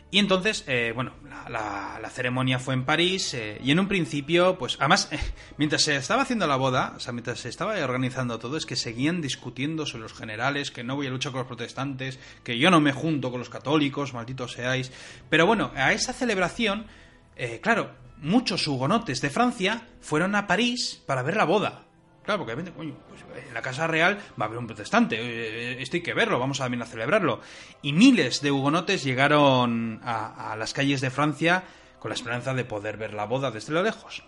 Y 0.09 0.19
entonces, 0.19 0.63
eh, 0.67 0.93
bueno, 0.95 1.11
la, 1.49 1.99
la- 2.01 2.09
ceremonia 2.09 2.59
fue 2.59 2.73
en 2.73 2.85
París 2.85 3.33
eh, 3.33 3.59
y 3.61 3.71
en 3.71 3.79
un 3.79 3.89
principio, 3.89 4.57
pues 4.57 4.77
además, 4.79 5.09
mientras 5.57 5.81
se 5.83 5.97
estaba 5.97 6.21
haciendo 6.21 6.47
la 6.47 6.55
boda, 6.55 6.93
o 6.95 6.99
sea, 7.01 7.11
mientras 7.11 7.39
se 7.41 7.49
estaba 7.49 7.73
organizando 7.83 8.39
todo, 8.39 8.55
es 8.55 8.65
que 8.65 8.77
seguían 8.77 9.21
discutiendo 9.21 9.85
sobre 9.85 10.03
los 10.03 10.13
generales, 10.13 10.71
que 10.71 10.85
no 10.85 10.95
voy 10.95 11.07
a 11.07 11.09
luchar 11.09 11.33
con 11.33 11.39
los 11.39 11.47
protestantes, 11.47 12.19
que 12.45 12.57
yo 12.57 12.71
no 12.71 12.79
me 12.79 12.93
junto 12.93 13.29
con 13.31 13.39
los 13.41 13.49
católicos, 13.49 14.13
malditos 14.13 14.53
seáis. 14.53 14.91
Pero 15.29 15.45
bueno, 15.45 15.71
a 15.75 15.91
esa 15.91 16.13
celebración, 16.13 16.87
eh, 17.35 17.59
claro, 17.61 17.91
muchos 18.21 18.67
hugonotes 18.67 19.21
de 19.21 19.29
Francia 19.29 19.87
fueron 20.01 20.35
a 20.35 20.47
París 20.47 21.01
para 21.05 21.21
ver 21.23 21.35
la 21.37 21.45
boda. 21.45 21.83
Claro, 22.23 22.45
porque 22.45 22.61
pues 22.61 22.89
en 23.47 23.53
la 23.53 23.61
Casa 23.61 23.87
Real 23.87 24.17
va 24.39 24.45
a 24.45 24.47
haber 24.47 24.57
un 24.59 24.67
protestante. 24.67 25.15
eh, 25.19 25.81
Esto 25.81 25.95
hay 25.95 26.03
que 26.03 26.13
verlo, 26.13 26.39
vamos 26.39 26.59
a 26.59 26.65
también 26.65 26.81
a 26.81 26.85
celebrarlo. 26.85 27.39
Y 27.81 27.93
miles 27.93 28.41
de 28.41 28.51
hugonotes 28.51 29.03
llegaron 29.03 30.01
a, 30.03 30.51
a 30.51 30.55
las 30.57 30.73
calles 30.73 30.99
de 30.99 31.09
Francia 31.09 31.63
con 31.99 32.09
la 32.09 32.15
esperanza 32.15 32.53
de 32.53 32.65
poder 32.65 32.97
ver 32.97 33.13
la 33.13 33.25
boda 33.25 33.49
desde 33.51 33.71
lo 33.73 33.81
lejos. 33.81 34.23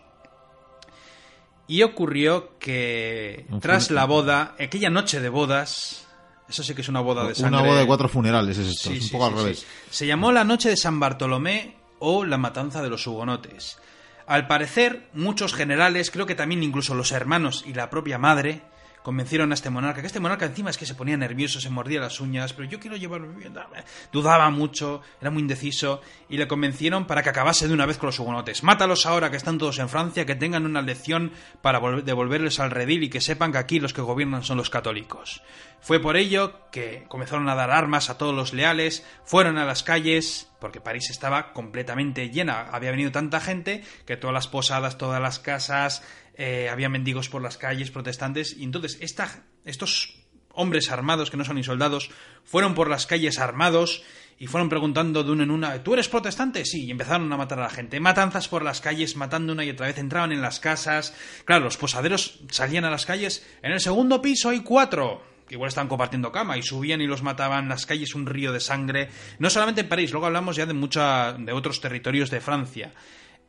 Y 1.67 1.83
ocurrió 1.83 2.57
que 2.57 3.45
tras 3.61 3.91
la 3.91 4.05
boda, 4.05 4.55
aquella 4.59 4.89
noche 4.89 5.19
de 5.19 5.29
bodas, 5.29 6.07
eso 6.47 6.63
sí 6.63 6.73
que 6.73 6.81
es 6.81 6.89
una 6.89 7.01
boda 7.01 7.27
de 7.27 7.35
sangre. 7.35 7.59
Una 7.59 7.67
boda 7.67 7.79
de 7.81 7.85
cuatro 7.85 8.09
funerales 8.09 8.57
es 8.57 8.67
esto, 8.69 8.89
Sí, 8.89 8.95
es 8.97 9.01
un 9.03 9.07
sí, 9.07 9.11
poco 9.13 9.27
sí, 9.27 9.31
al 9.33 9.39
revés. 9.43 9.65
Se 9.91 10.07
llamó 10.07 10.31
la 10.31 10.43
Noche 10.43 10.69
de 10.69 10.77
San 10.77 10.99
Bartolomé 10.99 11.75
o 11.99 12.25
la 12.25 12.37
Matanza 12.37 12.81
de 12.81 12.89
los 12.89 13.05
Hugonotes. 13.05 13.79
Al 14.25 14.47
parecer, 14.47 15.09
muchos 15.13 15.53
generales, 15.53 16.11
creo 16.11 16.25
que 16.25 16.35
también 16.35 16.63
incluso 16.63 16.95
los 16.95 17.11
hermanos 17.11 17.63
y 17.65 17.73
la 17.73 17.89
propia 17.89 18.17
madre, 18.17 18.61
convencieron 19.01 19.51
a 19.51 19.55
este 19.55 19.69
monarca, 19.69 20.01
que 20.01 20.07
este 20.07 20.19
monarca 20.19 20.45
encima 20.45 20.69
es 20.69 20.77
que 20.77 20.85
se 20.85 20.93
ponía 20.93 21.17
nervioso, 21.17 21.59
se 21.59 21.69
mordía 21.69 22.01
las 22.01 22.19
uñas, 22.19 22.53
pero 22.53 22.69
yo 22.69 22.79
quiero 22.79 22.97
dame. 22.97 23.83
dudaba 24.11 24.49
mucho, 24.51 25.01
era 25.21 25.31
muy 25.31 25.41
indeciso, 25.41 26.01
y 26.27 26.37
le 26.37 26.47
convencieron 26.47 27.07
para 27.07 27.23
que 27.23 27.29
acabase 27.29 27.67
de 27.67 27.73
una 27.73 27.85
vez 27.85 27.97
con 27.97 28.07
los 28.07 28.19
hugonotes. 28.19 28.61
Mátalos 28.61 29.05
ahora 29.05 29.31
que 29.31 29.37
están 29.37 29.57
todos 29.57 29.79
en 29.79 29.89
Francia, 29.89 30.25
que 30.25 30.35
tengan 30.35 30.65
una 30.65 30.81
lección 30.81 31.31
para 31.61 31.79
vol- 31.79 32.03
devolverles 32.03 32.59
al 32.59 32.71
redil 32.71 33.01
y 33.01 33.09
que 33.09 33.21
sepan 33.21 33.51
que 33.53 33.57
aquí 33.57 33.79
los 33.79 33.93
que 33.93 34.01
gobiernan 34.01 34.43
son 34.43 34.57
los 34.57 34.69
católicos. 34.69 35.41
Fue 35.79 35.99
por 35.99 36.17
ello 36.17 36.69
que 36.69 37.05
comenzaron 37.07 37.47
a 37.49 37.55
dar 37.55 37.71
armas 37.71 38.09
a 38.09 38.17
todos 38.17 38.35
los 38.35 38.53
leales, 38.53 39.05
fueron 39.23 39.57
a 39.57 39.65
las 39.65 39.81
calles, 39.81 40.48
porque 40.59 40.81
París 40.81 41.09
estaba 41.09 41.53
completamente 41.53 42.29
llena, 42.29 42.69
había 42.71 42.91
venido 42.91 43.11
tanta 43.11 43.39
gente 43.39 43.83
que 44.05 44.17
todas 44.17 44.33
las 44.33 44.47
posadas, 44.47 44.97
todas 44.97 45.21
las 45.21 45.39
casas, 45.39 46.03
eh, 46.35 46.69
había 46.69 46.89
mendigos 46.89 47.29
por 47.29 47.41
las 47.41 47.57
calles, 47.57 47.91
protestantes, 47.91 48.55
y 48.57 48.63
entonces 48.63 48.97
esta, 49.01 49.43
estos 49.65 50.15
hombres 50.53 50.91
armados 50.91 51.29
que 51.31 51.37
no 51.37 51.45
son 51.45 51.55
ni 51.55 51.63
soldados 51.63 52.09
fueron 52.43 52.75
por 52.75 52.89
las 52.89 53.05
calles 53.05 53.39
armados 53.39 54.03
y 54.37 54.47
fueron 54.47 54.69
preguntando 54.69 55.23
de 55.23 55.31
uno 55.31 55.43
en 55.43 55.51
una, 55.51 55.83
¿tú 55.83 55.93
eres 55.93 56.07
protestante? 56.07 56.63
Sí, 56.63 56.85
y 56.85 56.91
empezaron 56.91 57.31
a 57.31 57.37
matar 57.37 57.59
a 57.59 57.63
la 57.63 57.69
gente. 57.69 57.99
Matanzas 57.99 58.47
por 58.47 58.63
las 58.63 58.79
calles, 58.79 59.17
matando 59.17 59.51
una 59.51 59.65
y 59.65 59.69
otra 59.69 59.87
vez, 59.87 59.97
entraban 59.97 60.31
en 60.31 60.41
las 60.41 60.61
casas. 60.61 61.13
Claro, 61.43 61.65
los 61.65 61.75
posaderos 61.75 62.39
salían 62.49 62.85
a 62.85 62.89
las 62.89 63.05
calles. 63.05 63.45
En 63.61 63.73
el 63.73 63.81
segundo 63.81 64.21
piso 64.21 64.49
hay 64.49 64.61
cuatro 64.61 65.21
que 65.49 65.55
igual 65.55 65.67
estaban 65.67 65.89
compartiendo 65.89 66.31
cama 66.31 66.57
y 66.57 66.63
subían 66.63 67.01
y 67.01 67.07
los 67.07 67.23
mataban, 67.23 67.67
las 67.67 67.85
calles 67.85 68.13
un 68.13 68.27
río 68.27 68.53
de 68.53 68.59
sangre, 68.59 69.09
no 69.39 69.49
solamente 69.49 69.81
en 69.81 69.89
París, 69.89 70.11
luego 70.11 70.27
hablamos 70.27 70.55
ya 70.55 70.67
de 70.67 70.73
mucha, 70.73 71.33
de 71.33 71.51
otros 71.51 71.81
territorios 71.81 72.29
de 72.29 72.39
Francia. 72.39 72.93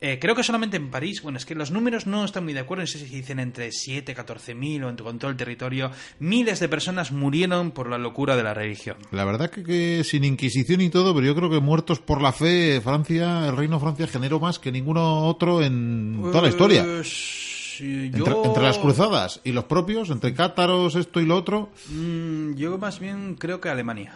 Eh, 0.02 0.18
creo 0.18 0.34
que 0.34 0.42
solamente 0.42 0.78
en 0.78 0.90
París, 0.90 1.20
bueno, 1.20 1.36
es 1.36 1.44
que 1.44 1.54
los 1.54 1.70
números 1.70 2.06
no 2.06 2.24
están 2.24 2.44
muy 2.44 2.54
de 2.54 2.60
acuerdo, 2.60 2.84
no 2.84 2.86
sé 2.86 2.98
si 2.98 3.04
dicen 3.04 3.38
entre 3.38 3.70
7, 3.70 4.14
14 4.14 4.54
mil 4.54 4.82
o 4.84 4.88
en 4.88 4.96
con 4.96 5.18
todo 5.18 5.30
el 5.30 5.36
territorio, 5.36 5.90
miles 6.20 6.58
de 6.58 6.70
personas 6.70 7.12
murieron 7.12 7.72
por 7.72 7.90
la 7.90 7.98
locura 7.98 8.34
de 8.34 8.42
la 8.42 8.54
religión. 8.54 8.96
La 9.10 9.26
verdad 9.26 9.50
que, 9.50 9.62
que 9.62 10.02
sin 10.02 10.24
Inquisición 10.24 10.80
y 10.80 10.88
todo, 10.88 11.14
pero 11.14 11.26
yo 11.26 11.34
creo 11.34 11.50
que 11.50 11.60
muertos 11.60 12.00
por 12.00 12.22
la 12.22 12.32
fe, 12.32 12.80
Francia, 12.80 13.46
el 13.46 13.56
reino 13.56 13.76
de 13.76 13.80
Francia 13.82 14.06
generó 14.06 14.40
más 14.40 14.58
que 14.58 14.72
ninguno 14.72 15.26
otro 15.26 15.62
en 15.62 16.18
toda 16.22 16.42
la 16.42 16.48
historia. 16.48 16.82
Pues, 16.82 17.49
Entre, 17.80 18.62
las 18.62 18.78
cruzadas 18.78 19.40
y 19.44 19.52
los 19.52 19.64
propios, 19.64 20.10
entre 20.10 20.34
cátaros, 20.34 20.94
esto 20.96 21.20
y 21.20 21.26
lo 21.26 21.36
otro, 21.36 21.70
Mm, 21.90 22.54
yo 22.54 22.78
más 22.78 22.98
bien 23.00 23.36
creo 23.38 23.60
que 23.60 23.68
Alemania. 23.68 24.12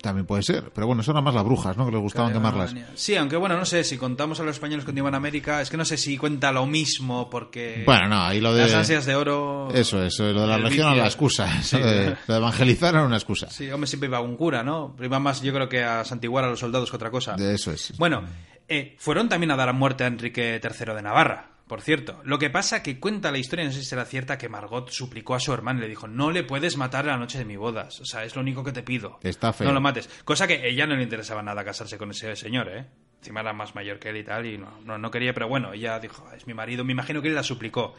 también 0.00 0.26
puede 0.26 0.42
ser. 0.44 0.70
Pero 0.72 0.86
bueno, 0.86 1.02
eso 1.02 1.10
eran 1.10 1.24
más 1.24 1.34
las 1.34 1.42
brujas, 1.44 1.76
¿no? 1.76 1.84
Que 1.84 1.90
les 1.92 2.00
gustaban 2.00 2.32
quemarlas. 2.32 2.70
Alemania. 2.70 2.92
Sí, 2.94 3.16
aunque 3.16 3.36
bueno, 3.36 3.56
no 3.58 3.64
sé, 3.64 3.82
si 3.82 3.98
contamos 3.98 4.38
a 4.38 4.44
los 4.44 4.54
españoles 4.56 4.84
que 4.84 4.92
iban 4.96 5.12
a 5.14 5.16
América, 5.16 5.60
es 5.60 5.70
que 5.70 5.76
no 5.76 5.84
sé 5.84 5.96
si 5.96 6.16
cuenta 6.16 6.52
lo 6.52 6.66
mismo, 6.66 7.28
porque 7.28 7.82
Bueno, 7.84 8.08
no, 8.08 8.22
ahí 8.22 8.40
lo 8.40 8.54
de... 8.54 8.62
las 8.62 8.74
ansias 8.74 9.04
de 9.06 9.16
oro... 9.16 9.68
Eso, 9.74 10.02
eso, 10.04 10.22
lo 10.32 10.42
de 10.42 10.46
la 10.46 10.54
el 10.56 10.62
religión 10.62 10.92
era 10.92 11.02
la 11.02 11.06
excusa. 11.08 11.62
Sí. 11.62 11.78
de, 11.78 12.10
de 12.28 12.36
evangelizar 12.36 12.94
era 12.94 13.04
una 13.04 13.16
excusa. 13.16 13.50
Sí, 13.50 13.68
hombre, 13.72 13.88
siempre 13.88 14.08
iba 14.08 14.20
un 14.20 14.36
cura, 14.36 14.62
¿no? 14.62 14.94
Pero 14.96 15.06
iba 15.08 15.18
más, 15.18 15.42
yo 15.42 15.52
creo 15.52 15.68
que 15.68 15.82
a 15.82 16.04
santiguar 16.04 16.44
a 16.44 16.48
los 16.50 16.60
soldados 16.60 16.90
que 16.90 16.96
otra 16.96 17.10
cosa. 17.10 17.34
De 17.34 17.54
eso 17.56 17.72
es. 17.72 17.92
Bueno, 17.98 18.22
eh, 18.68 18.94
fueron 18.98 19.28
también 19.28 19.50
a 19.50 19.56
dar 19.56 19.68
a 19.68 19.72
muerte 19.72 20.04
a 20.04 20.06
Enrique 20.06 20.60
III 20.62 20.94
de 20.94 21.02
Navarra, 21.02 21.50
por 21.68 21.82
cierto. 21.82 22.20
Lo 22.24 22.38
que 22.38 22.50
pasa 22.50 22.82
que 22.82 22.98
cuenta 22.98 23.30
la 23.30 23.38
historia, 23.38 23.64
no 23.64 23.70
sé 23.72 23.80
si 23.80 23.84
será 23.84 24.04
cierta, 24.04 24.38
que 24.38 24.48
Margot 24.48 24.90
suplicó 24.90 25.34
a 25.34 25.40
su 25.40 25.52
hermano 25.52 25.78
y 25.78 25.82
le 25.82 25.88
dijo, 25.88 26.08
no 26.08 26.30
le 26.30 26.42
puedes 26.42 26.76
matar 26.76 27.04
la 27.04 27.16
noche 27.16 27.38
de 27.38 27.44
mi 27.44 27.56
bodas. 27.56 28.00
O 28.00 28.04
sea, 28.04 28.24
es 28.24 28.34
lo 28.34 28.40
único 28.40 28.64
que 28.64 28.72
te 28.72 28.82
pido. 28.82 29.18
Está 29.22 29.52
feo. 29.52 29.66
No 29.68 29.72
lo 29.74 29.80
mates. 29.80 30.08
Cosa 30.24 30.46
que 30.46 30.68
ella 30.68 30.86
no 30.86 30.96
le 30.96 31.02
interesaba 31.04 31.42
nada 31.42 31.64
casarse 31.64 31.98
con 31.98 32.10
ese 32.10 32.34
señor, 32.34 32.68
¿eh? 32.68 32.86
Encima 33.20 33.40
era 33.40 33.52
más 33.52 33.74
mayor 33.74 33.98
que 33.98 34.10
él 34.10 34.16
y 34.18 34.24
tal, 34.24 34.46
y 34.46 34.56
no, 34.58 34.80
no, 34.84 34.96
no 34.96 35.10
quería, 35.10 35.34
pero 35.34 35.48
bueno, 35.48 35.72
ella 35.72 35.98
dijo, 36.00 36.24
es 36.36 36.46
mi 36.46 36.54
marido. 36.54 36.84
Me 36.84 36.92
imagino 36.92 37.20
que 37.20 37.28
él 37.28 37.34
la 37.34 37.42
suplicó. 37.42 37.94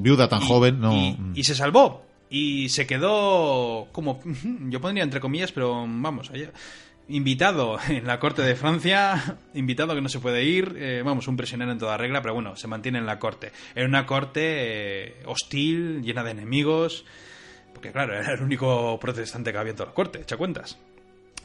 Viuda 0.00 0.28
tan 0.28 0.42
Y- 0.42 0.46
joven, 0.46 0.80
no. 0.80 0.92
Y, 0.92 1.16
y 1.34 1.44
se 1.44 1.54
salvó. 1.54 2.04
Y 2.30 2.68
se 2.68 2.86
quedó 2.86 3.88
como, 3.92 4.20
yo 4.68 4.80
pondría 4.80 5.02
entre 5.04 5.20
comillas, 5.20 5.50
pero 5.52 5.86
vamos, 5.88 6.30
allá, 6.30 6.50
invitado 7.08 7.78
en 7.88 8.06
la 8.06 8.18
corte 8.18 8.42
de 8.42 8.54
Francia, 8.54 9.38
invitado 9.54 9.94
que 9.94 10.00
no 10.00 10.08
se 10.08 10.20
puede 10.20 10.44
ir, 10.44 10.76
eh, 10.78 11.02
vamos, 11.04 11.28
un 11.28 11.36
prisionero 11.36 11.72
en 11.72 11.78
toda 11.78 11.96
regla, 11.96 12.22
pero 12.22 12.34
bueno, 12.34 12.56
se 12.56 12.68
mantiene 12.68 12.98
en 12.98 13.06
la 13.06 13.18
corte. 13.18 13.52
Era 13.74 13.86
una 13.86 14.06
corte 14.06 14.40
eh, 14.42 15.22
hostil, 15.26 16.02
llena 16.02 16.22
de 16.24 16.32
enemigos, 16.32 17.04
porque 17.72 17.92
claro, 17.92 18.14
era 18.14 18.34
el 18.34 18.42
único 18.42 18.98
protestante 19.00 19.52
que 19.52 19.58
había 19.58 19.70
en 19.70 19.76
toda 19.76 19.90
la 19.90 19.94
corte, 19.94 20.20
echa 20.20 20.36
cuentas. 20.36 20.78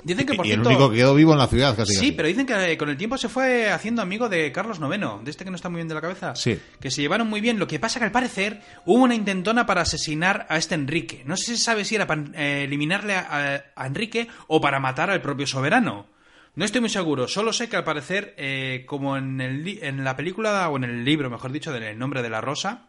Dicen 0.04 0.26
que 0.26 0.34
por 0.36 0.46
y 0.46 0.52
el 0.52 0.60
único 0.62 0.90
que 0.90 0.98
quedó 0.98 1.16
vivo 1.16 1.32
en 1.34 1.38
la 1.40 1.48
ciudad, 1.48 1.76
casi. 1.76 1.94
Sí, 1.94 2.00
casi. 2.00 2.12
pero 2.12 2.28
dicen 2.28 2.46
que 2.46 2.72
eh, 2.72 2.78
con 2.78 2.90
el 2.90 2.98
tiempo 2.98 3.18
se 3.18 3.30
fue 3.30 3.70
haciendo 3.72 4.02
amigo 4.02 4.28
de 4.30 4.52
Carlos 4.52 4.80
IX, 4.80 5.24
de 5.24 5.32
este 5.32 5.44
que 5.46 5.50
no 5.50 5.56
está 5.56 5.70
muy 5.70 5.78
bien 5.78 5.88
de 5.88 5.96
la 5.96 6.02
cabeza. 6.02 6.36
Sí. 6.36 6.60
Que 6.80 6.92
se 6.92 7.02
llevaron 7.02 7.30
muy 7.30 7.40
bien. 7.42 7.58
Lo 7.60 7.68
que 7.68 7.80
pasa 7.80 8.00
que 8.00 8.06
al 8.06 8.12
parecer 8.12 8.62
hubo 8.86 9.02
una 9.04 9.16
intentona 9.16 9.66
para 9.66 9.82
asesinar 9.82 10.46
a 10.50 10.58
este 10.58 10.76
Enrique. 10.76 11.24
No 11.26 11.38
sé 11.38 11.46
si 11.46 11.58
se 11.58 11.64
sabe 11.64 11.86
si 11.86 11.96
era 11.96 12.06
para 12.08 12.24
eh, 12.36 12.64
eliminarle 12.66 13.16
a, 13.16 13.28
a- 13.30 13.64
a 13.84 13.88
Enrique 13.88 14.28
o 14.48 14.60
para 14.60 14.80
matar 14.80 15.10
al 15.10 15.22
propio 15.22 15.48
soberano. 15.48 16.08
No 16.56 16.66
estoy 16.66 16.82
muy 16.82 16.90
seguro. 16.90 17.28
Solo 17.28 17.52
sé 17.52 17.68
que 17.70 17.78
al 17.78 17.84
parecer, 17.84 18.36
eh, 18.38 18.84
como 18.88 19.18
en, 19.18 19.42
el 19.42 19.80
en 19.84 20.04
la 20.04 20.16
película, 20.16 20.70
o 20.70 20.78
en 20.78 20.84
el 20.84 21.04
libro, 21.04 21.30
mejor 21.32 21.52
dicho, 21.52 21.72
del 21.74 21.98
nombre 21.98 22.22
de 22.22 22.30
la 22.30 22.42
rosa, 22.42 22.88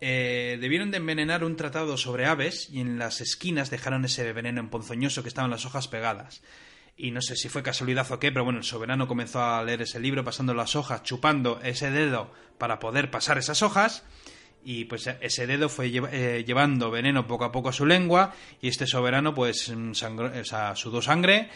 eh, 0.00 0.58
debieron 0.60 0.90
de 0.90 0.98
envenenar 0.98 1.44
un 1.44 1.56
tratado 1.56 1.96
sobre 1.96 2.26
aves 2.26 2.68
y 2.72 2.80
en 2.80 2.98
las 2.98 3.20
esquinas 3.20 3.70
dejaron 3.70 4.04
ese 4.04 4.32
veneno 4.32 4.60
emponzoñoso 4.60 5.22
que 5.22 5.28
estaban 5.28 5.50
las 5.50 5.64
hojas 5.66 5.88
pegadas. 5.88 6.42
Y 6.96 7.12
no 7.12 7.22
sé 7.22 7.36
si 7.36 7.48
fue 7.48 7.62
casualidad 7.62 8.10
o 8.10 8.18
qué, 8.18 8.32
pero 8.32 8.44
bueno, 8.44 8.58
el 8.58 8.64
soberano 8.64 9.06
comenzó 9.06 9.40
a 9.42 9.62
leer 9.62 9.82
ese 9.82 10.00
libro 10.00 10.24
pasando 10.24 10.52
las 10.54 10.74
hojas, 10.74 11.02
chupando 11.04 11.60
ese 11.62 11.90
dedo 11.92 12.32
para 12.58 12.78
poder 12.80 13.10
pasar 13.10 13.38
esas 13.38 13.62
hojas. 13.62 14.02
Y 14.64 14.86
pues 14.86 15.06
ese 15.20 15.46
dedo 15.46 15.68
fue 15.68 15.92
eh, 16.12 16.44
llevando 16.44 16.90
veneno 16.90 17.26
poco 17.28 17.44
a 17.44 17.52
poco 17.52 17.68
a 17.68 17.72
su 17.72 17.86
lengua. 17.86 18.34
Y 18.60 18.66
este 18.68 18.86
soberano, 18.88 19.32
pues, 19.32 19.70
mm, 19.70 19.92
sangró- 19.92 20.40
o 20.40 20.44
sea, 20.44 20.74
sudó 20.74 21.00
sangre. 21.00 21.48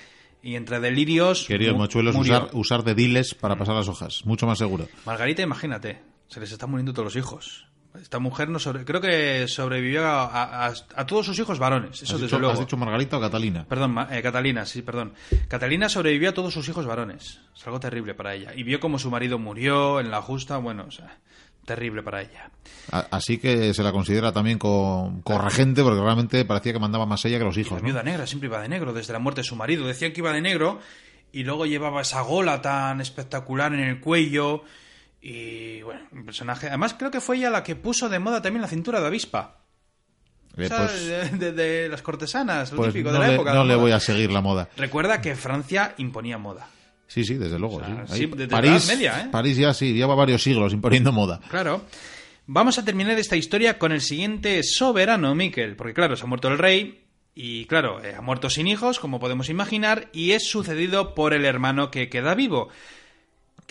Y 0.45 0.55
entre 0.55 0.79
delirios. 0.81 1.45
Queridos 1.47 1.77
mochuelos, 1.77 2.15
usar, 2.17 2.49
usar 2.53 2.83
de 2.85 2.95
diles 2.95 3.35
para 3.35 3.57
pasar 3.57 3.75
las 3.75 3.89
hojas. 3.89 4.25
Mucho 4.25 4.47
más 4.47 4.59
seguro. 4.59 4.89
Margarita, 5.05 5.43
imagínate, 5.43 6.01
se 6.29 6.39
les 6.41 6.51
están 6.53 6.71
muriendo 6.71 6.93
todos 6.93 7.07
los 7.07 7.17
hijos. 7.17 7.67
Esta 8.01 8.19
mujer 8.19 8.49
no 8.49 8.59
sobre... 8.59 8.85
creo 8.87 9.01
que 9.03 9.47
sobrevivió 9.49 10.07
a, 10.07 10.67
a- 10.67 11.07
todos 11.07 11.27
sus 11.27 11.39
hijos 11.39 11.59
varones, 11.59 12.03
eso 12.03 12.15
¿Has, 12.15 12.21
desde 12.23 12.27
dicho, 12.27 12.39
luego. 12.39 12.55
has 12.55 12.61
dicho 12.61 12.77
Margarita 12.79 13.19
o 13.19 13.21
Catalina? 13.21 13.67
Perdón, 13.69 13.97
eh, 14.11 14.23
Catalina, 14.23 14.65
sí, 14.65 14.81
perdón. 14.83 15.13
Catalina 15.49 15.89
sobrevivió 15.91 16.31
a 16.31 16.33
todos 16.33 16.55
sus 16.55 16.67
hijos 16.69 16.87
varones. 16.87 17.41
Es 17.55 17.67
algo 17.67 17.79
terrible 17.81 18.15
para 18.15 18.35
ella. 18.35 18.55
Y 18.55 18.63
vio 18.63 18.81
como 18.81 18.99
su 18.99 19.11
marido 19.11 19.39
murió 19.39 20.01
en 20.01 20.11
la 20.11 20.23
justa, 20.23 20.57
bueno, 20.57 20.87
o 20.89 20.91
sea, 20.91 21.19
terrible 21.67 22.03
para 22.03 22.23
ella. 22.23 22.51
Así 23.11 23.37
que 23.39 23.75
se 23.75 23.83
la 23.83 23.93
considera 23.93 24.33
también 24.33 24.59
co- 24.59 25.13
corregente 25.23 25.83
porque 25.83 26.01
realmente 26.01 26.45
parecía 26.47 26.73
que 26.73 26.79
mandaba 26.79 27.05
más 27.07 27.23
ella 27.27 27.39
que 27.39 27.45
los 27.45 27.57
La 27.57 27.61
hijos. 27.61 27.81
¿no? 27.83 27.87
viuda 27.87 28.03
negra 28.03 28.27
siempre 28.27 28.49
iba 28.49 28.61
de 28.61 28.69
negro 28.71 28.93
desde 28.95 29.13
la 29.13 29.19
muerte 29.19 29.43
de 29.43 29.47
su 29.47 29.55
marido. 29.55 29.87
Decían 29.87 30.13
que 30.13 30.21
iba 30.23 30.33
de 30.33 30.41
negro 30.41 30.81
y 31.31 31.45
luego 31.45 31.67
llevaba 31.67 32.01
esa 32.01 32.23
gola 32.23 32.63
tan 32.63 33.01
espectacular 33.03 33.73
en 33.75 33.81
el 33.81 34.01
cuello. 34.01 34.65
Y 35.23 35.83
bueno, 35.83 36.01
un 36.11 36.25
personaje. 36.27 36.67
Además, 36.67 36.95
creo 36.99 37.11
que 37.11 37.21
fue 37.21 37.37
ella 37.37 37.49
la 37.49 37.63
que 37.63 37.77
puso 37.77 38.09
de 38.09 38.19
moda 38.19 38.43
también 38.43 38.61
la 38.63 38.69
cintura 38.69 39.01
de 39.01 39.07
avispa. 39.07 39.59
Eh, 40.57 40.69
pues 40.69 41.07
de, 41.07 41.29
de- 41.39 41.53
de 41.53 41.89
las 41.89 42.03
cortesanas, 42.03 42.73
lo 42.73 42.79
pues 42.79 42.93
típico 42.93 43.09
no, 43.11 43.15
de 43.15 43.21
la 43.21 43.29
le, 43.29 43.35
época. 43.35 43.55
no 43.55 43.65
la 43.65 43.75
le 43.75 43.81
voy 43.81 43.93
a 43.93 44.01
seguir 44.01 44.31
la 44.33 44.41
moda. 44.43 44.69
Recuerda 44.77 45.21
que 45.21 45.35
Francia 45.37 45.95
imponía 45.99 46.37
moda. 46.39 46.69
Sí, 47.07 47.25
sí, 47.25 47.35
desde 47.35 47.59
luego. 47.59 47.77
O 47.77 47.81
sea, 47.81 48.07
sí. 48.09 48.27
desde 48.27 48.47
la 48.47 48.51
París, 48.51 48.85
Edad 48.89 48.95
Media, 48.95 49.21
¿eh? 49.23 49.29
París 49.31 49.57
ya 49.57 49.73
sí, 49.73 49.93
lleva 49.95 50.15
varios 50.15 50.43
siglos 50.43 50.73
imponiendo 50.73 51.13
moda. 51.13 51.41
Claro. 51.49 51.83
Vamos 52.47 52.77
a 52.79 52.85
terminar 52.85 53.19
esta 53.19 53.37
historia 53.37 53.79
con 53.79 53.93
el 53.93 54.01
siguiente 54.01 54.63
soberano, 54.65 55.35
Miquel. 55.35 55.77
Porque 55.77 55.95
claro, 55.95 56.17
se 56.17 56.25
ha 56.25 56.27
muerto 56.27 56.49
el 56.49 56.59
rey. 56.59 57.05
Y 57.35 57.65
claro, 57.67 58.05
eh, 58.05 58.15
ha 58.17 58.21
muerto 58.21 58.51
sin 58.51 58.67
hijos, 58.67 58.99
como 58.99 59.21
podemos 59.21 59.49
imaginar, 59.49 60.09
y 60.13 60.33
es 60.33 60.51
sucedido 60.51 61.15
por 61.15 61.33
el 61.33 61.47
hermano 61.47 61.91
que 61.91 62.11
queda 62.11 62.35
vivo, 62.35 62.69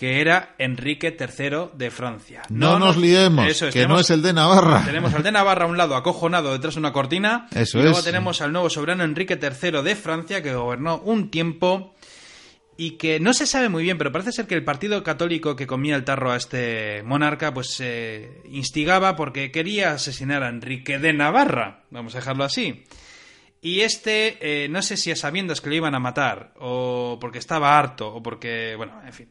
que 0.02 0.20
era 0.20 0.56
Enrique 0.58 1.16
III 1.16 1.68
de 1.74 1.88
Francia. 1.92 2.42
No, 2.48 2.76
nos 2.80 2.96
liemos, 2.96 3.46
Eso 3.46 3.68
es, 3.68 3.72
que 3.72 3.82
no 3.82 3.84
tenemos- 3.84 4.00
es 4.00 4.10
el 4.10 4.20
de 4.22 4.32
Navarra. 4.32 4.82
Tenemos 4.84 5.14
al 5.14 5.22
de 5.22 5.30
Navarra 5.30 5.64
a 5.66 5.68
un 5.68 5.76
lado 5.78 5.94
acojonado 5.94 6.50
detrás 6.50 6.74
de 6.74 6.80
una 6.80 6.92
cortina. 6.92 7.46
Eso 7.54 7.78
y 7.78 7.82
luego 7.82 8.00
es. 8.00 8.04
tenemos 8.04 8.40
al 8.40 8.50
nuevo 8.52 8.68
soberano 8.68 9.04
Enrique 9.04 9.38
III 9.40 9.80
de 9.80 9.94
Francia 9.94 10.42
que 10.42 10.52
gobernó 10.56 10.98
un 11.04 11.30
tiempo. 11.30 11.94
y 12.76 12.92
que 12.96 13.20
no 13.20 13.32
se 13.32 13.46
sabe 13.46 13.68
muy 13.68 13.84
bien, 13.84 13.96
pero 13.96 14.10
parece 14.10 14.32
ser 14.32 14.48
que 14.48 14.56
el 14.56 14.64
partido 14.64 15.04
católico 15.04 15.54
que 15.54 15.68
comía 15.68 15.94
el 15.94 16.02
tarro 16.02 16.32
a 16.32 16.36
este 16.36 17.04
monarca, 17.04 17.54
pues 17.54 17.76
eh, 17.78 18.42
instigaba 18.50 19.14
porque 19.14 19.52
quería 19.52 19.92
asesinar 19.92 20.42
a 20.42 20.48
Enrique 20.48 20.98
de 20.98 21.12
Navarra, 21.12 21.84
vamos 21.90 22.16
a 22.16 22.18
dejarlo 22.18 22.42
así. 22.42 22.82
Y 23.60 23.82
este, 23.82 24.64
eh, 24.64 24.68
no 24.68 24.82
sé 24.82 24.96
si 24.96 25.12
a 25.12 25.16
sabiendas 25.16 25.60
que 25.60 25.68
lo 25.68 25.76
iban 25.76 25.94
a 25.94 26.00
matar, 26.00 26.54
o 26.58 27.18
porque 27.20 27.38
estaba 27.38 27.78
harto, 27.78 28.12
o 28.12 28.20
porque, 28.20 28.74
bueno, 28.76 29.00
en 29.06 29.12
fin. 29.12 29.28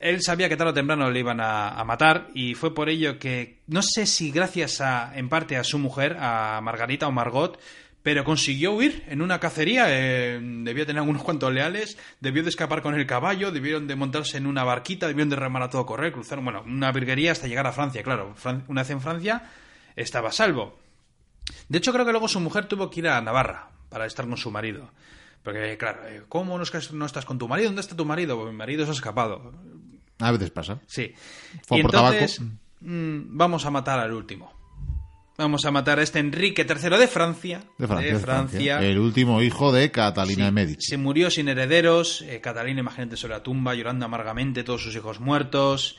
Él 0.00 0.22
sabía 0.22 0.48
que 0.48 0.56
tarde 0.56 0.70
o 0.70 0.74
temprano 0.74 1.10
le 1.10 1.20
iban 1.20 1.40
a, 1.40 1.84
matar 1.84 2.28
y 2.34 2.54
fue 2.54 2.74
por 2.74 2.88
ello 2.88 3.18
que, 3.18 3.58
no 3.66 3.82
sé 3.82 4.06
si 4.06 4.30
gracias 4.30 4.80
a, 4.80 5.12
en 5.14 5.28
parte 5.28 5.58
a 5.58 5.64
su 5.64 5.78
mujer, 5.78 6.16
a 6.18 6.58
Margarita 6.62 7.06
o 7.06 7.12
Margot, 7.12 7.60
pero 8.02 8.24
consiguió 8.24 8.72
huir 8.72 9.04
en 9.08 9.20
una 9.20 9.38
cacería, 9.38 9.84
eh, 9.88 10.40
debió 10.40 10.86
tener 10.86 11.00
algunos 11.00 11.22
cuantos 11.22 11.52
leales, 11.52 11.98
debió 12.18 12.42
de 12.42 12.48
escapar 12.48 12.80
con 12.80 12.94
el 12.94 13.06
caballo, 13.06 13.52
debieron 13.52 13.86
de 13.86 13.94
montarse 13.94 14.38
en 14.38 14.46
una 14.46 14.64
barquita, 14.64 15.06
debieron 15.06 15.28
de 15.28 15.36
remar 15.36 15.62
a 15.62 15.68
todo 15.68 15.84
correr, 15.84 16.12
cruzaron, 16.12 16.44
bueno, 16.44 16.62
una 16.64 16.92
virguería 16.92 17.32
hasta 17.32 17.46
llegar 17.46 17.66
a 17.66 17.72
Francia, 17.72 18.02
claro, 18.02 18.34
una 18.68 18.80
vez 18.80 18.90
en 18.90 19.02
Francia 19.02 19.50
estaba 19.96 20.30
a 20.30 20.32
salvo. 20.32 20.78
De 21.68 21.76
hecho, 21.76 21.92
creo 21.92 22.06
que 22.06 22.12
luego 22.12 22.26
su 22.26 22.40
mujer 22.40 22.64
tuvo 22.64 22.88
que 22.88 23.00
ir 23.00 23.08
a 23.08 23.20
Navarra 23.20 23.68
para 23.90 24.06
estar 24.06 24.26
con 24.26 24.38
su 24.38 24.50
marido. 24.50 24.90
Porque, 25.42 25.76
claro, 25.78 26.06
eh, 26.06 26.22
¿cómo 26.28 26.58
no, 26.58 26.64
no 26.92 27.06
estás 27.06 27.24
con 27.24 27.38
tu 27.38 27.48
marido? 27.48 27.68
¿Dónde 27.68 27.80
está 27.80 27.96
tu 27.96 28.04
marido? 28.04 28.36
Pues 28.38 28.50
mi 28.50 28.56
marido 28.56 28.84
se 28.84 28.90
ha 28.90 28.94
escapado. 28.94 29.52
A 30.20 30.30
veces 30.32 30.50
pasa. 30.50 30.80
Sí. 30.86 31.12
y 31.70 31.80
entonces, 31.80 32.40
mmm, 32.80 33.36
vamos 33.36 33.64
a 33.64 33.70
matar 33.70 33.98
al 33.98 34.12
último. 34.12 34.60
Vamos 35.40 35.64
a 35.64 35.70
matar 35.70 35.98
a 35.98 36.02
este 36.02 36.18
Enrique 36.18 36.66
III 36.68 36.98
de 36.98 37.08
Francia. 37.08 37.62
De 37.78 37.86
Francia. 37.86 38.12
De 38.12 38.18
Francia. 38.18 38.78
El 38.82 38.98
último 38.98 39.40
hijo 39.40 39.72
de 39.72 39.90
Catalina 39.90 40.34
sí, 40.36 40.42
de 40.42 40.50
Medici. 40.50 40.82
Se 40.82 40.98
murió 40.98 41.30
sin 41.30 41.48
herederos. 41.48 42.20
Eh, 42.28 42.42
Catalina, 42.42 42.80
imagínate, 42.80 43.16
sobre 43.16 43.36
la 43.36 43.42
tumba, 43.42 43.74
llorando 43.74 44.04
amargamente, 44.04 44.64
todos 44.64 44.82
sus 44.82 44.94
hijos 44.94 45.18
muertos. 45.18 45.96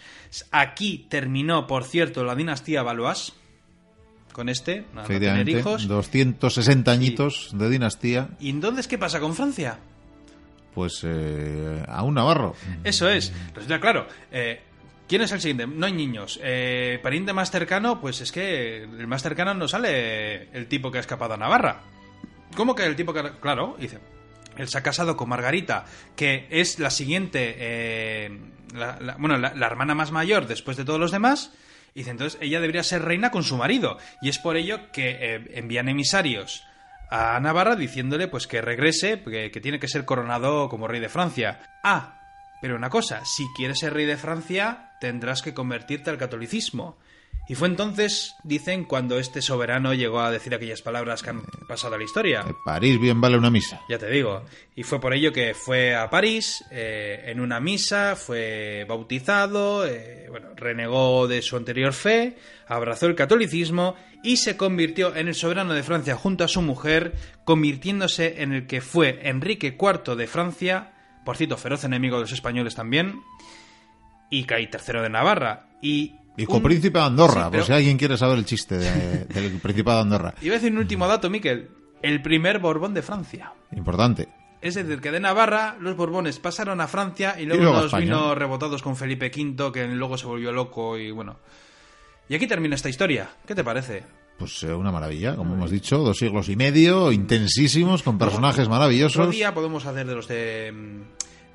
Aquí 0.51 1.07
terminó, 1.09 1.65
por 1.65 1.85
cierto, 1.85 2.23
la 2.23 2.35
dinastía 2.35 2.83
Valois. 2.83 3.33
Con 4.31 4.47
este, 4.47 4.85
no, 4.93 5.05
tener 5.05 5.49
hijos. 5.49 5.87
260 5.87 6.91
añitos 6.91 7.47
sí. 7.49 7.57
de 7.57 7.69
dinastía. 7.69 8.29
¿Y 8.39 8.51
entonces 8.51 8.87
qué 8.87 8.99
pasa 8.99 9.19
con 9.19 9.33
Francia? 9.33 9.79
Pues 10.73 11.01
eh, 11.03 11.83
a 11.87 12.03
un 12.03 12.15
navarro. 12.15 12.55
Eso 12.83 13.09
es. 13.09 13.33
Claro. 13.79 14.07
Eh, 14.31 14.61
¿Quién 15.11 15.23
es 15.23 15.31
el 15.33 15.41
siguiente? 15.41 15.67
No 15.67 15.85
hay 15.85 15.91
niños. 15.91 16.39
Eh, 16.41 16.97
pariente 17.03 17.33
más 17.33 17.51
cercano, 17.51 17.99
pues 17.99 18.21
es 18.21 18.31
que 18.31 18.83
el 18.83 19.07
más 19.07 19.21
cercano 19.21 19.53
no 19.53 19.67
sale 19.67 20.43
el 20.53 20.67
tipo 20.67 20.89
que 20.89 20.99
ha 20.99 21.01
escapado 21.01 21.33
a 21.33 21.37
Navarra. 21.37 21.81
¿Cómo 22.55 22.75
que 22.75 22.85
el 22.85 22.95
tipo 22.95 23.13
que... 23.13 23.21
Claro, 23.41 23.75
dice. 23.77 23.99
Él 24.55 24.69
se 24.69 24.77
ha 24.77 24.83
casado 24.83 25.17
con 25.17 25.27
Margarita, 25.27 25.83
que 26.15 26.47
es 26.49 26.79
la 26.79 26.89
siguiente... 26.89 27.55
Eh, 27.57 28.39
la, 28.73 29.17
bueno, 29.19 29.37
la, 29.37 29.53
la, 29.53 29.67
hermana 29.67 29.95
más 29.95 30.13
mayor 30.13 30.47
después 30.47 30.77
de 30.77 30.85
todos 30.85 30.99
los 30.99 31.11
demás. 31.11 31.51
Y 31.93 31.99
dice, 31.99 32.11
entonces 32.11 32.39
ella 32.41 32.61
debería 32.61 32.83
ser 32.83 33.01
reina 33.01 33.31
con 33.31 33.43
su 33.43 33.57
marido. 33.57 33.97
Y 34.21 34.29
es 34.29 34.39
por 34.39 34.55
ello 34.55 34.93
que 34.93 35.09
eh, 35.09 35.45
envían 35.55 35.89
emisarios 35.89 36.63
a 37.11 37.39
Navarra 37.39 37.75
diciéndole 37.75 38.27
pues 38.27 38.47
que 38.47 38.61
regrese, 38.61 39.21
que, 39.21 39.51
que 39.51 39.61
tiene 39.61 39.79
que 39.79 39.87
ser 39.87 40.05
coronado 40.05 40.69
como 40.69 40.87
rey 40.87 41.01
de 41.01 41.09
Francia. 41.09 41.59
Ah, 41.83 42.17
pero 42.61 42.75
una 42.75 42.89
cosa, 42.89 43.25
si 43.25 43.47
quieres 43.55 43.79
ser 43.79 43.93
rey 43.93 44.05
de 44.05 44.17
Francia, 44.17 44.93
tendrás 44.99 45.41
que 45.41 45.53
convertirte 45.53 46.09
al 46.09 46.17
catolicismo. 46.17 46.97
Y 47.49 47.55
fue 47.55 47.67
entonces, 47.67 48.35
dicen, 48.43 48.85
cuando 48.85 49.19
este 49.19 49.41
soberano 49.41 49.93
llegó 49.93 50.21
a 50.21 50.31
decir 50.31 50.53
aquellas 50.53 50.81
palabras 50.81 51.21
que 51.21 51.31
han 51.31 51.41
pasado 51.67 51.95
a 51.95 51.97
la 51.97 52.03
historia. 52.03 52.45
París 52.63 52.97
bien 52.99 53.19
vale 53.19 53.37
una 53.37 53.49
misa. 53.49 53.81
Ya 53.89 53.97
te 53.97 54.09
digo. 54.09 54.43
Y 54.75 54.83
fue 54.83 55.01
por 55.01 55.13
ello 55.13 55.33
que 55.33 55.53
fue 55.53 55.95
a 55.95 56.09
París, 56.09 56.63
eh, 56.71 57.23
en 57.25 57.41
una 57.41 57.59
misa, 57.59 58.15
fue 58.15 58.85
bautizado, 58.87 59.85
eh, 59.85 60.27
bueno, 60.29 60.49
renegó 60.55 61.27
de 61.27 61.41
su 61.41 61.57
anterior 61.57 61.91
fe, 61.91 62.37
abrazó 62.67 63.07
el 63.07 63.15
catolicismo 63.15 63.97
y 64.23 64.37
se 64.37 64.57
convirtió 64.57 65.15
en 65.15 65.27
el 65.27 65.35
soberano 65.35 65.73
de 65.73 65.83
Francia 65.83 66.15
junto 66.15 66.43
a 66.43 66.47
su 66.47 66.61
mujer, 66.61 67.15
convirtiéndose 67.43 68.41
en 68.41 68.53
el 68.53 68.67
que 68.67 68.81
fue 68.81 69.19
Enrique 69.23 69.77
IV 69.79 70.15
de 70.15 70.27
Francia, 70.27 70.93
por 71.25 71.37
cierto, 71.37 71.57
feroz 71.57 71.83
enemigo 71.83 72.17
de 72.17 72.21
los 72.21 72.31
españoles 72.31 72.75
también, 72.75 73.21
y 74.29 74.43
Caí 74.45 74.69
III 74.71 75.01
de 75.01 75.09
Navarra. 75.09 75.67
Y 75.81 76.15
Hijo 76.37 76.57
un... 76.57 76.63
príncipe 76.63 76.99
de 76.99 77.05
Andorra, 77.05 77.45
sí, 77.45 77.47
pero... 77.51 77.63
por 77.63 77.67
si 77.67 77.73
alguien 77.73 77.97
quiere 77.97 78.17
saber 78.17 78.37
el 78.37 78.45
chiste 78.45 78.77
de, 78.77 79.25
del 79.25 79.59
príncipe 79.61 79.91
de 79.91 79.99
Andorra. 79.99 80.33
Iba 80.41 80.55
a 80.55 80.57
decir 80.57 80.71
un 80.71 80.79
último 80.79 81.07
dato, 81.07 81.29
Miquel. 81.29 81.69
El 82.01 82.21
primer 82.21 82.59
Borbón 82.59 82.93
de 82.93 83.01
Francia. 83.01 83.53
Importante. 83.75 84.27
Es 84.61 84.75
decir, 84.75 85.01
que 85.01 85.11
de 85.11 85.19
Navarra 85.19 85.75
los 85.79 85.95
Borbones 85.95 86.37
pasaron 86.39 86.81
a 86.81 86.87
Francia 86.87 87.35
y 87.39 87.45
luego, 87.45 87.61
y 87.61 87.65
luego 87.65 87.81
nos 87.81 87.97
vino 87.97 88.35
rebotados 88.35 88.83
con 88.83 88.95
Felipe 88.95 89.31
V, 89.35 89.71
que 89.71 89.87
luego 89.87 90.17
se 90.17 90.27
volvió 90.27 90.51
loco 90.51 90.97
y 90.97 91.11
bueno. 91.11 91.37
Y 92.29 92.35
aquí 92.35 92.47
termina 92.47 92.75
esta 92.75 92.89
historia. 92.89 93.29
¿Qué 93.45 93.55
te 93.55 93.63
parece? 93.63 94.03
Pues 94.37 94.63
eh, 94.63 94.73
una 94.73 94.91
maravilla, 94.91 95.35
como 95.35 95.53
hemos 95.53 95.71
dicho, 95.71 95.99
dos 95.99 96.17
siglos 96.17 96.49
y 96.49 96.55
medio, 96.55 97.11
intensísimos, 97.11 98.03
con 98.03 98.17
personajes 98.17 98.67
maravillosos. 98.69 99.19
Otro 99.19 99.31
día 99.31 99.53
podemos 99.53 99.85
hacer 99.85 100.07
de 100.07 100.15
los 100.15 100.27
de 100.27 100.73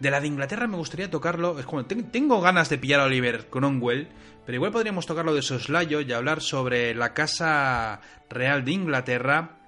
de 0.00 0.10
la 0.10 0.20
de 0.20 0.26
Inglaterra 0.26 0.66
me 0.66 0.76
gustaría 0.76 1.10
tocarlo. 1.10 1.58
Es 1.58 1.66
como, 1.66 1.84
tengo 1.84 2.40
ganas 2.40 2.68
de 2.68 2.78
pillar 2.78 3.00
a 3.00 3.04
Oliver 3.04 3.46
Cromwell, 3.48 4.08
pero 4.44 4.56
igual 4.56 4.72
podríamos 4.72 5.06
tocarlo 5.06 5.34
de 5.34 5.42
soslayo 5.42 6.00
y 6.00 6.12
hablar 6.12 6.40
sobre 6.42 6.94
la 6.94 7.14
Casa 7.14 8.00
Real 8.28 8.64
de 8.64 8.72
Inglaterra. 8.72 9.58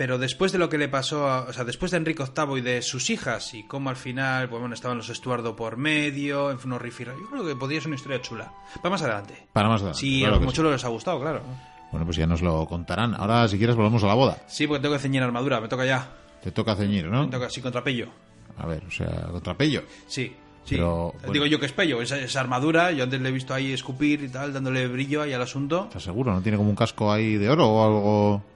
Pero 0.00 0.16
después 0.16 0.50
de 0.50 0.56
lo 0.56 0.70
que 0.70 0.78
le 0.78 0.88
pasó, 0.88 1.28
a, 1.28 1.42
o 1.42 1.52
sea, 1.52 1.64
después 1.64 1.90
de 1.90 1.98
Enrique 1.98 2.24
VIII 2.24 2.56
y 2.56 2.62
de 2.62 2.80
sus 2.80 3.10
hijas, 3.10 3.52
y 3.52 3.64
cómo 3.64 3.90
al 3.90 3.96
final, 3.96 4.48
pues 4.48 4.58
bueno, 4.58 4.74
estaban 4.74 4.96
los 4.96 5.10
Estuardo 5.10 5.54
por 5.54 5.76
medio, 5.76 6.50
en 6.50 6.56
unos 6.64 6.80
Yo 6.98 7.28
creo 7.30 7.46
que 7.46 7.54
podría 7.54 7.82
ser 7.82 7.88
una 7.88 7.96
historia 7.96 8.22
chula. 8.22 8.50
Para 8.76 8.88
más 8.88 9.02
adelante. 9.02 9.46
Para 9.52 9.68
más 9.68 9.82
adelante. 9.82 10.00
Si 10.00 10.20
claro 10.20 10.36
algo 10.36 10.52
chulo 10.52 10.70
sí. 10.70 10.72
les 10.72 10.84
ha 10.86 10.88
gustado, 10.88 11.20
claro. 11.20 11.42
Bueno, 11.90 12.06
pues 12.06 12.16
ya 12.16 12.26
nos 12.26 12.40
lo 12.40 12.64
contarán. 12.64 13.14
Ahora, 13.14 13.46
si 13.46 13.58
quieres, 13.58 13.76
volvemos 13.76 14.02
a 14.02 14.06
la 14.06 14.14
boda. 14.14 14.38
Sí, 14.46 14.66
porque 14.66 14.80
tengo 14.80 14.94
que 14.94 15.02
ceñir 15.02 15.22
armadura, 15.22 15.60
me 15.60 15.68
toca 15.68 15.84
ya. 15.84 16.10
Te 16.42 16.50
toca 16.50 16.74
ceñir, 16.76 17.04
¿no? 17.04 17.26
Me 17.26 17.30
toca, 17.30 17.50
sí, 17.50 17.60
contrapello. 17.60 18.08
A 18.56 18.64
ver, 18.64 18.82
o 18.86 18.90
sea, 18.90 19.28
contrapello. 19.30 19.82
Sí. 20.06 20.34
Sí, 20.64 20.76
Pero, 20.76 21.12
bueno. 21.12 21.32
digo 21.34 21.44
yo 21.44 21.60
que 21.60 21.66
es 21.66 21.72
pello, 21.72 22.00
esa, 22.00 22.18
esa, 22.18 22.40
armadura, 22.40 22.90
yo 22.92 23.04
antes 23.04 23.20
le 23.20 23.28
he 23.28 23.32
visto 23.32 23.52
ahí 23.52 23.72
escupir 23.72 24.22
y 24.22 24.28
tal, 24.28 24.54
dándole 24.54 24.88
brillo 24.88 25.20
ahí 25.20 25.34
al 25.34 25.42
asunto. 25.42 25.84
¿Estás 25.88 26.04
seguro? 26.04 26.32
¿No 26.32 26.40
tiene 26.40 26.56
como 26.56 26.70
un 26.70 26.76
casco 26.76 27.12
ahí 27.12 27.36
de 27.36 27.50
oro 27.50 27.68
o 27.68 27.84
algo? 27.84 28.49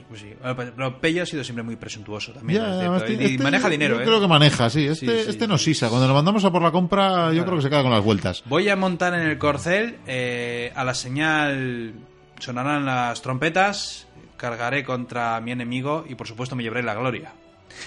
no, 0.00 0.08
pues 0.08 0.20
sí. 0.20 0.34
Pero 0.76 1.00
Pello 1.00 1.22
ha 1.22 1.26
sido 1.26 1.44
siempre 1.44 1.62
muy 1.62 1.76
presuntuoso 1.76 2.32
también. 2.32 2.62
Ya, 2.62 2.96
este, 2.96 3.12
y 3.14 3.24
este, 3.24 3.42
maneja 3.42 3.68
dinero, 3.68 3.96
yo 3.96 4.02
¿eh? 4.02 4.04
creo 4.04 4.20
que 4.20 4.28
maneja, 4.28 4.70
sí. 4.70 4.86
Este, 4.86 5.06
sí, 5.06 5.24
sí, 5.24 5.30
este 5.30 5.46
no 5.46 5.58
sisa. 5.58 5.88
Cuando 5.88 6.08
lo 6.08 6.14
mandamos 6.14 6.44
a 6.44 6.50
por 6.50 6.62
la 6.62 6.70
compra, 6.70 7.32
yo 7.32 7.44
creo 7.44 7.56
que 7.56 7.62
se 7.62 7.70
queda 7.70 7.82
con 7.82 7.92
las 7.92 8.04
vueltas. 8.04 8.42
Voy 8.46 8.68
a 8.68 8.76
montar 8.76 9.14
en 9.14 9.20
el 9.20 9.38
corcel, 9.38 9.98
eh, 10.06 10.72
a 10.74 10.84
la 10.84 10.94
señal 10.94 11.94
sonarán 12.38 12.84
las 12.84 13.22
trompetas, 13.22 14.06
cargaré 14.36 14.84
contra 14.84 15.40
mi 15.40 15.52
enemigo 15.52 16.04
y 16.08 16.14
por 16.14 16.26
supuesto 16.26 16.56
me 16.56 16.62
llevaré 16.62 16.82
la 16.82 16.94
gloria. 16.94 17.32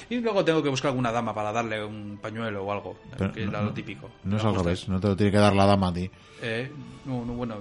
Y 0.09 0.17
luego 0.17 0.43
tengo 0.43 0.63
que 0.63 0.69
buscar 0.69 0.89
alguna 0.89 1.11
dama 1.11 1.33
para 1.33 1.51
darle 1.51 1.83
un 1.83 2.17
pañuelo 2.21 2.63
o 2.63 2.71
algo, 2.71 2.97
Pero 3.17 3.31
que 3.31 3.45
no, 3.45 3.57
es 3.57 3.63
lo 3.65 3.73
típico. 3.73 4.09
No 4.23 4.37
es 4.37 4.43
al 4.43 4.55
revés, 4.55 4.87
no 4.87 4.99
te 4.99 5.07
lo 5.07 5.15
tiene 5.15 5.31
que 5.31 5.37
dar 5.37 5.53
la 5.53 5.65
dama 5.65 5.89
a 5.89 5.93
ti. 5.93 6.09
Eh, 6.41 6.71
no, 7.05 7.25
no, 7.25 7.33
bueno, 7.33 7.57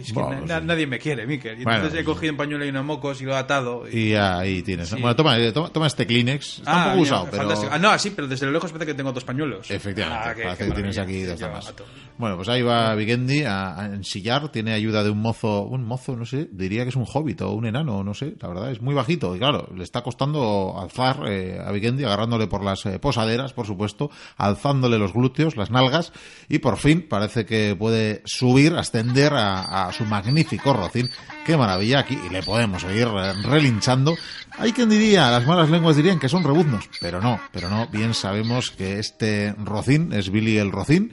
es 0.00 0.12
que 0.12 0.12
bueno, 0.12 0.46
na 0.46 0.60
sí. 0.60 0.66
nadie 0.66 0.86
me 0.86 0.98
quiere, 0.98 1.26
Miquel. 1.26 1.60
Y 1.60 1.64
bueno, 1.64 1.78
entonces 1.78 2.00
he 2.00 2.04
cogido 2.04 2.32
un 2.32 2.36
pañuelo 2.36 2.64
y 2.64 2.68
unos 2.68 2.84
mocos 2.84 3.20
y 3.20 3.24
lo 3.24 3.32
he 3.32 3.36
atado. 3.36 3.84
Y, 3.90 3.98
y 3.98 4.14
ahí 4.14 4.62
tienes. 4.62 4.88
Sí. 4.88 4.96
Bueno, 5.00 5.16
toma, 5.16 5.36
toma, 5.52 5.68
toma, 5.70 5.86
este 5.86 6.06
Kleenex. 6.06 6.58
Está 6.58 6.72
ah, 6.72 6.76
un 6.76 6.82
poco 6.84 6.96
mira, 6.96 7.22
usado, 7.22 7.28
pero. 7.30 7.70
Ah, 7.70 7.78
no, 7.78 7.98
sí, 7.98 8.12
pero 8.14 8.28
desde 8.28 8.46
lo 8.46 8.52
lejos 8.52 8.72
parece 8.72 8.92
que 8.92 8.94
tengo 8.94 9.12
dos 9.12 9.24
pañuelos. 9.24 9.70
Efectivamente, 9.70 10.28
ah, 10.28 10.34
parece 10.34 10.64
que 10.64 10.70
que 10.70 10.74
tienes 10.74 10.98
aquí 10.98 11.22
dos 11.22 11.40
mato. 11.40 11.84
Bueno, 12.18 12.36
pues 12.36 12.48
ahí 12.48 12.62
va 12.62 12.94
Vigendi 12.94 13.44
a, 13.44 13.78
a, 13.78 13.86
ensillar. 13.86 14.50
Tiene 14.50 14.72
ayuda 14.72 15.04
de 15.04 15.10
un 15.10 15.18
mozo, 15.18 15.62
un 15.62 15.84
mozo, 15.84 16.16
no 16.16 16.24
sé, 16.24 16.48
diría 16.50 16.84
que 16.84 16.90
es 16.90 16.96
un 16.96 17.06
hobbit 17.06 17.42
o 17.42 17.52
un 17.52 17.66
enano, 17.66 18.02
no 18.02 18.14
sé. 18.14 18.34
La 18.40 18.48
verdad 18.48 18.70
es 18.70 18.80
muy 18.80 18.94
bajito. 18.94 19.36
Y 19.36 19.38
claro, 19.38 19.68
le 19.74 19.84
está 19.84 20.02
costando 20.02 20.74
alzar 20.78 21.24
eh, 21.28 21.60
a 21.64 21.70
Vigendi, 21.72 22.04
agarrándole 22.04 22.46
por 22.46 22.64
las 22.64 22.86
eh, 22.86 22.98
posaderas, 22.98 23.52
por 23.52 23.66
supuesto, 23.66 24.10
alzándole 24.36 24.98
los 24.98 25.12
glúteos, 25.12 25.56
las 25.56 25.70
nalgas. 25.70 26.12
Y 26.48 26.58
por 26.58 26.76
fin 26.78 27.06
parece 27.08 27.44
que 27.44 27.76
puede 27.78 28.22
subir, 28.24 28.74
ascender 28.74 29.34
a, 29.34 29.85
a 29.85 29.85
su 29.92 30.04
magnífico 30.04 30.72
Rocín. 30.72 31.10
Qué 31.44 31.56
maravilla 31.56 32.00
aquí. 32.00 32.18
Y 32.26 32.30
le 32.30 32.42
podemos 32.42 32.82
seguir 32.82 33.08
relinchando. 33.44 34.16
Hay 34.58 34.72
quien 34.72 34.88
diría, 34.88 35.30
las 35.30 35.46
malas 35.46 35.70
lenguas 35.70 35.96
dirían 35.96 36.18
que 36.18 36.28
son 36.28 36.44
rebuznos. 36.44 36.88
Pero 37.00 37.20
no, 37.20 37.40
pero 37.52 37.68
no. 37.68 37.86
Bien 37.88 38.14
sabemos 38.14 38.70
que 38.70 38.98
este 38.98 39.54
Rocín 39.58 40.12
es 40.12 40.30
Billy 40.30 40.58
el 40.58 40.72
Rocín. 40.72 41.12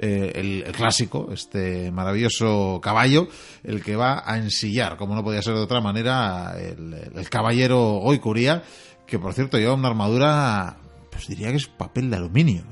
Eh, 0.00 0.64
el, 0.64 0.72
clásico, 0.72 1.30
este 1.32 1.90
maravilloso 1.90 2.80
caballo, 2.80 3.26
el 3.64 3.82
que 3.82 3.96
va 3.96 4.22
a 4.24 4.38
ensillar, 4.38 4.96
como 4.96 5.16
no 5.16 5.24
podía 5.24 5.42
ser 5.42 5.54
de 5.54 5.60
otra 5.60 5.80
manera, 5.80 6.54
el, 6.56 7.28
caballero 7.28 7.98
Goicuría, 8.00 8.62
que 9.08 9.18
por 9.18 9.34
cierto 9.34 9.58
lleva 9.58 9.74
una 9.74 9.88
armadura 9.88 10.76
pues 11.10 11.26
diría 11.26 11.50
que 11.50 11.56
es 11.56 11.66
papel 11.66 12.10
de 12.10 12.16
aluminio. 12.16 12.62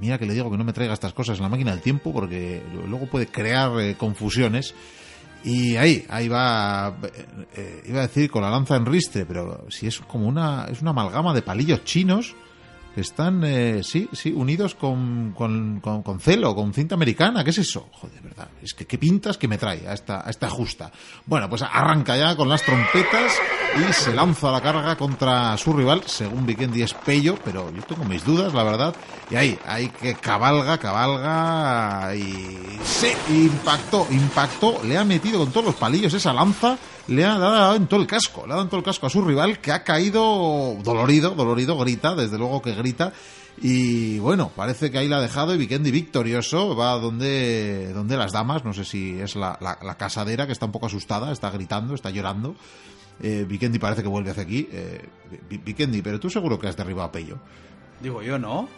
Mira 0.00 0.18
que 0.18 0.26
le 0.26 0.34
digo 0.34 0.50
que 0.50 0.56
no 0.56 0.64
me 0.64 0.72
traiga 0.72 0.94
estas 0.94 1.12
cosas 1.12 1.38
en 1.38 1.42
la 1.42 1.48
máquina 1.48 1.72
del 1.72 1.80
tiempo 1.80 2.12
porque 2.12 2.62
luego 2.88 3.06
puede 3.06 3.26
crear 3.26 3.78
eh, 3.80 3.96
confusiones. 3.96 4.74
Y 5.44 5.76
ahí, 5.76 6.06
ahí 6.08 6.28
va, 6.28 6.96
eh, 7.54 7.82
iba 7.86 7.98
a 7.98 8.06
decir 8.06 8.30
con 8.30 8.42
la 8.42 8.50
lanza 8.50 8.76
en 8.76 8.86
ristre, 8.86 9.26
pero 9.26 9.66
si 9.68 9.86
es 9.86 10.00
como 10.00 10.26
una, 10.26 10.66
es 10.70 10.80
una 10.80 10.92
amalgama 10.92 11.34
de 11.34 11.42
palillos 11.42 11.84
chinos 11.84 12.34
Están, 12.96 13.42
eh, 13.44 13.82
sí, 13.82 14.08
sí, 14.12 14.32
unidos 14.32 14.76
con, 14.76 15.32
con, 15.36 15.80
con, 15.80 16.20
celo, 16.20 16.54
con 16.54 16.72
cinta 16.72 16.94
americana. 16.94 17.42
¿Qué 17.42 17.50
es 17.50 17.58
eso? 17.58 17.88
Joder, 17.92 18.22
verdad. 18.22 18.48
Es 18.62 18.72
que 18.72 18.86
qué 18.86 18.98
pintas 18.98 19.36
que 19.36 19.48
me 19.48 19.58
trae 19.58 19.86
a 19.88 19.94
esta, 19.94 20.24
a 20.24 20.30
esta 20.30 20.48
justa. 20.48 20.92
Bueno, 21.26 21.48
pues 21.48 21.62
arranca 21.62 22.16
ya 22.16 22.36
con 22.36 22.48
las 22.48 22.62
trompetas 22.62 23.32
y 23.76 23.92
se 23.92 24.14
lanza 24.14 24.48
a 24.48 24.52
la 24.52 24.60
carga 24.60 24.96
contra 24.96 25.56
su 25.56 25.72
rival, 25.72 26.02
según 26.06 26.46
Vikendi 26.46 26.82
es 26.82 26.94
Pello, 26.94 27.36
pero 27.44 27.72
yo 27.74 27.82
tengo 27.82 28.04
mis 28.04 28.24
dudas, 28.24 28.54
la 28.54 28.62
verdad. 28.62 28.94
Y 29.28 29.34
ahí, 29.34 29.58
ahí 29.66 29.88
que 29.88 30.14
cabalga, 30.14 30.78
cabalga 30.78 32.14
y 32.14 32.78
se 32.84 33.16
impactó, 33.28 34.06
impactó, 34.10 34.80
le 34.84 34.96
ha 34.96 35.04
metido 35.04 35.40
con 35.40 35.50
todos 35.50 35.66
los 35.66 35.74
palillos 35.74 36.14
esa 36.14 36.32
lanza 36.32 36.78
le 37.08 37.24
ha 37.24 37.38
dado 37.38 37.74
en 37.76 37.86
todo 37.86 38.00
el 38.00 38.06
casco, 38.06 38.46
le 38.46 38.52
ha 38.52 38.56
dado 38.56 38.62
en 38.62 38.68
todo 38.68 38.78
el 38.78 38.84
casco 38.84 39.06
a 39.06 39.10
su 39.10 39.22
rival 39.22 39.58
que 39.60 39.72
ha 39.72 39.84
caído 39.84 40.76
dolorido, 40.82 41.30
dolorido, 41.30 41.76
grita, 41.78 42.14
desde 42.14 42.38
luego 42.38 42.62
que 42.62 42.74
grita. 42.74 43.12
Y 43.60 44.18
bueno, 44.18 44.50
parece 44.54 44.90
que 44.90 44.98
ahí 44.98 45.08
la 45.08 45.18
ha 45.18 45.20
dejado 45.20 45.54
y 45.54 45.58
Vikendi 45.58 45.90
victorioso 45.90 46.74
va 46.74 46.98
donde, 46.98 47.92
donde 47.92 48.16
las 48.16 48.32
damas, 48.32 48.64
no 48.64 48.72
sé 48.72 48.84
si 48.84 49.20
es 49.20 49.36
la, 49.36 49.56
casadera 49.96 50.46
que 50.46 50.52
está 50.52 50.66
un 50.66 50.72
poco 50.72 50.86
asustada, 50.86 51.32
está 51.32 51.50
gritando, 51.50 51.94
está 51.94 52.10
llorando. 52.10 52.56
Eh, 53.22 53.44
Vikendi 53.48 53.78
parece 53.78 54.02
que 54.02 54.08
vuelve 54.08 54.30
hacia 54.30 54.42
aquí. 54.42 54.68
Eh, 54.72 55.08
Vikendi, 55.64 56.02
pero 56.02 56.18
tú 56.18 56.28
seguro 56.28 56.58
que 56.58 56.66
has 56.66 56.76
derribado 56.76 57.08
a 57.08 57.12
Pello. 57.12 57.38
Digo 58.00 58.22
yo, 58.22 58.38
¿no? 58.38 58.68